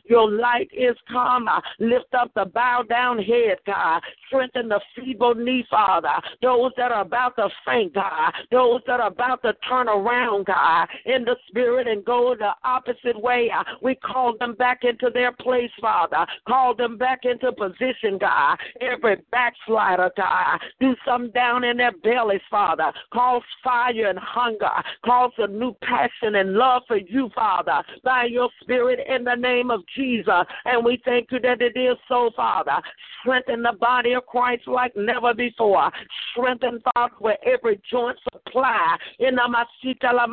Your 0.04 0.30
light 0.30 0.70
is 0.72 0.96
come. 1.10 1.48
Lift 1.78 2.14
up 2.14 2.30
the 2.34 2.46
bow 2.46 2.82
down 2.88 3.18
head, 3.18 3.58
God. 3.66 4.02
Strengthen 4.26 4.68
the 4.68 4.80
feeble 4.94 5.34
knee, 5.34 5.64
Father. 5.70 6.14
Those 6.42 6.72
that 6.76 6.92
are 6.92 7.02
about 7.02 7.36
to 7.36 7.48
faint, 7.66 7.94
God. 7.94 8.32
Those 8.50 8.80
that 8.86 9.00
are 9.00 9.08
about 9.08 9.42
to 9.42 9.54
turn 9.68 9.88
around, 9.88 10.46
God, 10.46 10.88
in 11.06 11.24
the 11.24 11.36
spirit 11.48 11.86
and 11.86 12.04
go 12.04 12.34
the 12.38 12.52
opposite 12.64 13.20
way. 13.20 13.50
Uh, 13.50 13.64
we 13.82 13.94
call 13.94 14.36
them 14.38 14.54
back 14.54 14.84
into 14.84 15.10
their 15.12 15.32
place, 15.32 15.70
Father. 15.80 16.26
Call 16.46 16.74
them 16.74 16.96
back 16.96 17.20
into 17.24 17.52
position, 17.52 18.18
God. 18.18 18.58
Every 18.80 19.16
backslider, 19.30 20.10
God. 20.16 20.60
Do 20.80 20.94
something 21.06 21.30
down 21.32 21.64
in 21.64 21.76
their 21.76 21.92
bellies, 22.02 22.40
Father. 22.50 22.92
Cause 23.12 23.42
fire 23.62 24.08
and 24.08 24.18
hunger. 24.18 24.70
Cause 25.04 25.32
a 25.38 25.46
new 25.46 25.74
passion 25.82 26.36
and 26.36 26.54
love 26.54 26.82
for 26.86 26.96
you, 26.96 27.30
Father, 27.34 27.82
by 28.02 28.24
your 28.24 28.48
spirit 28.60 29.00
in 29.08 29.24
the 29.24 29.36
name 29.44 29.70
of 29.70 29.82
Jesus. 29.94 30.44
And 30.64 30.84
we 30.84 31.00
thank 31.04 31.30
you 31.30 31.40
that 31.40 31.60
it 31.60 31.76
is 31.78 31.96
so, 32.08 32.30
Father. 32.34 32.80
Strengthen 33.20 33.62
the 33.62 33.76
body 33.80 34.12
of 34.14 34.26
Christ 34.26 34.66
like 34.66 34.92
never 34.96 35.32
before. 35.34 35.90
Strengthen, 36.30 36.80
Father, 36.94 37.14
where 37.18 37.38
every 37.46 37.80
joint 37.90 38.18
supply. 38.32 38.96
In 39.18 39.36
the 39.36 39.42
Masita 39.42 40.12
La 40.12 40.26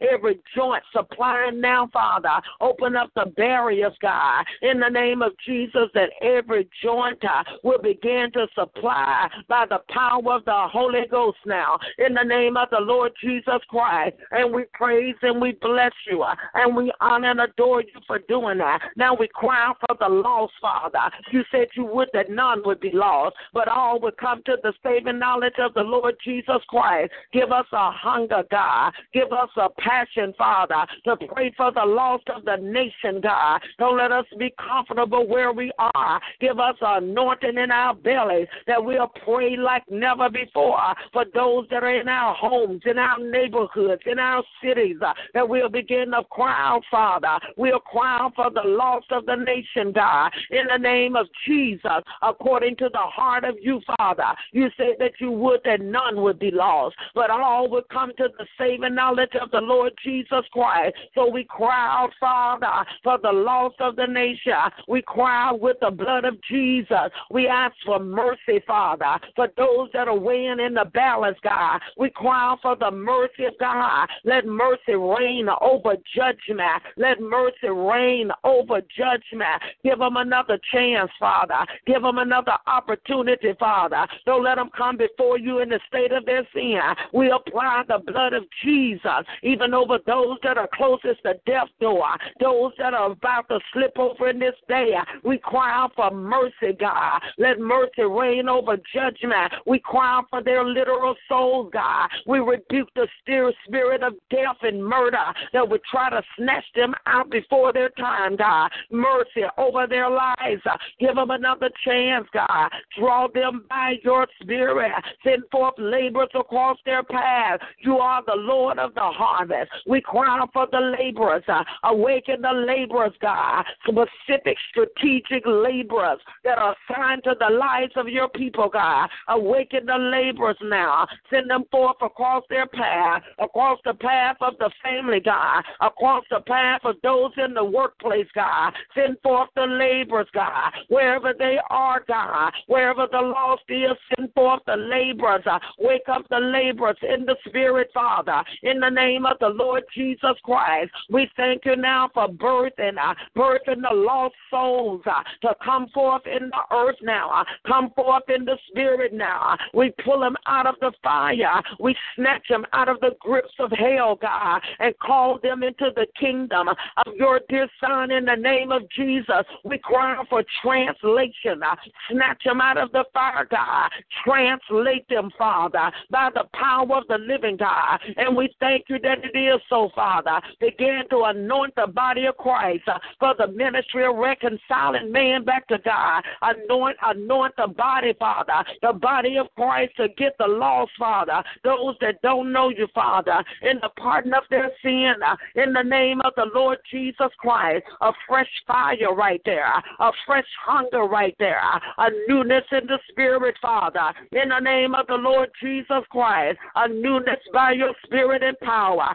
every 0.00 0.38
joint 0.54 0.82
supplying 0.92 1.60
now, 1.60 1.88
Father. 1.92 2.40
Open 2.60 2.96
up 2.96 3.10
the 3.14 3.26
barriers, 3.36 3.92
God, 4.00 4.44
in 4.62 4.80
the 4.80 4.88
name 4.88 5.22
of 5.22 5.32
Jesus, 5.46 5.88
that 5.94 6.10
every 6.22 6.68
joint 6.82 7.22
uh, 7.24 7.44
will 7.62 7.80
begin 7.80 8.30
to 8.34 8.46
supply 8.54 9.28
by 9.48 9.66
the 9.68 9.80
power 9.88 10.34
of 10.34 10.44
the 10.44 10.68
Holy 10.72 11.06
Ghost 11.10 11.38
now. 11.46 11.78
In 11.98 12.14
the 12.14 12.22
name 12.22 12.56
of 12.56 12.68
the 12.70 12.80
Lord 12.80 13.12
Jesus 13.22 13.60
Christ. 13.68 14.16
And 14.30 14.52
we 14.52 14.64
praise 14.72 15.16
and 15.22 15.40
we 15.40 15.52
bless 15.52 15.92
you. 16.10 16.22
Uh, 16.22 16.34
and 16.54 16.76
we 16.76 16.92
honor 17.00 17.30
and 17.30 17.40
adore 17.40 17.82
you 17.82 18.00
for 18.06 18.18
doing 18.20 18.58
that. 18.58 18.80
Now 18.96 19.14
we 19.14 19.28
cry 19.28 19.72
for 19.80 19.96
the 19.98 20.08
lost, 20.08 20.52
Father. 20.60 21.10
You 21.30 21.42
said 21.50 21.68
you 21.76 21.84
would 21.86 22.08
that 22.12 22.30
none 22.30 22.62
would 22.64 22.80
be 22.80 22.90
lost, 22.92 23.36
but 23.52 23.68
all 23.68 24.00
would 24.00 24.16
come 24.16 24.42
to 24.46 24.56
the 24.62 24.72
saving 24.82 25.18
knowledge 25.18 25.54
of 25.58 25.74
the 25.74 25.82
Lord 25.82 26.16
Jesus 26.24 26.62
Christ. 26.68 27.12
Give 27.32 27.52
us 27.52 27.66
a 27.72 27.90
hunger, 27.90 28.42
God. 28.50 28.92
Give 29.12 29.32
us 29.32 29.50
a 29.56 29.68
passion, 29.80 30.34
Father, 30.36 30.86
to 31.04 31.16
pray 31.28 31.52
for 31.56 31.72
the 31.72 31.84
lost 31.84 32.28
of 32.28 32.44
the 32.44 32.56
nation, 32.56 33.20
God. 33.20 33.60
Don't 33.78 33.98
let 33.98 34.12
us 34.12 34.26
be 34.38 34.52
comfortable 34.58 35.26
where 35.26 35.52
we 35.52 35.72
are. 35.78 36.20
Give 36.40 36.58
us 36.58 36.76
anointing 36.80 37.58
in 37.58 37.70
our 37.70 37.94
bellies 37.94 38.48
that 38.66 38.82
we'll 38.82 39.10
pray 39.24 39.56
like 39.56 39.82
never 39.90 40.28
before 40.28 40.94
for 41.12 41.24
those 41.34 41.66
that 41.70 41.82
are 41.82 42.00
in 42.00 42.08
our 42.08 42.34
homes, 42.34 42.82
in 42.84 42.98
our 42.98 43.18
neighborhoods, 43.18 44.02
in 44.06 44.18
our 44.18 44.42
cities, 44.62 44.96
uh, 45.04 45.12
that 45.34 45.48
we'll 45.48 45.68
begin 45.68 46.10
to 46.10 46.22
cry 46.30 46.54
out, 46.58 46.82
Father. 46.90 47.38
We'll 47.56 47.80
cry 47.92 48.28
for 48.34 48.50
the 48.50 48.66
loss 48.66 49.04
of 49.10 49.26
the 49.26 49.36
nation, 49.36 49.92
God, 49.92 50.32
in 50.50 50.66
the 50.66 50.78
name 50.78 51.14
of 51.14 51.26
Jesus, 51.46 52.02
according 52.22 52.76
to 52.76 52.88
the 52.92 52.98
heart 52.98 53.44
of 53.44 53.56
you, 53.60 53.80
Father. 53.98 54.34
You 54.52 54.68
said 54.76 54.96
that 54.98 55.12
you 55.20 55.30
would 55.30 55.60
that 55.64 55.80
none 55.80 56.22
would 56.22 56.38
be 56.38 56.50
lost, 56.50 56.96
but 57.14 57.30
all 57.30 57.68
would 57.70 57.88
come 57.90 58.12
to 58.16 58.28
the 58.38 58.46
saving 58.58 58.94
knowledge 58.94 59.32
of 59.40 59.50
the 59.50 59.60
Lord 59.60 59.92
Jesus 60.02 60.44
Christ. 60.52 60.96
So 61.14 61.30
we 61.30 61.44
cry 61.44 62.02
out, 62.02 62.10
Father, 62.18 62.88
for 63.04 63.18
the 63.22 63.32
loss 63.32 63.72
of 63.80 63.96
the 63.96 64.06
nation. 64.06 64.52
We 64.88 65.02
cry 65.02 65.48
out 65.48 65.60
with 65.60 65.76
the 65.80 65.90
blood 65.90 66.24
of 66.24 66.40
Jesus. 66.48 67.10
We 67.30 67.46
ask 67.46 67.74
for 67.84 67.98
mercy, 67.98 68.62
Father, 68.66 69.18
for 69.36 69.48
those 69.56 69.90
that 69.92 70.08
are 70.08 70.18
weighing 70.18 70.60
in 70.60 70.74
the 70.74 70.86
balance, 70.92 71.38
God. 71.42 71.80
We 71.96 72.10
cry 72.10 72.52
out 72.52 72.60
for 72.62 72.76
the 72.76 72.90
mercy 72.90 73.44
of 73.44 73.54
God. 73.58 74.08
Let 74.24 74.46
mercy 74.46 74.94
reign 74.94 75.48
over 75.60 75.96
judgment. 76.14 76.82
Let 76.96 77.20
mercy 77.20 77.68
reign 77.72 78.30
over 78.44 78.80
judgment. 78.96 79.62
Give 79.84 79.98
them 79.98 80.16
another 80.16 80.58
chance, 80.72 81.10
Father. 81.18 81.66
Give 81.86 82.02
them 82.02 82.18
another 82.18 82.56
opportunity, 82.66 83.52
Father. 83.58 84.06
Don't 84.26 84.44
let 84.44 84.56
them 84.56 84.70
come 84.76 84.96
before 84.96 85.38
you 85.38 85.60
in 85.60 85.68
the 85.68 85.80
state 85.88 86.12
of 86.12 86.24
their 86.24 86.46
sin. 86.54 86.80
We 87.12 87.30
apply 87.30 87.84
the 87.88 87.98
blood 87.98 88.32
of 88.32 88.44
Jesus 88.64 89.24
even 89.42 89.74
over 89.74 89.98
those 90.06 90.38
that 90.42 90.58
are 90.58 90.68
closest 90.74 91.22
to 91.22 91.34
death 91.46 91.68
door, 91.80 92.06
those 92.40 92.72
that 92.78 92.94
are 92.94 93.12
about 93.12 93.48
to 93.48 93.58
slip 93.72 93.98
over 93.98 94.28
in 94.28 94.38
this 94.38 94.54
day. 94.68 94.94
We 95.24 95.38
cry 95.38 95.72
out 95.72 95.92
for 95.94 96.10
mercy, 96.10 96.76
God. 96.78 97.20
Let 97.38 97.60
mercy 97.60 98.02
reign 98.02 98.48
over 98.48 98.76
judgment. 98.94 99.52
We 99.66 99.78
cry 99.78 100.18
out 100.18 100.26
for 100.30 100.42
their 100.42 100.64
literal 100.64 101.14
souls, 101.28 101.70
God. 101.72 102.08
We 102.26 102.38
rebuke 102.40 102.88
the 102.94 103.06
spirit 103.24 104.02
of 104.02 104.14
death 104.30 104.56
and 104.62 104.84
murder 104.84 105.24
that 105.52 105.68
would 105.68 105.82
try 105.90 106.10
to 106.10 106.22
snatch 106.36 106.64
them 106.74 106.94
out 107.06 107.30
before 107.30 107.61
their 107.70 107.90
time, 107.90 108.36
God. 108.36 108.70
Mercy 108.90 109.42
over 109.58 109.86
their 109.86 110.08
lives. 110.08 110.62
Give 110.98 111.14
them 111.14 111.30
another 111.30 111.68
chance, 111.84 112.26
God. 112.32 112.70
Draw 112.98 113.28
them 113.34 113.66
by 113.68 113.96
your 114.02 114.26
spirit. 114.40 114.92
Send 115.22 115.42
forth 115.52 115.74
laborers 115.76 116.30
across 116.34 116.78
their 116.86 117.02
path. 117.02 117.60
You 117.80 117.98
are 117.98 118.22
the 118.26 118.36
Lord 118.36 118.78
of 118.78 118.94
the 118.94 119.00
harvest. 119.02 119.70
We 119.86 120.00
cry 120.00 120.38
out 120.40 120.50
for 120.52 120.66
the 120.72 120.96
laborers. 120.98 121.44
Awaken 121.84 122.42
the 122.42 122.52
laborers, 122.52 123.12
God. 123.20 123.64
Specific 123.86 124.56
strategic 124.70 125.44
laborers 125.46 126.20
that 126.44 126.58
are 126.58 126.74
assigned 126.88 127.24
to 127.24 127.34
the 127.38 127.54
lives 127.54 127.92
of 127.96 128.08
your 128.08 128.28
people, 128.28 128.70
God. 128.72 129.08
Awaken 129.28 129.86
the 129.86 129.98
laborers 129.98 130.56
now. 130.62 131.06
Send 131.30 131.50
them 131.50 131.64
forth 131.70 131.96
across 132.00 132.44
their 132.48 132.66
path, 132.66 133.22
across 133.38 133.78
the 133.84 133.94
path 133.94 134.36
of 134.40 134.54
the 134.58 134.70
family, 134.82 135.20
God, 135.20 135.62
across 135.80 136.24
the 136.30 136.40
path 136.40 136.80
of 136.84 136.96
those 137.02 137.32
in 137.36 137.51
the 137.54 137.64
workplace, 137.64 138.26
God. 138.34 138.72
Send 138.94 139.16
forth 139.22 139.48
the 139.54 139.66
laborers, 139.66 140.28
God, 140.32 140.72
wherever 140.88 141.32
they 141.36 141.58
are, 141.70 142.02
God, 142.06 142.52
wherever 142.66 143.06
the 143.10 143.20
lost 143.20 143.62
is, 143.68 143.90
send 144.16 144.32
forth 144.34 144.60
the 144.66 144.76
laborers. 144.76 145.42
Uh, 145.46 145.58
wake 145.78 146.08
up 146.08 146.26
the 146.30 146.38
laborers 146.38 146.96
in 147.02 147.24
the 147.24 147.36
spirit, 147.46 147.90
Father, 147.94 148.42
in 148.62 148.80
the 148.80 148.88
name 148.88 149.26
of 149.26 149.38
the 149.40 149.48
Lord 149.48 149.82
Jesus 149.94 150.36
Christ. 150.44 150.90
We 151.10 151.28
thank 151.36 151.64
you 151.64 151.76
now 151.76 152.10
for 152.12 152.28
birth 152.28 152.74
and 152.78 152.98
uh, 152.98 153.14
birth 153.34 153.62
in 153.66 153.82
the 153.82 153.94
lost 153.94 154.34
souls 154.50 155.02
uh, 155.06 155.22
to 155.42 155.54
come 155.64 155.88
forth 155.94 156.22
in 156.26 156.50
the 156.50 156.76
earth 156.76 156.96
now, 157.02 157.30
uh, 157.30 157.44
come 157.66 157.90
forth 157.94 158.24
in 158.28 158.44
the 158.44 158.56
spirit 158.68 159.12
now. 159.12 159.56
We 159.74 159.92
pull 160.04 160.20
them 160.20 160.36
out 160.46 160.66
of 160.66 160.76
the 160.80 160.92
fire. 161.02 161.62
We 161.80 161.96
snatch 162.16 162.48
them 162.48 162.64
out 162.72 162.88
of 162.88 163.00
the 163.00 163.16
grips 163.20 163.54
of 163.58 163.70
hell, 163.72 164.18
God, 164.20 164.60
and 164.78 164.98
call 164.98 165.38
them 165.42 165.62
into 165.62 165.90
the 165.94 166.06
kingdom 166.18 166.68
of 166.68 167.14
your 167.16 167.40
dear 167.48 167.68
Son 167.80 168.10
in 168.10 168.24
the 168.24 168.34
name 168.34 168.72
of 168.72 168.88
Jesus. 168.90 169.44
We 169.64 169.78
cry 169.78 170.22
for 170.28 170.44
translation. 170.62 171.62
Uh, 171.62 171.76
snatch 172.10 172.42
them 172.44 172.60
out 172.60 172.78
of 172.78 172.92
the 172.92 173.04
fire, 173.12 173.46
God. 173.50 173.90
Translate 174.24 175.08
them, 175.08 175.30
Father, 175.38 175.90
by 176.10 176.30
the 176.34 176.44
power 176.54 176.98
of 176.98 177.06
the 177.08 177.18
living 177.18 177.56
God. 177.56 178.00
And 178.16 178.36
we 178.36 178.54
thank 178.60 178.84
you 178.88 178.98
that 179.00 179.18
it 179.24 179.36
is 179.36 179.60
so, 179.68 179.90
Father. 179.94 180.40
Begin 180.60 181.02
to 181.10 181.24
anoint 181.24 181.74
the 181.76 181.86
body 181.86 182.26
of 182.26 182.36
Christ 182.36 182.84
uh, 182.86 182.98
for 183.18 183.34
the 183.38 183.48
ministry 183.48 184.04
of 184.04 184.16
reconciling 184.16 185.10
man 185.10 185.44
back 185.44 185.66
to 185.68 185.78
God. 185.78 186.22
Anoint, 186.42 186.96
anoint 187.04 187.54
the 187.56 187.68
body, 187.68 188.14
Father, 188.18 188.64
the 188.82 188.92
body 188.92 189.38
of 189.38 189.46
Christ 189.56 189.92
to 189.96 190.08
get 190.16 190.36
the 190.38 190.46
lost, 190.46 190.92
Father. 190.98 191.42
Those 191.64 191.96
that 192.00 192.20
don't 192.22 192.52
know 192.52 192.70
you, 192.70 192.88
Father, 192.94 193.44
in 193.62 193.78
the 193.80 193.90
pardon 193.96 194.34
of 194.34 194.44
their 194.50 194.70
sin, 194.82 195.14
uh, 195.26 195.36
in 195.54 195.72
the 195.72 195.82
name 195.82 196.20
of 196.22 196.32
the 196.36 196.46
Lord 196.54 196.78
Jesus 196.90 197.31
Christ. 197.38 197.84
A 198.00 198.12
fresh 198.28 198.48
fire 198.66 199.14
right 199.14 199.40
there, 199.44 199.72
a 200.00 200.10
fresh 200.26 200.46
hunger 200.64 201.04
right 201.04 201.34
there, 201.38 201.60
a 201.98 202.08
newness 202.28 202.64
in 202.72 202.86
the 202.86 202.98
spirit, 203.10 203.56
Father, 203.60 204.12
in 204.32 204.48
the 204.48 204.60
name 204.60 204.94
of 204.94 205.06
the 205.06 205.14
Lord 205.14 205.50
Jesus 205.60 206.04
Christ. 206.10 206.58
A 206.76 206.88
newness 206.88 207.40
by 207.52 207.72
your 207.72 207.94
spirit 208.04 208.42
and 208.42 208.58
power. 208.60 209.14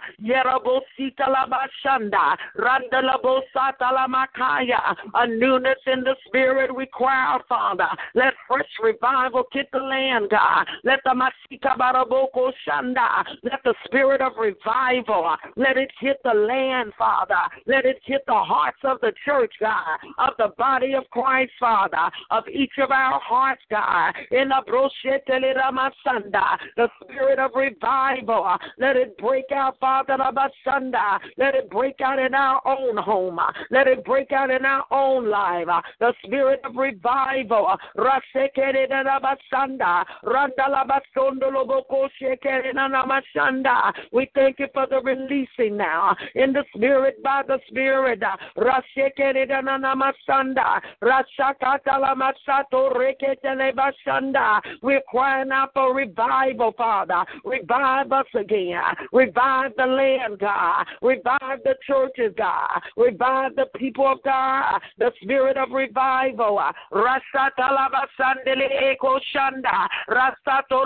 A 5.13 5.27
newness 5.27 5.79
in 5.87 6.03
the 6.03 6.15
spirit 6.27 6.75
we 6.75 6.85
cry 6.91 7.33
out, 7.33 7.47
Father. 7.47 7.87
Let 8.15 8.33
fresh 8.47 8.67
revival 8.81 9.43
hit 9.51 9.69
the 9.71 9.79
land, 9.79 10.29
God. 10.29 10.67
Let 10.83 10.99
the 11.03 11.13
Masika 11.13 11.75
Shanda, 12.67 13.25
let 13.43 13.63
the 13.63 13.73
spirit 13.85 14.21
of 14.21 14.33
revival, 14.39 15.35
let 15.55 15.77
it 15.77 15.91
hit 15.99 16.17
the 16.23 16.33
land, 16.33 16.93
Father. 16.97 17.35
Let 17.65 17.85
it 17.85 17.99
hit 18.07 18.23
the 18.25 18.33
hearts 18.33 18.79
of 18.83 18.99
the 19.01 19.11
church, 19.25 19.53
God, 19.59 19.99
of 20.17 20.33
the 20.37 20.53
body 20.57 20.93
of 20.93 21.03
Christ, 21.11 21.51
Father, 21.59 22.09
of 22.31 22.47
each 22.47 22.71
of 22.79 22.91
our 22.91 23.19
hearts, 23.19 23.61
God. 23.69 24.13
In 24.31 24.49
the 24.49 24.61
the 26.75 26.89
spirit 27.03 27.39
of 27.39 27.51
revival, 27.55 28.57
let 28.79 28.95
it 28.95 29.17
break 29.17 29.45
out, 29.53 29.77
Father, 29.79 30.17
let 31.37 31.55
it 31.55 31.69
break 31.69 31.99
out 32.01 32.19
in 32.19 32.33
our 32.33 32.61
own 32.65 32.97
home. 32.97 33.39
Let 33.71 33.87
it 33.87 34.03
break 34.05 34.31
out 34.31 34.49
in 34.49 34.65
our 34.65 34.85
own 34.91 35.29
life. 35.29 35.67
The 35.99 36.13
spirit 36.23 36.61
of 36.63 36.75
revival. 36.75 37.75
We 44.11 44.31
thank 44.35 44.59
you 44.59 44.67
for 44.73 44.87
the 44.89 45.01
releasing 45.03 45.77
now 45.77 46.15
in 46.35 46.53
the 46.53 46.63
spirit 46.75 47.21
by 47.23 47.43
the 47.47 47.59
spirit. 47.67 47.96
We're 54.81 55.01
crying 55.09 55.51
out 55.51 55.71
for 55.73 55.93
revival, 55.93 56.73
Father. 56.77 57.25
Revive 57.43 58.11
us 58.11 58.25
again. 58.35 58.81
Revive 59.11 59.71
the 59.77 59.85
land, 59.85 60.39
God. 60.39 60.85
Revive 61.01 61.63
the 61.63 61.75
churches, 61.85 62.33
God. 62.37 62.81
Revive 62.95 63.55
the 63.55 63.65
people 63.75 64.07
of 64.07 64.21
God. 64.23 64.79
The 64.97 65.11
spirit 65.21 65.57
of 65.57 65.71
revival. 65.71 66.61
Rasato 66.91 68.07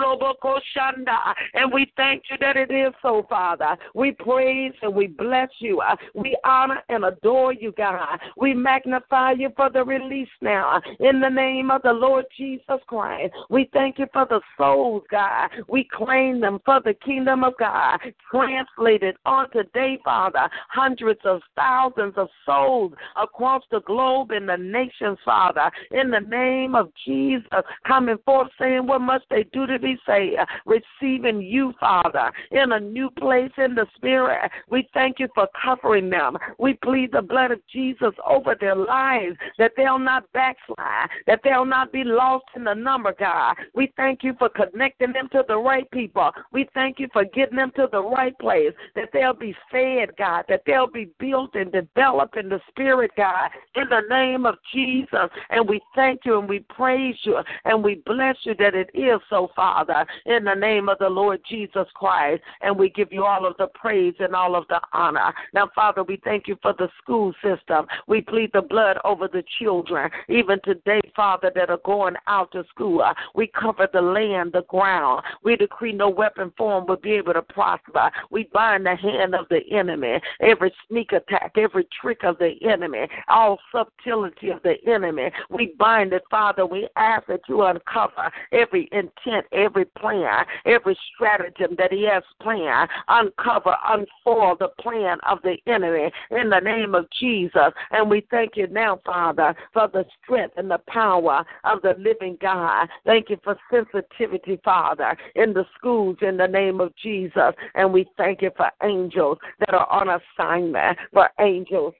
lobo 0.00 0.34
koshanda. 0.42 1.34
And 1.54 1.72
we 1.72 1.92
thank 1.96 2.24
you 2.30 2.36
that 2.40 2.56
it 2.56 2.70
is 2.70 2.92
so, 3.02 3.26
Father. 3.28 3.76
We 3.94 4.12
praise 4.12 4.72
and 4.82 4.94
we 4.94 5.08
bless 5.08 5.48
you. 5.58 5.82
We 6.14 6.36
honor 6.44 6.82
and 6.88 7.01
adore 7.04 7.52
you, 7.52 7.72
God. 7.76 8.18
We 8.36 8.54
magnify 8.54 9.32
you 9.32 9.50
for 9.56 9.70
the 9.70 9.84
release 9.84 10.28
now. 10.40 10.80
In 11.00 11.20
the 11.20 11.28
name 11.28 11.70
of 11.70 11.82
the 11.82 11.92
Lord 11.92 12.24
Jesus 12.36 12.80
Christ, 12.86 13.32
we 13.50 13.68
thank 13.72 13.98
you 13.98 14.06
for 14.12 14.26
the 14.26 14.40
souls, 14.56 15.02
God. 15.10 15.50
We 15.68 15.88
claim 15.92 16.40
them 16.40 16.60
for 16.64 16.80
the 16.84 16.94
kingdom 16.94 17.44
of 17.44 17.54
God. 17.58 17.98
Translated 18.30 19.16
on 19.24 19.50
today, 19.50 19.98
Father, 20.04 20.48
hundreds 20.68 21.20
of 21.24 21.40
thousands 21.56 22.14
of 22.16 22.28
souls 22.46 22.92
across 23.20 23.62
the 23.70 23.80
globe 23.80 24.30
in 24.30 24.46
the 24.46 24.56
nations, 24.56 25.18
Father. 25.24 25.70
In 25.90 26.10
the 26.10 26.20
name 26.20 26.74
of 26.74 26.90
Jesus, 27.04 27.44
coming 27.86 28.18
forth 28.24 28.48
saying, 28.58 28.86
What 28.86 29.00
must 29.00 29.24
they 29.30 29.44
do 29.52 29.66
to 29.66 29.78
be 29.78 29.96
saved? 30.06 30.38
Receiving 30.66 31.42
you, 31.42 31.72
Father, 31.78 32.30
in 32.50 32.72
a 32.72 32.80
new 32.80 33.10
place 33.10 33.52
in 33.58 33.74
the 33.74 33.86
Spirit. 33.96 34.50
We 34.68 34.88
thank 34.94 35.18
you 35.18 35.28
for 35.34 35.48
covering 35.62 36.10
them. 36.10 36.36
We 36.58 36.74
plead 36.92 37.10
the 37.10 37.22
blood 37.22 37.50
of 37.50 37.60
Jesus 37.72 38.12
over 38.28 38.54
their 38.60 38.76
lives 38.76 39.38
that 39.56 39.72
they'll 39.78 39.98
not 39.98 40.30
backslide, 40.34 41.08
that 41.26 41.40
they'll 41.42 41.64
not 41.64 41.90
be 41.90 42.04
lost 42.04 42.44
in 42.54 42.64
the 42.64 42.74
number, 42.74 43.14
God. 43.18 43.56
We 43.74 43.90
thank 43.96 44.22
you 44.22 44.34
for 44.38 44.50
connecting 44.50 45.14
them 45.14 45.30
to 45.32 45.42
the 45.48 45.56
right 45.56 45.90
people. 45.90 46.30
We 46.52 46.68
thank 46.74 46.98
you 46.98 47.08
for 47.10 47.24
getting 47.24 47.56
them 47.56 47.72
to 47.76 47.88
the 47.90 48.02
right 48.02 48.38
place, 48.38 48.72
that 48.94 49.08
they'll 49.14 49.32
be 49.32 49.56
fed, 49.70 50.10
God, 50.18 50.44
that 50.50 50.64
they'll 50.66 50.86
be 50.86 51.08
built 51.18 51.54
and 51.54 51.72
developed 51.72 52.36
in 52.36 52.50
the 52.50 52.60
Spirit, 52.68 53.12
God, 53.16 53.48
in 53.74 53.88
the 53.88 54.02
name 54.10 54.44
of 54.44 54.56
Jesus. 54.74 55.30
And 55.48 55.66
we 55.66 55.80
thank 55.94 56.26
you 56.26 56.38
and 56.40 56.46
we 56.46 56.58
praise 56.58 57.16
you 57.22 57.38
and 57.64 57.82
we 57.82 58.02
bless 58.04 58.36
you 58.42 58.54
that 58.58 58.74
it 58.74 58.90
is 58.92 59.18
so, 59.30 59.48
Father, 59.56 60.04
in 60.26 60.44
the 60.44 60.54
name 60.54 60.90
of 60.90 60.98
the 60.98 61.08
Lord 61.08 61.40
Jesus 61.48 61.86
Christ. 61.94 62.42
And 62.60 62.78
we 62.78 62.90
give 62.90 63.10
you 63.10 63.24
all 63.24 63.46
of 63.46 63.56
the 63.56 63.68
praise 63.68 64.14
and 64.18 64.34
all 64.34 64.54
of 64.54 64.68
the 64.68 64.80
honor. 64.92 65.32
Now, 65.54 65.70
Father, 65.74 66.02
we 66.02 66.20
thank 66.22 66.48
you 66.48 66.56
for 66.60 66.71
the 66.78 66.88
school 67.02 67.32
system. 67.42 67.86
We 68.06 68.20
plead 68.20 68.50
the 68.52 68.62
blood 68.62 68.98
over 69.04 69.28
the 69.28 69.44
children, 69.58 70.10
even 70.28 70.60
today, 70.64 71.00
Father, 71.14 71.50
that 71.54 71.70
are 71.70 71.80
going 71.84 72.14
out 72.26 72.52
to 72.52 72.64
school. 72.70 73.04
We 73.34 73.48
cover 73.48 73.88
the 73.92 74.00
land, 74.00 74.52
the 74.52 74.62
ground. 74.62 75.22
We 75.42 75.56
decree 75.56 75.92
no 75.92 76.08
weapon 76.08 76.52
form 76.56 76.86
will 76.86 76.96
be 76.96 77.12
able 77.12 77.34
to 77.34 77.42
prosper. 77.42 78.10
We 78.30 78.48
bind 78.52 78.86
the 78.86 78.96
hand 78.96 79.34
of 79.34 79.46
the 79.48 79.60
enemy, 79.70 80.20
every 80.40 80.72
sneak 80.88 81.12
attack, 81.12 81.52
every 81.56 81.86
trick 82.00 82.24
of 82.24 82.38
the 82.38 82.54
enemy, 82.62 83.06
all 83.28 83.58
subtlety 83.70 84.50
of 84.50 84.62
the 84.62 84.76
enemy. 84.86 85.30
We 85.50 85.74
bind 85.78 86.12
it, 86.12 86.22
Father. 86.30 86.66
We 86.66 86.88
ask 86.96 87.26
that 87.26 87.40
you 87.48 87.62
uncover 87.62 88.30
every 88.52 88.88
intent, 88.92 89.46
every 89.52 89.84
plan, 89.84 90.44
every 90.66 90.96
stratagem 91.14 91.76
that 91.78 91.92
he 91.92 92.04
has 92.04 92.22
planned. 92.40 92.88
Uncover, 93.08 93.76
unfold 93.88 94.58
the 94.58 94.68
plan 94.80 95.18
of 95.28 95.38
the 95.42 95.56
enemy 95.66 96.10
in 96.30 96.50
the 96.50 96.60
name 96.62 96.94
of 96.94 97.06
Jesus. 97.18 97.72
And 97.90 98.10
we 98.10 98.26
thank 98.30 98.56
you 98.56 98.66
now, 98.68 99.00
Father, 99.04 99.54
for 99.72 99.88
the 99.88 100.04
strength 100.22 100.54
and 100.56 100.70
the 100.70 100.80
power 100.86 101.44
of 101.64 101.82
the 101.82 101.94
living 101.98 102.38
God. 102.40 102.88
Thank 103.04 103.30
you 103.30 103.38
for 103.42 103.56
sensitivity, 103.70 104.60
Father, 104.64 105.16
in 105.34 105.52
the 105.52 105.64
schools 105.76 106.16
in 106.22 106.36
the 106.36 106.46
name 106.46 106.80
of 106.80 106.94
Jesus. 106.96 107.52
And 107.74 107.92
we 107.92 108.06
thank 108.16 108.42
you 108.42 108.50
for 108.56 108.70
angels 108.82 109.38
that 109.60 109.74
are 109.74 109.90
on 109.90 110.20
assignment, 110.20 110.98
for 111.12 111.28
angels 111.40 111.94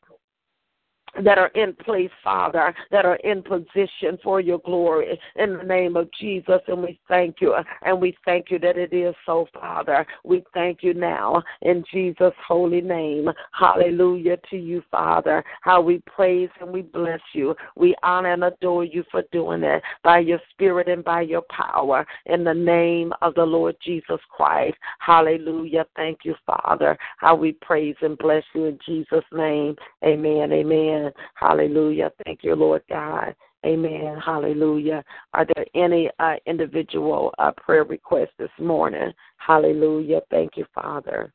that 1.23 1.39
are 1.39 1.49
in 1.49 1.75
place, 1.75 2.11
Father, 2.25 2.75
that 2.91 3.05
are 3.05 3.17
in 3.17 3.43
position 3.43 4.19
for 4.23 4.41
your 4.41 4.59
glory 4.61 5.21
in 5.37 5.59
the 5.59 5.63
name 5.63 5.97
of 5.97 6.09
Jesus. 6.19 6.61
And 6.69 6.83
we 6.83 6.99
thank 7.09 7.37
you. 7.41 7.55
And 7.83 8.01
we 8.01 8.17
thank 8.25 8.51
you 8.51 8.59
that 8.61 8.79
it 8.79 8.93
is 8.93 9.15
so, 9.27 9.47
Father. 9.53 10.07
We 10.25 10.45
thank 10.55 10.83
you 10.83 10.95
now 10.95 11.43
in 11.63 11.85
Jesus' 11.93 12.33
holy 12.47 12.81
name. 12.81 13.29
Hallelujah 13.53 14.39
to 14.51 14.57
you, 14.57 14.83
Father. 14.91 15.45
How 15.61 15.81
we 15.81 16.03
praise 16.07 16.51
and 16.61 16.71
we 16.71 16.83
bless 16.83 17.21
you. 17.35 17.55
We 17.77 17.95
honor 18.03 18.33
and 18.33 18.45
adore 18.45 18.85
you 18.85 19.05
for 19.11 19.23
doing 19.33 19.63
it 19.63 19.83
by 20.03 20.21
your 20.21 20.41
spirit 20.51 20.89
and 20.89 21.05
by 21.05 21.23
your 21.23 21.43
power 21.51 22.07
in 22.27 22.45
the 22.45 22.55
name 22.55 23.13
of 23.21 23.35
the 23.35 23.45
Lord 23.45 23.77
Jesus 23.85 24.21
Christ. 24.35 24.77
Hallelujah. 24.99 25.87
Thank 25.95 26.21
you, 26.25 26.35
Father. 26.47 26.97
How 27.19 27.35
we 27.35 27.53
praise 27.53 27.97
and 28.01 28.17
bless 28.17 28.45
you 28.55 28.65
in 28.67 28.79
Jesus' 28.87 29.25
name. 29.33 29.77
Amen. 30.05 30.53
Amen. 30.53 31.02
Amen. 31.03 31.13
Hallelujah. 31.35 32.11
Thank 32.25 32.41
you, 32.43 32.55
Lord 32.55 32.83
God. 32.89 33.35
Amen. 33.65 34.19
Hallelujah. 34.25 35.05
Are 35.35 35.47
there 35.55 35.67
any 35.75 36.11
uh, 36.19 36.35
individual 36.47 37.33
uh, 37.39 37.53
prayer 37.57 37.85
requests 37.85 38.33
this 38.39 38.51
morning? 38.59 39.13
Hallelujah. 39.37 40.21
Thank 40.31 40.57
you, 40.57 40.67
Father. 40.75 41.33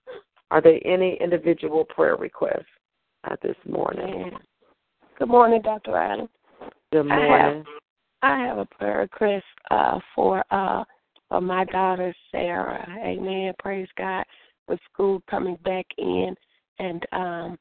Are 0.52 0.62
there 0.62 0.80
any 0.86 1.18
individual 1.22 1.86
prayer 1.86 2.16
requests 2.16 2.66
uh, 3.24 3.36
this 3.42 3.56
morning? 3.68 4.32
Good 5.18 5.28
morning, 5.30 5.62
Dr. 5.62 5.96
Adam. 5.96 6.30
Good 6.92 7.04
morning. 7.04 7.66
I 8.22 8.34
have, 8.34 8.44
I 8.44 8.48
have 8.48 8.58
a 8.60 8.66
prayer 8.66 9.00
request 9.00 9.46
uh, 9.72 10.00
for 10.16 10.44
uh, 10.52 10.84
for 11.30 11.42
my 11.42 11.66
daughter 11.66 12.14
Sarah. 12.32 12.88
Amen. 13.04 13.54
Praise 13.60 13.90
God. 13.98 14.24
With 14.68 14.80
school 14.92 15.22
coming 15.30 15.58
back 15.64 15.86
in, 15.98 16.36
and 16.80 17.06
um, 17.14 17.58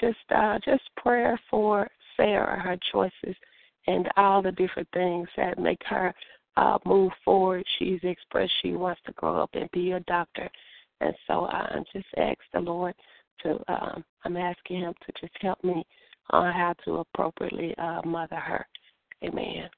just 0.00 0.18
uh, 0.34 0.58
just 0.64 0.82
prayer 0.96 1.38
for 1.50 1.88
Sarah, 2.16 2.60
her 2.60 2.78
choices, 2.92 3.36
and 3.86 4.08
all 4.16 4.42
the 4.42 4.52
different 4.52 4.88
things 4.92 5.28
that 5.36 5.58
make 5.58 5.82
her 5.86 6.14
uh, 6.56 6.78
move 6.84 7.12
forward. 7.24 7.64
She's 7.78 8.00
expressed 8.02 8.52
she 8.62 8.72
wants 8.72 9.00
to 9.06 9.12
grow 9.12 9.42
up 9.42 9.50
and 9.54 9.70
be 9.72 9.92
a 9.92 10.00
doctor, 10.00 10.48
and 11.00 11.14
so 11.26 11.46
I 11.46 11.78
just 11.92 12.06
ask 12.16 12.38
the 12.52 12.60
Lord 12.60 12.94
to. 13.42 13.58
Um, 13.68 14.04
I'm 14.24 14.36
asking 14.36 14.80
Him 14.80 14.94
to 15.06 15.12
just 15.20 15.34
help 15.40 15.62
me 15.62 15.84
on 16.30 16.52
how 16.52 16.74
to 16.84 16.96
appropriately 16.96 17.74
uh, 17.78 18.02
mother 18.04 18.36
her. 18.36 18.66
Amen. 19.24 19.68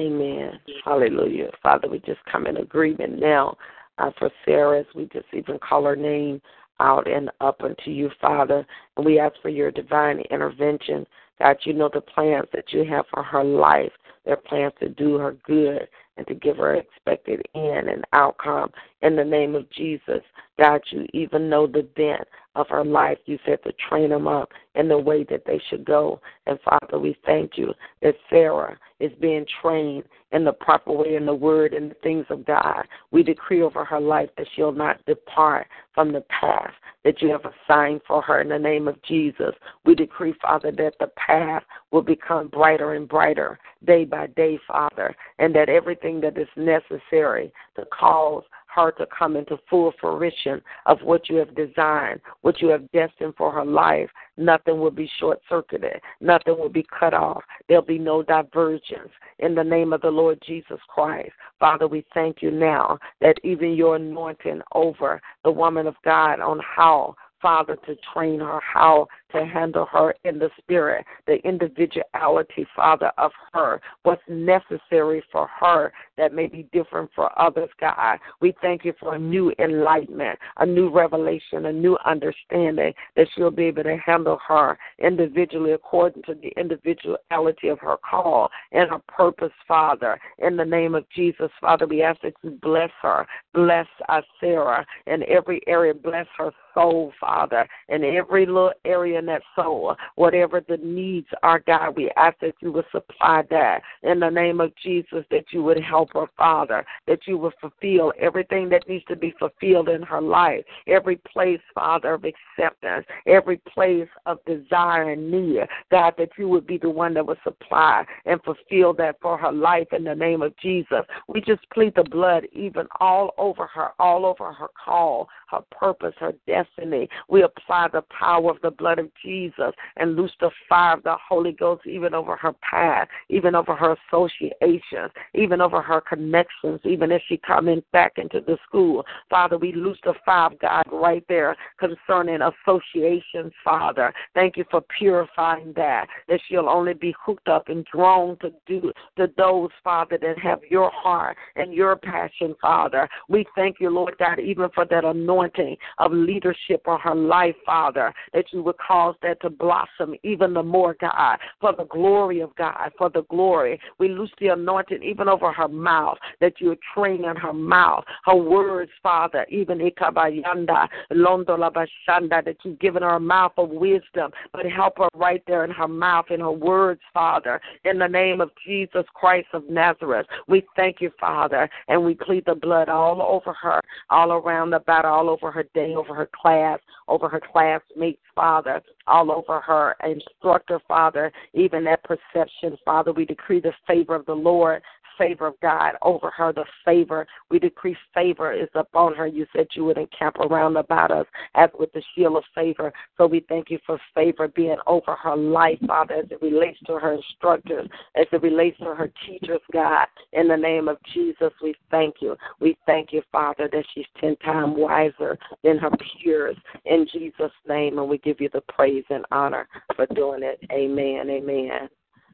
Amen. 0.00 0.58
Hallelujah. 0.84 1.50
Father, 1.62 1.88
we 1.88 1.98
just 2.00 2.20
come 2.30 2.46
in 2.46 2.58
agreement 2.58 3.20
now 3.20 3.56
uh, 3.98 4.10
for 4.18 4.30
Sarah 4.44 4.84
we 4.94 5.04
just 5.12 5.26
even 5.32 5.58
call 5.58 5.84
her 5.84 5.96
name 5.96 6.40
out 6.80 7.10
and 7.10 7.30
up 7.40 7.62
unto 7.62 7.90
you, 7.90 8.10
Father. 8.20 8.66
And 8.96 9.06
we 9.06 9.18
ask 9.18 9.34
for 9.42 9.48
your 9.48 9.70
divine 9.70 10.20
intervention. 10.30 11.06
God, 11.38 11.56
you 11.64 11.72
know 11.72 11.90
the 11.92 12.00
plans 12.00 12.46
that 12.52 12.72
you 12.72 12.84
have 12.84 13.06
for 13.12 13.22
her 13.22 13.44
life. 13.44 13.92
Their 14.24 14.36
plans 14.36 14.72
to 14.80 14.88
do 14.88 15.16
her 15.16 15.36
good 15.44 15.88
and 16.16 16.26
to 16.26 16.34
give 16.34 16.58
her 16.58 16.76
expected 16.76 17.42
end 17.54 17.88
and 17.88 18.04
outcome. 18.12 18.70
In 19.00 19.16
the 19.16 19.24
name 19.24 19.54
of 19.54 19.68
Jesus, 19.70 20.22
God, 20.58 20.80
you 20.90 21.06
even 21.12 21.48
know 21.48 21.66
the 21.66 21.82
bent 21.96 22.28
of 22.54 22.68
her 22.68 22.84
life. 22.84 23.18
You 23.24 23.38
said 23.46 23.62
to 23.64 23.72
train 23.88 24.10
them 24.10 24.28
up 24.28 24.50
in 24.74 24.88
the 24.88 24.98
way 24.98 25.24
that 25.24 25.44
they 25.46 25.60
should 25.70 25.84
go. 25.84 26.20
And 26.46 26.58
Father, 26.60 26.98
we 26.98 27.16
thank 27.24 27.52
you 27.56 27.72
that 28.02 28.14
Sarah 28.28 28.78
is 29.00 29.12
being 29.20 29.46
trained 29.60 30.04
in 30.32 30.44
the 30.44 30.52
proper 30.52 30.92
way 30.92 31.16
in 31.16 31.26
the 31.26 31.34
word 31.34 31.72
and 31.72 31.90
the 31.90 31.96
things 31.96 32.26
of 32.30 32.46
God. 32.46 32.86
We 33.10 33.22
decree 33.22 33.62
over 33.62 33.84
her 33.84 34.00
life 34.00 34.30
that 34.36 34.46
she'll 34.54 34.72
not 34.72 35.04
depart 35.06 35.66
from 35.94 36.12
the 36.12 36.24
path 36.40 36.72
that 37.04 37.20
you 37.20 37.30
have 37.30 37.44
assigned 37.44 38.00
for 38.06 38.22
her 38.22 38.40
in 38.40 38.48
the 38.48 38.58
name 38.58 38.86
of 38.88 39.02
Jesus. 39.02 39.54
We 39.84 39.94
decree, 39.94 40.34
Father, 40.40 40.70
that 40.72 40.94
the 41.00 41.10
path 41.16 41.64
will 41.90 42.02
become 42.02 42.48
brighter 42.48 42.94
and 42.94 43.08
brighter 43.08 43.58
day 43.84 44.04
by 44.04 44.28
day, 44.28 44.58
Father, 44.66 45.14
and 45.38 45.54
that 45.54 45.68
everything 45.68 46.20
that 46.20 46.38
is 46.38 46.48
necessary 46.56 47.52
to 47.76 47.84
cause 47.86 48.44
her 48.74 48.90
to 48.92 49.06
come 49.06 49.36
into 49.36 49.58
full 49.68 49.92
fruition 50.00 50.62
of 50.86 51.00
what 51.02 51.28
you 51.28 51.36
have 51.36 51.54
designed, 51.54 52.20
what 52.40 52.60
you 52.60 52.68
have 52.68 52.90
destined 52.92 53.34
for 53.36 53.52
her 53.52 53.64
life. 53.64 54.10
Nothing 54.36 54.80
will 54.80 54.90
be 54.90 55.10
short 55.18 55.40
circuited, 55.48 56.00
nothing 56.20 56.58
will 56.58 56.68
be 56.68 56.86
cut 56.98 57.14
off. 57.14 57.42
There'll 57.68 57.82
be 57.82 57.98
no 57.98 58.22
divergence 58.22 59.10
in 59.38 59.54
the 59.54 59.64
name 59.64 59.92
of 59.92 60.00
the 60.00 60.10
Lord 60.10 60.42
Jesus 60.46 60.78
Christ. 60.88 61.32
Father, 61.58 61.86
we 61.86 62.04
thank 62.14 62.42
you 62.42 62.50
now 62.50 62.98
that 63.20 63.36
even 63.44 63.74
your 63.74 63.96
anointing 63.96 64.62
over 64.74 65.20
the 65.44 65.50
woman 65.50 65.86
of 65.86 65.96
God 66.04 66.40
on 66.40 66.60
how 66.60 67.14
Father, 67.42 67.76
to 67.86 67.96
train 68.14 68.38
her 68.38 68.60
how 68.60 69.08
to 69.32 69.44
handle 69.44 69.86
her 69.86 70.14
in 70.24 70.38
the 70.38 70.50
spirit, 70.58 71.04
the 71.26 71.36
individuality, 71.46 72.66
Father, 72.74 73.12
of 73.18 73.32
her, 73.52 73.80
what's 74.02 74.22
necessary 74.28 75.22
for 75.30 75.48
her 75.60 75.92
that 76.16 76.34
may 76.34 76.46
be 76.46 76.68
different 76.72 77.10
for 77.14 77.30
others, 77.40 77.70
God. 77.80 78.18
We 78.40 78.54
thank 78.60 78.84
you 78.84 78.92
for 78.98 79.14
a 79.14 79.18
new 79.18 79.52
enlightenment, 79.58 80.38
a 80.58 80.66
new 80.66 80.90
revelation, 80.90 81.66
a 81.66 81.72
new 81.72 81.98
understanding 82.04 82.92
that 83.16 83.28
she'll 83.34 83.50
be 83.50 83.64
able 83.64 83.84
to 83.84 83.96
handle 83.96 84.38
her 84.46 84.78
individually 84.98 85.72
according 85.72 86.22
to 86.24 86.34
the 86.34 86.52
individuality 86.58 87.68
of 87.68 87.78
her 87.80 87.96
call 88.08 88.50
and 88.72 88.90
her 88.90 89.00
purpose, 89.08 89.52
Father. 89.66 90.18
In 90.38 90.56
the 90.56 90.64
name 90.64 90.94
of 90.94 91.08
Jesus, 91.14 91.50
Father, 91.60 91.86
we 91.86 92.02
ask 92.02 92.20
that 92.22 92.34
you 92.42 92.58
bless 92.62 92.90
her, 93.00 93.26
bless 93.54 93.86
us, 94.08 94.24
Sarah 94.40 94.86
in 95.06 95.22
every 95.28 95.60
area, 95.66 95.94
bless 95.94 96.26
her 96.38 96.52
soul, 96.74 97.12
Father, 97.20 97.66
in 97.88 98.04
every 98.04 98.46
little 98.46 98.72
area 98.84 99.20
in 99.22 99.26
that 99.26 99.42
soul, 99.54 99.96
whatever 100.16 100.60
the 100.60 100.78
needs 100.78 101.28
are, 101.42 101.60
God, 101.60 101.96
we 101.96 102.10
ask 102.16 102.38
that 102.40 102.54
you 102.60 102.72
would 102.72 102.84
supply 102.90 103.44
that 103.50 103.82
in 104.02 104.18
the 104.18 104.28
name 104.28 104.60
of 104.60 104.72
Jesus, 104.82 105.24
that 105.30 105.44
you 105.50 105.62
would 105.62 105.80
help 105.80 106.12
her, 106.14 106.26
Father, 106.36 106.84
that 107.06 107.20
you 107.26 107.38
would 107.38 107.52
fulfill 107.60 108.12
everything 108.18 108.68
that 108.70 108.88
needs 108.88 109.04
to 109.06 109.16
be 109.16 109.32
fulfilled 109.38 109.88
in 109.88 110.02
her 110.02 110.20
life, 110.20 110.64
every 110.88 111.16
place, 111.16 111.60
Father, 111.74 112.14
of 112.14 112.24
acceptance, 112.24 113.06
every 113.26 113.58
place 113.58 114.08
of 114.26 114.44
desire 114.44 115.10
and 115.10 115.30
need, 115.30 115.60
God, 115.90 116.14
that 116.18 116.30
you 116.36 116.48
would 116.48 116.66
be 116.66 116.78
the 116.78 116.90
one 116.90 117.14
that 117.14 117.26
would 117.26 117.38
supply 117.44 118.04
and 118.26 118.40
fulfill 118.42 118.92
that 118.94 119.16
for 119.22 119.38
her 119.38 119.52
life 119.52 119.88
in 119.92 120.04
the 120.04 120.14
name 120.14 120.42
of 120.42 120.56
Jesus. 120.58 121.02
We 121.28 121.40
just 121.40 121.68
plead 121.72 121.94
the 121.94 122.04
blood 122.04 122.46
even 122.52 122.86
all 122.98 123.34
over 123.38 123.66
her, 123.68 123.90
all 124.00 124.26
over 124.26 124.52
her 124.52 124.68
call, 124.84 125.28
her 125.48 125.60
purpose, 125.70 126.14
her 126.18 126.32
destiny. 126.46 127.08
We 127.28 127.42
apply 127.42 127.88
the 127.92 128.02
power 128.02 128.50
of 128.50 128.60
the 128.62 128.70
blood 128.70 128.98
of 128.98 129.11
Jesus 129.24 129.72
and 129.96 130.16
loose 130.16 130.32
the 130.40 130.50
fire 130.68 130.96
of 130.96 131.02
the 131.02 131.16
Holy 131.28 131.52
Ghost 131.52 131.86
even 131.86 132.14
over 132.14 132.36
her 132.36 132.54
path, 132.68 133.08
even 133.28 133.54
over 133.54 133.74
her 133.74 133.96
associations, 134.08 135.10
even 135.34 135.60
over 135.60 135.80
her 135.82 136.00
connections, 136.00 136.80
even 136.84 137.12
as 137.12 137.20
she 137.28 137.36
comes 137.38 137.82
back 137.92 138.12
into 138.16 138.40
the 138.40 138.58
school. 138.66 139.04
Father, 139.30 139.58
we 139.58 139.72
loose 139.72 139.98
the 140.04 140.14
fire 140.24 140.46
of 140.46 140.58
God 140.58 140.84
right 140.92 141.24
there 141.28 141.56
concerning 141.78 142.40
associations, 142.42 143.52
Father. 143.64 144.12
Thank 144.34 144.56
you 144.56 144.64
for 144.70 144.82
purifying 144.98 145.72
that, 145.76 146.06
that 146.28 146.40
she'll 146.48 146.68
only 146.68 146.94
be 146.94 147.14
hooked 147.24 147.48
up 147.48 147.68
and 147.68 147.86
drawn 147.92 148.36
to 148.38 148.52
do 148.66 148.92
to 149.16 149.30
those, 149.36 149.70
Father, 149.84 150.18
that 150.20 150.38
have 150.38 150.60
your 150.68 150.90
heart 150.92 151.36
and 151.56 151.72
your 151.72 151.96
passion, 151.96 152.54
Father. 152.60 153.08
We 153.28 153.46
thank 153.54 153.76
you, 153.80 153.90
Lord 153.90 154.16
God, 154.18 154.38
even 154.40 154.68
for 154.74 154.84
that 154.86 155.04
anointing 155.04 155.76
of 155.98 156.12
leadership 156.12 156.86
on 156.86 157.00
her 157.00 157.14
life, 157.14 157.56
Father, 157.64 158.12
that 158.32 158.46
you 158.52 158.62
would 158.62 158.78
cause 159.02 159.14
that 159.22 159.40
to 159.40 159.50
blossom 159.50 160.14
even 160.22 160.54
the 160.54 160.62
more, 160.62 160.96
God, 161.00 161.38
for 161.60 161.74
the 161.76 161.84
glory 161.84 162.40
of 162.40 162.54
God, 162.56 162.92
for 162.96 163.10
the 163.10 163.22
glory. 163.24 163.80
We 163.98 164.08
loose 164.08 164.30
the 164.40 164.48
anointing 164.48 165.02
even 165.02 165.28
over 165.28 165.52
her 165.52 165.68
mouth, 165.68 166.18
that 166.40 166.60
you 166.60 166.72
are 166.72 166.76
training 166.94 167.24
in 167.24 167.36
her 167.36 167.52
mouth, 167.52 168.04
her 168.24 168.36
words, 168.36 168.90
Father, 169.02 169.46
even 169.50 169.78
ikabayanda, 169.78 170.88
londolabashanda, 171.12 172.44
that 172.44 172.56
you've 172.64 172.78
given 172.78 173.02
her 173.02 173.16
a 173.16 173.20
mouth 173.20 173.52
of 173.56 173.70
wisdom, 173.70 174.30
but 174.52 174.66
help 174.66 174.98
her 174.98 175.08
right 175.14 175.42
there 175.46 175.64
in 175.64 175.70
her 175.70 175.88
mouth, 175.88 176.26
in 176.30 176.40
her 176.40 176.52
words, 176.52 177.00
Father, 177.12 177.60
in 177.84 177.98
the 177.98 178.08
name 178.08 178.40
of 178.40 178.50
Jesus 178.66 179.04
Christ 179.14 179.48
of 179.52 179.68
Nazareth. 179.68 180.26
We 180.46 180.64
thank 180.76 181.00
you, 181.00 181.10
Father, 181.18 181.68
and 181.88 182.04
we 182.04 182.14
plead 182.14 182.44
the 182.46 182.54
blood 182.54 182.88
all 182.88 183.22
over 183.22 183.52
her, 183.52 183.80
all 184.10 184.32
around 184.32 184.72
battle, 184.86 185.12
all 185.12 185.30
over 185.30 185.50
her 185.50 185.64
day, 185.74 185.94
over 185.94 186.14
her 186.14 186.28
class, 186.40 186.78
over 187.08 187.28
her 187.28 187.40
classmates, 187.40 188.20
Father, 188.34 188.81
all 189.06 189.30
over 189.30 189.60
her 189.60 189.96
instructor, 190.04 190.80
Father, 190.86 191.32
even 191.54 191.84
that 191.84 192.04
perception, 192.04 192.76
Father. 192.84 193.12
We 193.12 193.24
decree 193.24 193.60
the 193.60 193.72
favor 193.86 194.14
of 194.14 194.26
the 194.26 194.34
Lord 194.34 194.82
favor 195.18 195.46
of 195.46 195.54
God 195.60 195.94
over 196.02 196.30
her, 196.30 196.52
the 196.52 196.64
favor. 196.84 197.26
We 197.50 197.58
decree 197.58 197.96
favor 198.14 198.52
is 198.52 198.68
upon 198.74 199.14
her. 199.14 199.26
You 199.26 199.46
said 199.54 199.68
you 199.74 199.84
would 199.84 199.98
encamp 199.98 200.36
around 200.36 200.76
about 200.76 201.10
us 201.10 201.26
as 201.54 201.70
with 201.78 201.92
the 201.92 202.02
shield 202.14 202.36
of 202.36 202.44
favor. 202.54 202.92
So 203.16 203.26
we 203.26 203.44
thank 203.48 203.70
you 203.70 203.78
for 203.86 204.00
favor 204.14 204.48
being 204.48 204.78
over 204.86 205.14
her 205.14 205.36
life, 205.36 205.78
Father, 205.86 206.14
as 206.14 206.30
it 206.30 206.42
relates 206.42 206.78
to 206.86 206.98
her 206.98 207.14
instructors, 207.14 207.88
as 208.16 208.26
it 208.32 208.42
relates 208.42 208.78
to 208.78 208.94
her 208.94 209.10
teachers, 209.26 209.60
God. 209.72 210.06
In 210.32 210.48
the 210.48 210.56
name 210.56 210.88
of 210.88 210.98
Jesus, 211.12 211.52
we 211.62 211.74
thank 211.90 212.16
you. 212.20 212.36
We 212.60 212.76
thank 212.86 213.12
you, 213.12 213.22
Father, 213.30 213.68
that 213.72 213.84
she's 213.94 214.06
ten 214.20 214.36
times 214.36 214.74
wiser 214.76 215.38
than 215.62 215.78
her 215.78 215.90
peers. 215.90 216.56
In 216.84 217.06
Jesus' 217.12 217.52
name, 217.68 217.98
and 217.98 218.08
we 218.08 218.18
give 218.18 218.40
you 218.40 218.48
the 218.52 218.62
praise 218.62 219.04
and 219.10 219.24
honor 219.30 219.68
for 219.96 220.06
doing 220.14 220.42
it. 220.42 220.60
Amen. 220.72 221.30
Amen. 221.30 221.88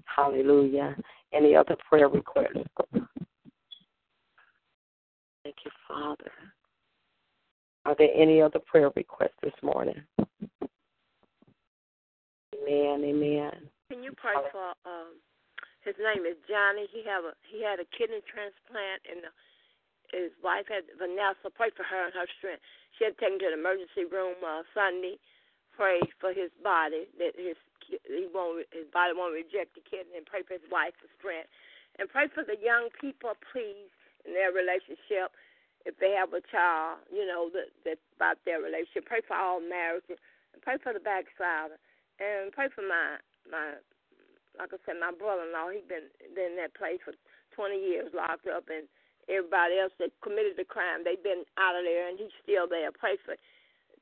Hallelujah. 0.05 0.97
Any 1.33 1.55
other 1.55 1.77
prayer 1.89 2.09
requests? 2.09 2.57
Thank 5.45 5.57
you, 5.65 5.71
Father. 5.87 6.33
Are 7.85 7.95
there 7.97 8.09
any 8.15 8.41
other 8.43 8.59
prayer 8.59 8.91
requests 8.97 9.39
this 9.43 9.55
morning? 9.63 10.01
Amen. 12.55 13.05
Amen. 13.05 13.53
Can 13.91 14.03
you 14.03 14.13
pray 14.13 14.35
for 14.53 14.73
um 14.85 15.17
his 15.89 15.97
name 15.97 16.29
is 16.29 16.37
Johnny. 16.45 16.85
He 16.93 17.01
have 17.09 17.25
a 17.25 17.33
he 17.49 17.65
had 17.65 17.81
a 17.81 17.89
kidney 17.97 18.21
transplant 18.29 19.01
and 19.09 19.25
the, 19.25 19.33
his 20.13 20.33
wife 20.45 20.69
had 20.69 20.85
Vanessa. 21.01 21.49
Pray 21.49 21.73
for 21.73 21.85
her 21.89 22.05
and 22.05 22.13
her 22.13 22.29
strength. 22.37 22.61
She 23.01 23.09
had 23.09 23.17
taken 23.17 23.41
to 23.41 23.49
the 23.49 23.57
emergency 23.57 24.05
room 24.05 24.37
uh, 24.45 24.69
Sunday. 24.77 25.17
Pray 25.79 26.03
for 26.19 26.35
his 26.35 26.51
body 26.59 27.07
that 27.23 27.39
his 27.39 27.55
he 27.87 28.27
won't 28.35 28.67
his 28.75 28.91
body 28.91 29.15
won't 29.15 29.33
reject 29.33 29.79
the 29.79 29.85
kid 29.87 30.11
and 30.11 30.27
pray 30.27 30.43
for 30.43 30.59
his 30.59 30.67
wife 30.67 30.93
for 30.99 31.07
strength. 31.15 31.47
And 32.03 32.11
pray 32.11 32.27
for 32.35 32.43
the 32.43 32.59
young 32.59 32.91
people, 32.99 33.39
please, 33.55 33.87
in 34.27 34.35
their 34.35 34.51
relationship. 34.51 35.31
If 35.87 35.95
they 36.03 36.19
have 36.19 36.35
a 36.35 36.43
child, 36.51 37.07
you 37.15 37.23
know, 37.23 37.47
that 37.55 37.71
that 37.87 38.03
about 38.19 38.43
their 38.43 38.59
relationship. 38.59 39.07
Pray 39.07 39.23
for 39.23 39.39
all 39.39 39.63
marriages 39.63 40.19
and 40.51 40.59
pray 40.59 40.83
for 40.83 40.91
the 40.91 40.99
backslider. 40.99 41.79
And 42.19 42.51
pray 42.51 42.67
for 42.75 42.83
my 42.83 43.23
my 43.47 43.79
like 44.59 44.75
I 44.75 44.83
said, 44.83 44.99
my 44.99 45.15
brother 45.15 45.47
in 45.47 45.55
law, 45.55 45.71
he 45.71 45.79
been 45.87 46.11
been 46.35 46.59
in 46.59 46.61
that 46.61 46.75
place 46.75 46.99
for 47.07 47.15
twenty 47.55 47.79
years 47.79 48.11
locked 48.11 48.51
up 48.51 48.67
and 48.67 48.91
everybody 49.29 49.79
else 49.79 49.93
that 50.01 50.11
committed 50.25 50.57
the 50.57 50.65
crime, 50.65 51.05
they've 51.05 51.23
been 51.23 51.45
out 51.61 51.77
of 51.77 51.85
there 51.85 52.09
and 52.09 52.19
he's 52.19 52.35
still 52.43 52.67
there. 52.67 52.91
Pray 52.91 53.21
for 53.23 53.37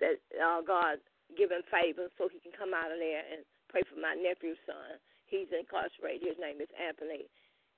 that 0.01 0.17
uh, 0.39 0.63
God 0.63 1.03
give 1.35 1.51
him 1.51 1.67
favor 1.67 2.07
so 2.15 2.31
he 2.31 2.39
can 2.39 2.55
come 2.55 2.71
out 2.71 2.95
of 2.95 3.03
there 3.03 3.27
and 3.27 3.43
Pray 3.69 3.83
for 3.93 3.99
my 3.99 4.15
nephew's 4.15 4.59
son. 4.65 4.99
He's 5.27 5.51
incarcerated. 5.51 6.23
His 6.23 6.39
name 6.39 6.63
is 6.63 6.71
Anthony. 6.79 7.27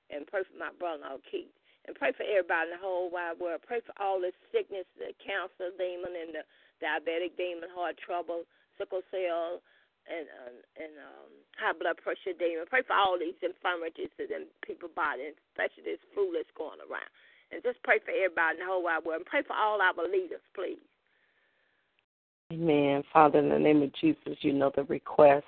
And 0.09 0.25
pray 0.25 0.45
for 0.45 0.57
my 0.57 0.73
brother-in-law, 0.77 1.21
Keith. 1.25 1.53
And 1.85 1.97
pray 1.97 2.13
for 2.13 2.25
everybody 2.25 2.69
in 2.69 2.77
the 2.77 2.81
whole 2.81 3.09
wide 3.09 3.41
world. 3.41 3.65
Pray 3.65 3.81
for 3.81 3.93
all 3.97 4.21
this 4.21 4.37
sickness, 4.53 4.85
the 4.97 5.11
cancer 5.17 5.73
demon 5.77 6.13
and 6.13 6.39
the 6.39 6.43
diabetic 6.79 7.37
demon, 7.37 7.69
heart 7.73 7.97
trouble, 7.97 8.45
sickle 8.77 9.01
cell, 9.09 9.59
and 10.07 10.25
um, 10.41 10.55
and 10.77 10.93
um, 10.97 11.29
high 11.57 11.73
blood 11.73 11.97
pressure 11.97 12.37
demon. 12.37 12.65
Pray 12.69 12.85
for 12.85 12.95
all 12.95 13.17
these 13.17 13.37
infirmities 13.41 14.13
in 14.21 14.49
people's 14.61 14.93
bodies, 14.93 15.37
especially 15.53 15.83
this 15.83 16.03
flu 16.13 16.31
that's 16.31 16.49
going 16.53 16.81
around. 16.85 17.09
And 17.49 17.65
just 17.65 17.81
pray 17.81 17.97
for 17.99 18.13
everybody 18.13 18.61
in 18.61 18.65
the 18.65 18.69
whole 18.69 18.85
wide 18.85 19.05
world. 19.05 19.25
And 19.25 19.29
pray 19.29 19.41
for 19.41 19.57
all 19.57 19.81
our 19.81 20.05
leaders, 20.05 20.45
please. 20.53 20.81
Amen. 22.51 23.03
Father, 23.13 23.39
in 23.39 23.49
the 23.49 23.59
name 23.59 23.83
of 23.83 23.93
Jesus, 23.93 24.37
you 24.41 24.53
know 24.53 24.71
the 24.75 24.83
request 24.85 25.45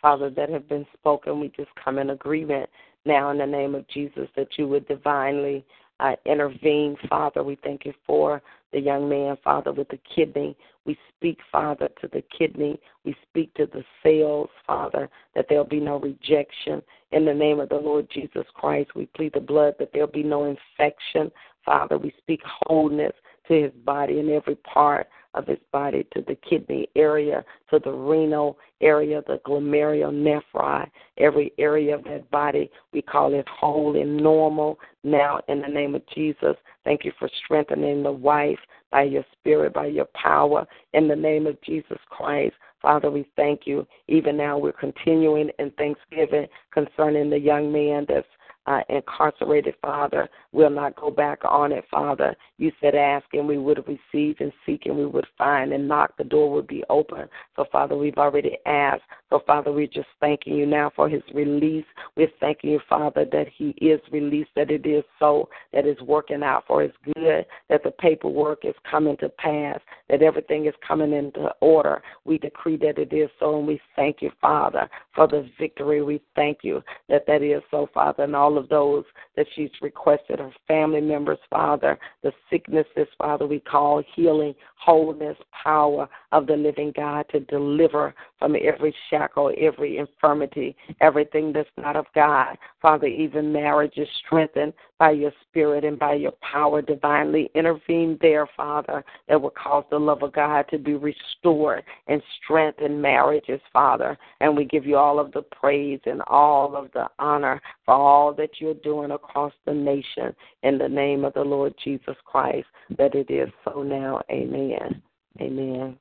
Father, 0.00 0.30
that 0.30 0.48
have 0.50 0.68
been 0.68 0.86
spoken. 0.94 1.40
We 1.40 1.48
just 1.48 1.70
come 1.82 1.98
in 1.98 2.10
agreement 2.10 2.70
now 3.04 3.30
in 3.30 3.38
the 3.38 3.46
name 3.46 3.74
of 3.74 3.88
Jesus 3.88 4.28
that 4.36 4.48
you 4.56 4.68
would 4.68 4.86
divinely 4.86 5.64
uh, 6.00 6.14
intervene, 6.24 6.96
Father. 7.08 7.42
We 7.42 7.58
thank 7.64 7.84
you 7.84 7.92
for 8.06 8.40
the 8.72 8.78
young 8.78 9.08
man, 9.08 9.36
Father, 9.42 9.72
with 9.72 9.88
the 9.88 9.98
kidney. 10.14 10.56
We 10.84 10.96
speak, 11.16 11.38
Father, 11.50 11.88
to 12.00 12.08
the 12.08 12.22
kidney. 12.36 12.78
We 13.04 13.16
speak 13.28 13.52
to 13.54 13.66
the 13.66 13.84
cells, 14.02 14.50
Father, 14.66 15.08
that 15.34 15.46
there'll 15.48 15.64
be 15.64 15.80
no 15.80 15.98
rejection. 15.98 16.82
In 17.10 17.24
the 17.24 17.34
name 17.34 17.58
of 17.58 17.70
the 17.70 17.76
Lord 17.76 18.08
Jesus 18.12 18.44
Christ, 18.54 18.90
we 18.94 19.06
plead 19.06 19.32
the 19.34 19.40
blood 19.40 19.74
that 19.78 19.90
there'll 19.92 20.06
be 20.06 20.22
no 20.22 20.44
infection. 20.44 21.32
Father, 21.64 21.98
we 21.98 22.14
speak 22.18 22.40
wholeness 22.44 23.12
to 23.48 23.62
his 23.62 23.72
body 23.84 24.20
in 24.20 24.30
every 24.30 24.56
part 24.56 25.08
of 25.38 25.46
his 25.46 25.58
body 25.72 26.06
to 26.12 26.22
the 26.22 26.36
kidney 26.48 26.88
area, 26.96 27.44
to 27.70 27.78
the 27.78 27.90
renal 27.90 28.58
area, 28.80 29.22
the 29.26 29.40
glomerulonephri, 29.46 30.90
every 31.16 31.52
area 31.58 31.94
of 31.94 32.04
that 32.04 32.28
body. 32.30 32.70
We 32.92 33.02
call 33.02 33.32
it 33.34 33.46
whole 33.48 34.00
and 34.00 34.16
normal 34.16 34.78
now 35.04 35.40
in 35.48 35.62
the 35.62 35.68
name 35.68 35.94
of 35.94 36.02
Jesus. 36.14 36.56
Thank 36.84 37.04
you 37.04 37.12
for 37.18 37.30
strengthening 37.44 38.02
the 38.02 38.12
wife 38.12 38.58
by 38.90 39.04
your 39.04 39.24
spirit, 39.32 39.74
by 39.74 39.86
your 39.86 40.08
power, 40.14 40.66
in 40.92 41.06
the 41.06 41.16
name 41.16 41.46
of 41.46 41.60
Jesus 41.62 41.98
Christ. 42.10 42.54
Father, 42.82 43.10
we 43.10 43.28
thank 43.36 43.62
you. 43.64 43.86
Even 44.08 44.36
now, 44.36 44.58
we're 44.58 44.72
continuing 44.72 45.50
in 45.58 45.70
thanksgiving 45.72 46.46
concerning 46.72 47.30
the 47.30 47.38
young 47.38 47.72
man 47.72 48.06
that's 48.08 48.26
uh, 48.66 48.80
incarcerated, 48.88 49.74
Father. 49.80 50.28
We'll 50.52 50.70
not 50.70 50.96
go 50.96 51.10
back 51.10 51.40
on 51.44 51.72
it, 51.72 51.84
Father. 51.90 52.36
You 52.58 52.70
said 52.80 52.94
ask 52.94 53.24
and 53.32 53.46
we 53.46 53.56
would 53.56 53.82
receive 53.86 54.36
and 54.40 54.52
seek 54.66 54.86
and 54.86 54.96
we 54.96 55.06
would 55.06 55.26
find 55.38 55.72
and 55.72 55.88
knock, 55.88 56.16
the 56.18 56.24
door 56.24 56.52
would 56.52 56.66
be 56.66 56.84
open. 56.90 57.28
So, 57.56 57.64
Father, 57.72 57.96
we've 57.96 58.18
already 58.18 58.58
asked. 58.66 59.02
So, 59.30 59.42
Father, 59.46 59.72
we're 59.72 59.86
just 59.86 60.08
thanking 60.20 60.54
you 60.54 60.66
now 60.66 60.90
for 60.94 61.08
his 61.08 61.22
release. 61.34 61.84
We're 62.16 62.28
thanking 62.40 62.70
you, 62.70 62.80
Father, 62.88 63.24
that 63.32 63.46
he 63.56 63.70
is 63.80 64.00
released, 64.10 64.50
that 64.56 64.70
it 64.70 64.86
is 64.86 65.04
so, 65.18 65.48
that 65.72 65.86
it's 65.86 66.00
working 66.02 66.42
out 66.42 66.64
for 66.66 66.82
his 66.82 66.92
good, 67.04 67.46
that 67.68 67.82
the 67.84 67.90
paperwork 67.92 68.64
is 68.64 68.74
coming 68.90 69.16
to 69.18 69.28
pass, 69.28 69.80
that 70.10 70.22
everything 70.22 70.66
is 70.66 70.74
coming 70.86 71.12
into 71.12 71.50
order. 71.60 72.02
We 72.24 72.38
decree 72.38 72.76
that 72.78 72.98
it 72.98 73.12
is 73.12 73.30
so, 73.38 73.58
and 73.58 73.66
we 73.66 73.80
thank 73.96 74.20
you, 74.20 74.30
Father, 74.40 74.88
for 75.14 75.26
the 75.26 75.48
victory. 75.58 76.02
We 76.02 76.20
thank 76.34 76.58
you 76.62 76.82
that 77.08 77.26
that 77.26 77.42
is 77.42 77.62
so, 77.70 77.88
Father, 77.94 78.24
and 78.24 78.36
all 78.36 78.57
of 78.58 78.68
those 78.68 79.04
that 79.36 79.46
she's 79.54 79.70
requested, 79.80 80.38
her 80.38 80.52
family 80.66 81.00
members, 81.00 81.38
Father, 81.48 81.98
the 82.22 82.32
sicknesses, 82.50 83.08
Father, 83.16 83.46
we 83.46 83.60
call 83.60 84.02
healing, 84.14 84.54
wholeness, 84.76 85.36
power 85.62 86.08
of 86.32 86.46
the 86.46 86.56
living 86.56 86.92
God 86.94 87.24
to 87.30 87.40
deliver 87.40 88.14
from 88.38 88.56
every 88.60 88.94
shackle, 89.08 89.52
every 89.58 89.98
infirmity, 89.98 90.76
everything 91.00 91.52
that's 91.52 91.68
not 91.76 91.96
of 91.96 92.06
God. 92.14 92.56
Father, 92.82 93.06
even 93.06 93.52
marriage 93.52 93.96
is 93.96 94.08
strengthened 94.26 94.72
by 94.98 95.12
your 95.12 95.32
spirit 95.48 95.84
and 95.84 95.98
by 95.98 96.14
your 96.14 96.32
power 96.40 96.82
divinely. 96.82 97.50
Intervene 97.54 98.18
there, 98.20 98.48
Father, 98.56 99.04
that 99.28 99.40
will 99.40 99.50
cause 99.50 99.84
the 99.90 99.98
love 99.98 100.22
of 100.22 100.32
God 100.32 100.66
to 100.70 100.78
be 100.78 100.94
restored 100.94 101.84
and 102.08 102.20
strengthen 102.42 103.00
marriages, 103.00 103.60
Father. 103.72 104.18
And 104.40 104.56
we 104.56 104.64
give 104.64 104.84
you 104.84 104.96
all 104.96 105.18
of 105.20 105.32
the 105.32 105.42
praise 105.42 106.00
and 106.06 106.22
all 106.26 106.76
of 106.76 106.90
the 106.92 107.06
honor 107.18 107.60
for 107.84 107.94
all 107.94 108.34
that 108.34 108.50
you're 108.58 108.74
doing 108.74 109.12
across 109.12 109.52
the 109.66 109.74
nation 109.74 110.34
in 110.62 110.78
the 110.78 110.88
name 110.88 111.24
of 111.24 111.34
the 111.34 111.42
Lord 111.42 111.74
Jesus 111.82 112.16
Christ, 112.24 112.66
that 112.96 113.14
it 113.14 113.30
is 113.30 113.48
so 113.64 113.82
now. 113.82 114.20
Amen. 114.30 115.00
Amen. 115.40 115.96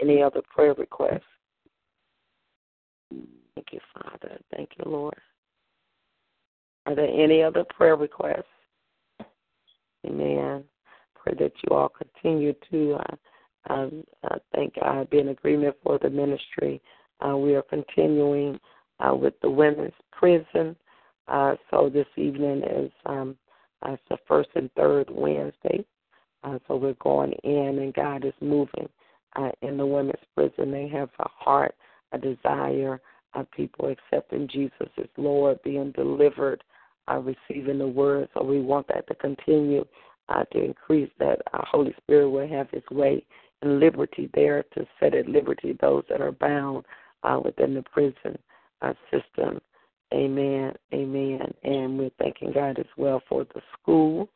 Any 0.00 0.22
other 0.22 0.42
prayer 0.54 0.74
requests? 0.74 1.22
Thank 3.10 3.72
you, 3.72 3.80
Father. 3.94 4.38
Thank 4.54 4.70
you, 4.78 4.90
Lord. 4.90 5.16
Are 6.88 6.94
there 6.94 7.04
any 7.04 7.42
other 7.42 7.64
prayer 7.64 7.96
requests? 7.96 8.44
Amen. 10.06 10.64
Pray 11.14 11.34
that 11.38 11.52
you 11.62 11.76
all 11.76 11.90
continue 11.90 12.54
to 12.70 12.94
uh, 12.94 13.74
um, 13.74 14.04
uh, 14.24 15.04
be 15.04 15.18
in 15.18 15.28
agreement 15.28 15.76
for 15.82 15.98
the 15.98 16.08
ministry. 16.08 16.80
Uh, 17.20 17.36
we 17.36 17.54
are 17.54 17.62
continuing 17.62 18.58
uh, 19.00 19.14
with 19.14 19.34
the 19.42 19.50
women's 19.50 19.92
prison. 20.12 20.74
Uh, 21.26 21.56
so 21.70 21.90
this 21.92 22.06
evening 22.16 22.62
is 22.62 22.90
um, 23.04 23.36
uh, 23.86 23.92
it's 23.92 24.02
the 24.08 24.16
first 24.26 24.48
and 24.54 24.72
third 24.72 25.10
Wednesday. 25.10 25.84
Uh, 26.42 26.58
so 26.66 26.76
we're 26.76 26.94
going 26.94 27.32
in, 27.44 27.80
and 27.80 27.92
God 27.92 28.24
is 28.24 28.32
moving 28.40 28.88
in 29.60 29.76
the 29.76 29.84
women's 29.84 30.24
prison. 30.34 30.70
They 30.70 30.88
have 30.88 31.10
a 31.18 31.28
heart, 31.28 31.74
a 32.12 32.18
desire 32.18 32.98
of 33.34 33.50
people 33.50 33.94
accepting 33.94 34.48
Jesus 34.48 34.88
as 34.96 35.06
Lord, 35.18 35.62
being 35.62 35.92
delivered, 35.92 36.64
uh, 37.10 37.18
receiving 37.18 37.78
the 37.78 37.88
word. 37.88 38.28
So 38.34 38.42
we 38.42 38.60
want 38.60 38.88
that 38.88 39.06
to 39.08 39.14
continue 39.14 39.84
uh, 40.28 40.44
to 40.52 40.62
increase, 40.62 41.10
that 41.18 41.40
our 41.52 41.64
Holy 41.70 41.94
Spirit 42.02 42.28
will 42.30 42.48
have 42.48 42.68
His 42.70 42.82
way 42.90 43.24
and 43.62 43.80
liberty 43.80 44.30
there 44.34 44.64
to 44.74 44.86
set 45.00 45.14
at 45.14 45.28
liberty 45.28 45.76
those 45.80 46.04
that 46.08 46.20
are 46.20 46.32
bound 46.32 46.84
uh, 47.22 47.40
within 47.44 47.74
the 47.74 47.82
prison 47.82 48.38
uh, 48.82 48.92
system. 49.10 49.60
Amen. 50.12 50.72
Amen. 50.94 51.54
And 51.64 51.98
we're 51.98 52.10
thanking 52.18 52.52
God 52.52 52.78
as 52.78 52.86
well 52.96 53.22
for 53.28 53.44
the 53.54 53.60
school. 53.72 54.28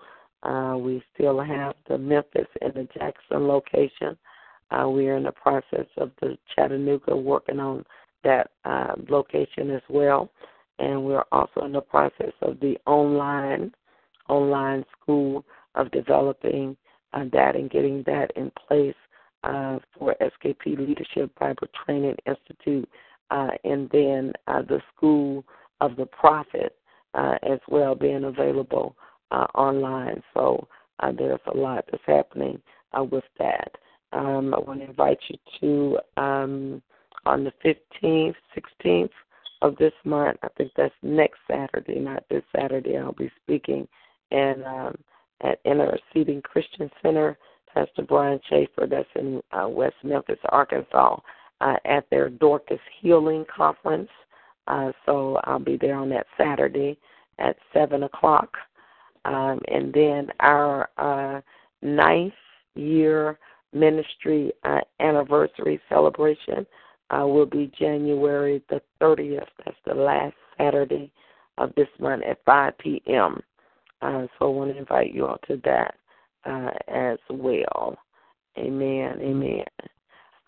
Uh, 0.42 0.76
we 0.78 1.02
still 1.14 1.40
have 1.40 1.74
the 1.88 1.96
Memphis 1.96 2.48
and 2.60 2.74
the 2.74 2.88
Jackson 2.94 3.46
location. 3.46 4.16
Uh, 4.70 4.88
we 4.88 5.08
are 5.08 5.16
in 5.16 5.22
the 5.22 5.32
process 5.32 5.86
of 5.98 6.10
the 6.20 6.36
Chattanooga 6.54 7.16
working 7.16 7.60
on 7.60 7.84
that 8.24 8.50
uh, 8.64 8.94
location 9.08 9.70
as 9.70 9.82
well, 9.88 10.30
and 10.83 11.05
we're 11.05 11.24
also 11.30 11.61
in 11.64 11.72
the 11.72 11.80
process 11.80 12.33
of 12.43 12.59
the 12.61 12.76
online 12.87 13.72
online 14.28 14.85
school 15.01 15.45
of 15.76 15.91
developing 15.93 16.76
uh, 17.12 17.24
that 17.33 17.57
and 17.57 17.70
getting 17.70 18.03
that 18.05 18.30
in 18.37 18.51
place 18.66 18.95
uh, 19.45 19.78
for 19.97 20.14
SKP 20.20 20.78
Leadership 20.78 21.30
Bible 21.39 21.66
Training 21.85 22.16
Institute, 22.26 22.89
uh, 23.30 23.49
and 23.64 23.89
then 23.91 24.33
uh, 24.47 24.62
the 24.62 24.80
School 24.95 25.45
of 25.80 25.97
the 25.97 26.07
Prophet 26.07 26.76
uh, 27.14 27.35
as 27.43 27.59
well 27.68 27.95
being 27.95 28.24
available 28.24 28.97
uh, 29.30 29.47
online. 29.55 30.22
So 30.35 30.66
there's 31.18 31.41
a 31.53 31.57
lot 31.57 31.85
that's 31.91 32.03
happening 32.07 32.61
with 33.11 33.24
that. 33.39 33.72
Um, 34.12 34.55
I 34.55 34.61
want 34.61 34.80
to 34.80 34.87
invite 34.87 35.18
you 35.28 35.99
to 36.16 36.22
um, 36.22 36.83
on 37.26 37.45
the 37.45 37.53
15th, 37.64 38.35
16th 38.57 39.11
of 39.62 39.76
this 39.76 39.92
month. 40.04 40.38
I 40.42 40.48
think 40.58 40.72
that's 40.76 40.94
next 41.02 41.38
Saturday, 41.50 41.98
not 41.98 42.24
this 42.28 42.42
Saturday. 42.54 42.98
I'll 42.98 43.12
be 43.12 43.30
speaking 43.42 43.88
and 44.30 44.64
um, 44.64 44.94
at 45.42 45.60
Interceding 45.64 46.42
Christian 46.42 46.90
Center. 47.02 47.38
Pastor 47.72 48.02
Brian 48.02 48.38
Schaefer, 48.50 48.86
that's 48.86 49.08
in 49.16 49.40
uh, 49.52 49.66
West 49.66 49.94
Memphis, 50.04 50.38
Arkansas, 50.50 51.18
uh, 51.62 51.76
at 51.86 52.04
their 52.10 52.28
Dorcas 52.28 52.78
Healing 53.00 53.46
Conference. 53.54 54.10
Uh, 54.66 54.92
so 55.06 55.38
I'll 55.44 55.58
be 55.58 55.78
there 55.80 55.96
on 55.96 56.10
that 56.10 56.26
Saturday 56.36 56.98
at 57.38 57.56
7 57.72 58.02
o'clock. 58.02 58.50
Um, 59.24 59.60
and 59.68 59.92
then 59.92 60.28
our 60.40 60.90
uh, 60.98 61.40
ninth 61.80 62.34
year 62.74 63.38
ministry 63.72 64.52
uh, 64.64 64.80
anniversary 65.00 65.80
celebration 65.88 66.66
uh, 67.12 67.26
will 67.26 67.46
be 67.46 67.70
January 67.78 68.62
the 68.70 68.80
30th. 69.00 69.46
That's 69.64 69.76
the 69.86 69.94
last 69.94 70.34
Saturday 70.58 71.12
of 71.58 71.72
this 71.76 71.88
month 71.98 72.22
at 72.28 72.38
5 72.44 72.78
p.m. 72.78 73.40
Uh, 74.00 74.26
so 74.38 74.46
I 74.46 74.48
want 74.48 74.72
to 74.72 74.78
invite 74.78 75.14
you 75.14 75.26
all 75.26 75.38
to 75.48 75.60
that 75.64 75.94
uh, 76.44 76.70
as 76.88 77.18
well. 77.30 77.96
Amen. 78.58 79.18
Amen. 79.20 79.64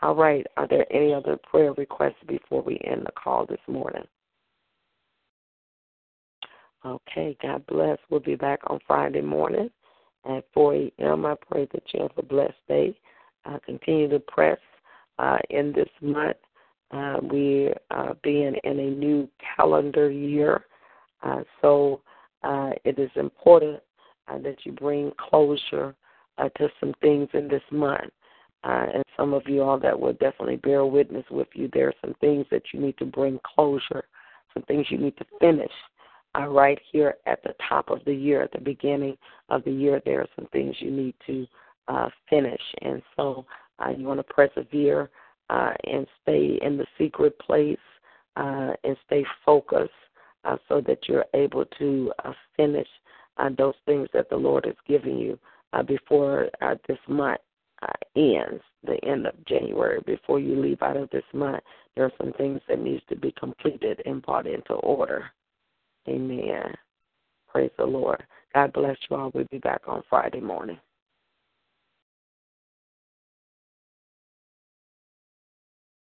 All 0.03 0.15
right. 0.15 0.47
Are 0.57 0.67
there 0.69 0.91
any 0.93 1.15
other 1.15 1.37
prayer 1.37 1.73
requests 1.73 2.15
before 2.27 2.63
we 2.63 2.81
end 2.85 3.03
the 3.07 3.13
call 3.13 3.47
this 3.47 3.61
morning? 3.69 4.05
Okay, 6.85 7.37
God 7.41 7.65
bless. 7.67 7.99
We'll 8.11 8.21
be 8.21 8.35
back 8.35 8.61
on 8.67 8.79
Friday 8.87 9.23
morning 9.23 9.71
at 10.29 10.45
4 10.53 10.75
a.m. 10.75 11.25
I 11.25 11.35
pray 11.51 11.67
that 11.73 11.83
you 11.93 12.03
have 12.03 12.11
a 12.19 12.23
blessed 12.23 12.55
day. 12.69 12.99
Uh, 13.47 13.59
continue 13.65 14.09
to 14.09 14.21
press 14.21 14.59
uh, 15.19 15.39
in 15.51 15.73
this 15.73 15.89
month. 16.03 16.37
Uh, 16.95 17.17
we 17.31 17.73
are 17.91 18.11
uh, 18.11 18.15
being 18.23 18.55
in 18.65 18.79
a 18.79 18.91
new 18.91 19.29
calendar 19.57 20.11
year, 20.11 20.65
uh, 21.23 21.43
so 21.61 22.01
uh, 22.43 22.71
it 22.85 22.99
is 22.99 23.11
important 23.17 23.81
that 24.43 24.57
you 24.65 24.73
bring 24.73 25.13
closure 25.19 25.95
to 26.57 26.69
some 26.81 26.95
things 27.01 27.29
in 27.35 27.49
this 27.49 27.63
month. 27.71 28.11
and 28.65 29.05
some 29.17 29.35
of 29.35 29.43
you 29.47 29.63
all 29.63 29.79
that 29.79 29.99
will 29.99 30.15
definitely 30.15 30.57
bear 30.57 30.87
witness 30.87 31.25
with 31.31 31.49
you. 31.55 31.69
There 31.73 31.89
are 31.89 31.95
some 32.01 32.15
things 32.21 32.47
that 32.51 32.63
you 32.73 32.81
need 32.81 32.97
to 32.99 33.05
bring 33.05 33.39
closure, 33.55 34.05
some 34.53 34.63
things 34.65 34.87
you 34.91 34.99
need 34.99 35.17
to 35.19 35.27
finish 35.41 35.73
uh, 36.37 36.47
right 36.47 36.79
here 36.91 37.17
at 37.27 37.43
the 37.43 37.55
top 37.69 37.91
of 37.91 38.01
the 38.05 38.15
year, 38.15 38.43
at 38.43 38.53
the 38.53 38.61
beginning 38.61 39.17
of 39.49 39.65
the 39.65 39.71
year, 39.71 40.01
there 40.05 40.21
are 40.21 40.29
some 40.37 40.47
things 40.53 40.75
you 40.81 40.91
need 40.91 41.15
to 41.27 41.47
uh, 41.89 42.09
finish. 42.29 42.61
And 42.83 43.03
so 43.17 43.45
uh, 43.79 43.91
you 43.97 44.07
want 44.07 44.21
to 44.21 44.35
persevere 44.35 45.11
uh, 45.51 45.73
and 45.85 46.07
stay 46.23 46.59
in 46.63 46.77
the 46.77 46.87
secret 46.99 47.39
place 47.39 47.77
uh, 48.37 48.73
and 48.85 48.97
stay 49.07 49.25
focused 49.45 49.91
uh, 50.45 50.57
so 50.69 50.81
that 50.81 50.99
you're 51.09 51.27
able 51.35 51.65
to 51.79 52.13
uh, 52.25 52.33
finish 52.57 52.89
uh, 53.39 53.51
those 53.57 53.75
things 53.87 54.09
that 54.13 54.29
the 54.31 54.37
Lord 54.37 54.65
has 54.67 54.77
given 54.87 55.19
you 55.19 55.39
uh, 55.73 55.83
before 55.83 56.49
uh, 56.63 56.75
this 56.89 56.99
month 57.09 57.41
uh, 57.83 57.93
ends, 58.17 58.63
the 58.85 58.99
end 59.05 59.27
of 59.27 59.35
January. 59.47 60.01
Before 60.07 60.39
you 60.39 60.61
leave 60.61 60.83
out 60.83 60.97
of 60.97 61.11
this 61.11 61.25
month, 61.33 61.63
there 61.95 62.05
are 62.05 62.13
some 62.19 62.33
things 62.35 62.61
that 62.69 62.79
needs 62.79 63.03
to 63.09 63.17
be 63.17 63.33
completed 63.39 64.01
and 64.07 64.23
brought 64.23 64.47
into 64.47 64.75
order. 64.75 65.31
Amen. 66.09 66.75
Praise 67.49 67.71
the 67.79 67.85
Lord. 67.85 68.23
God 68.55 68.73
bless 68.73 68.97
you 69.09 69.17
all. 69.17 69.31
We'll 69.35 69.47
be 69.51 69.59
back 69.59 69.83
on 69.87 70.03
Friday 70.09 70.41
morning. 70.41 70.79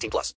18 0.00 0.10
plus. 0.10 0.28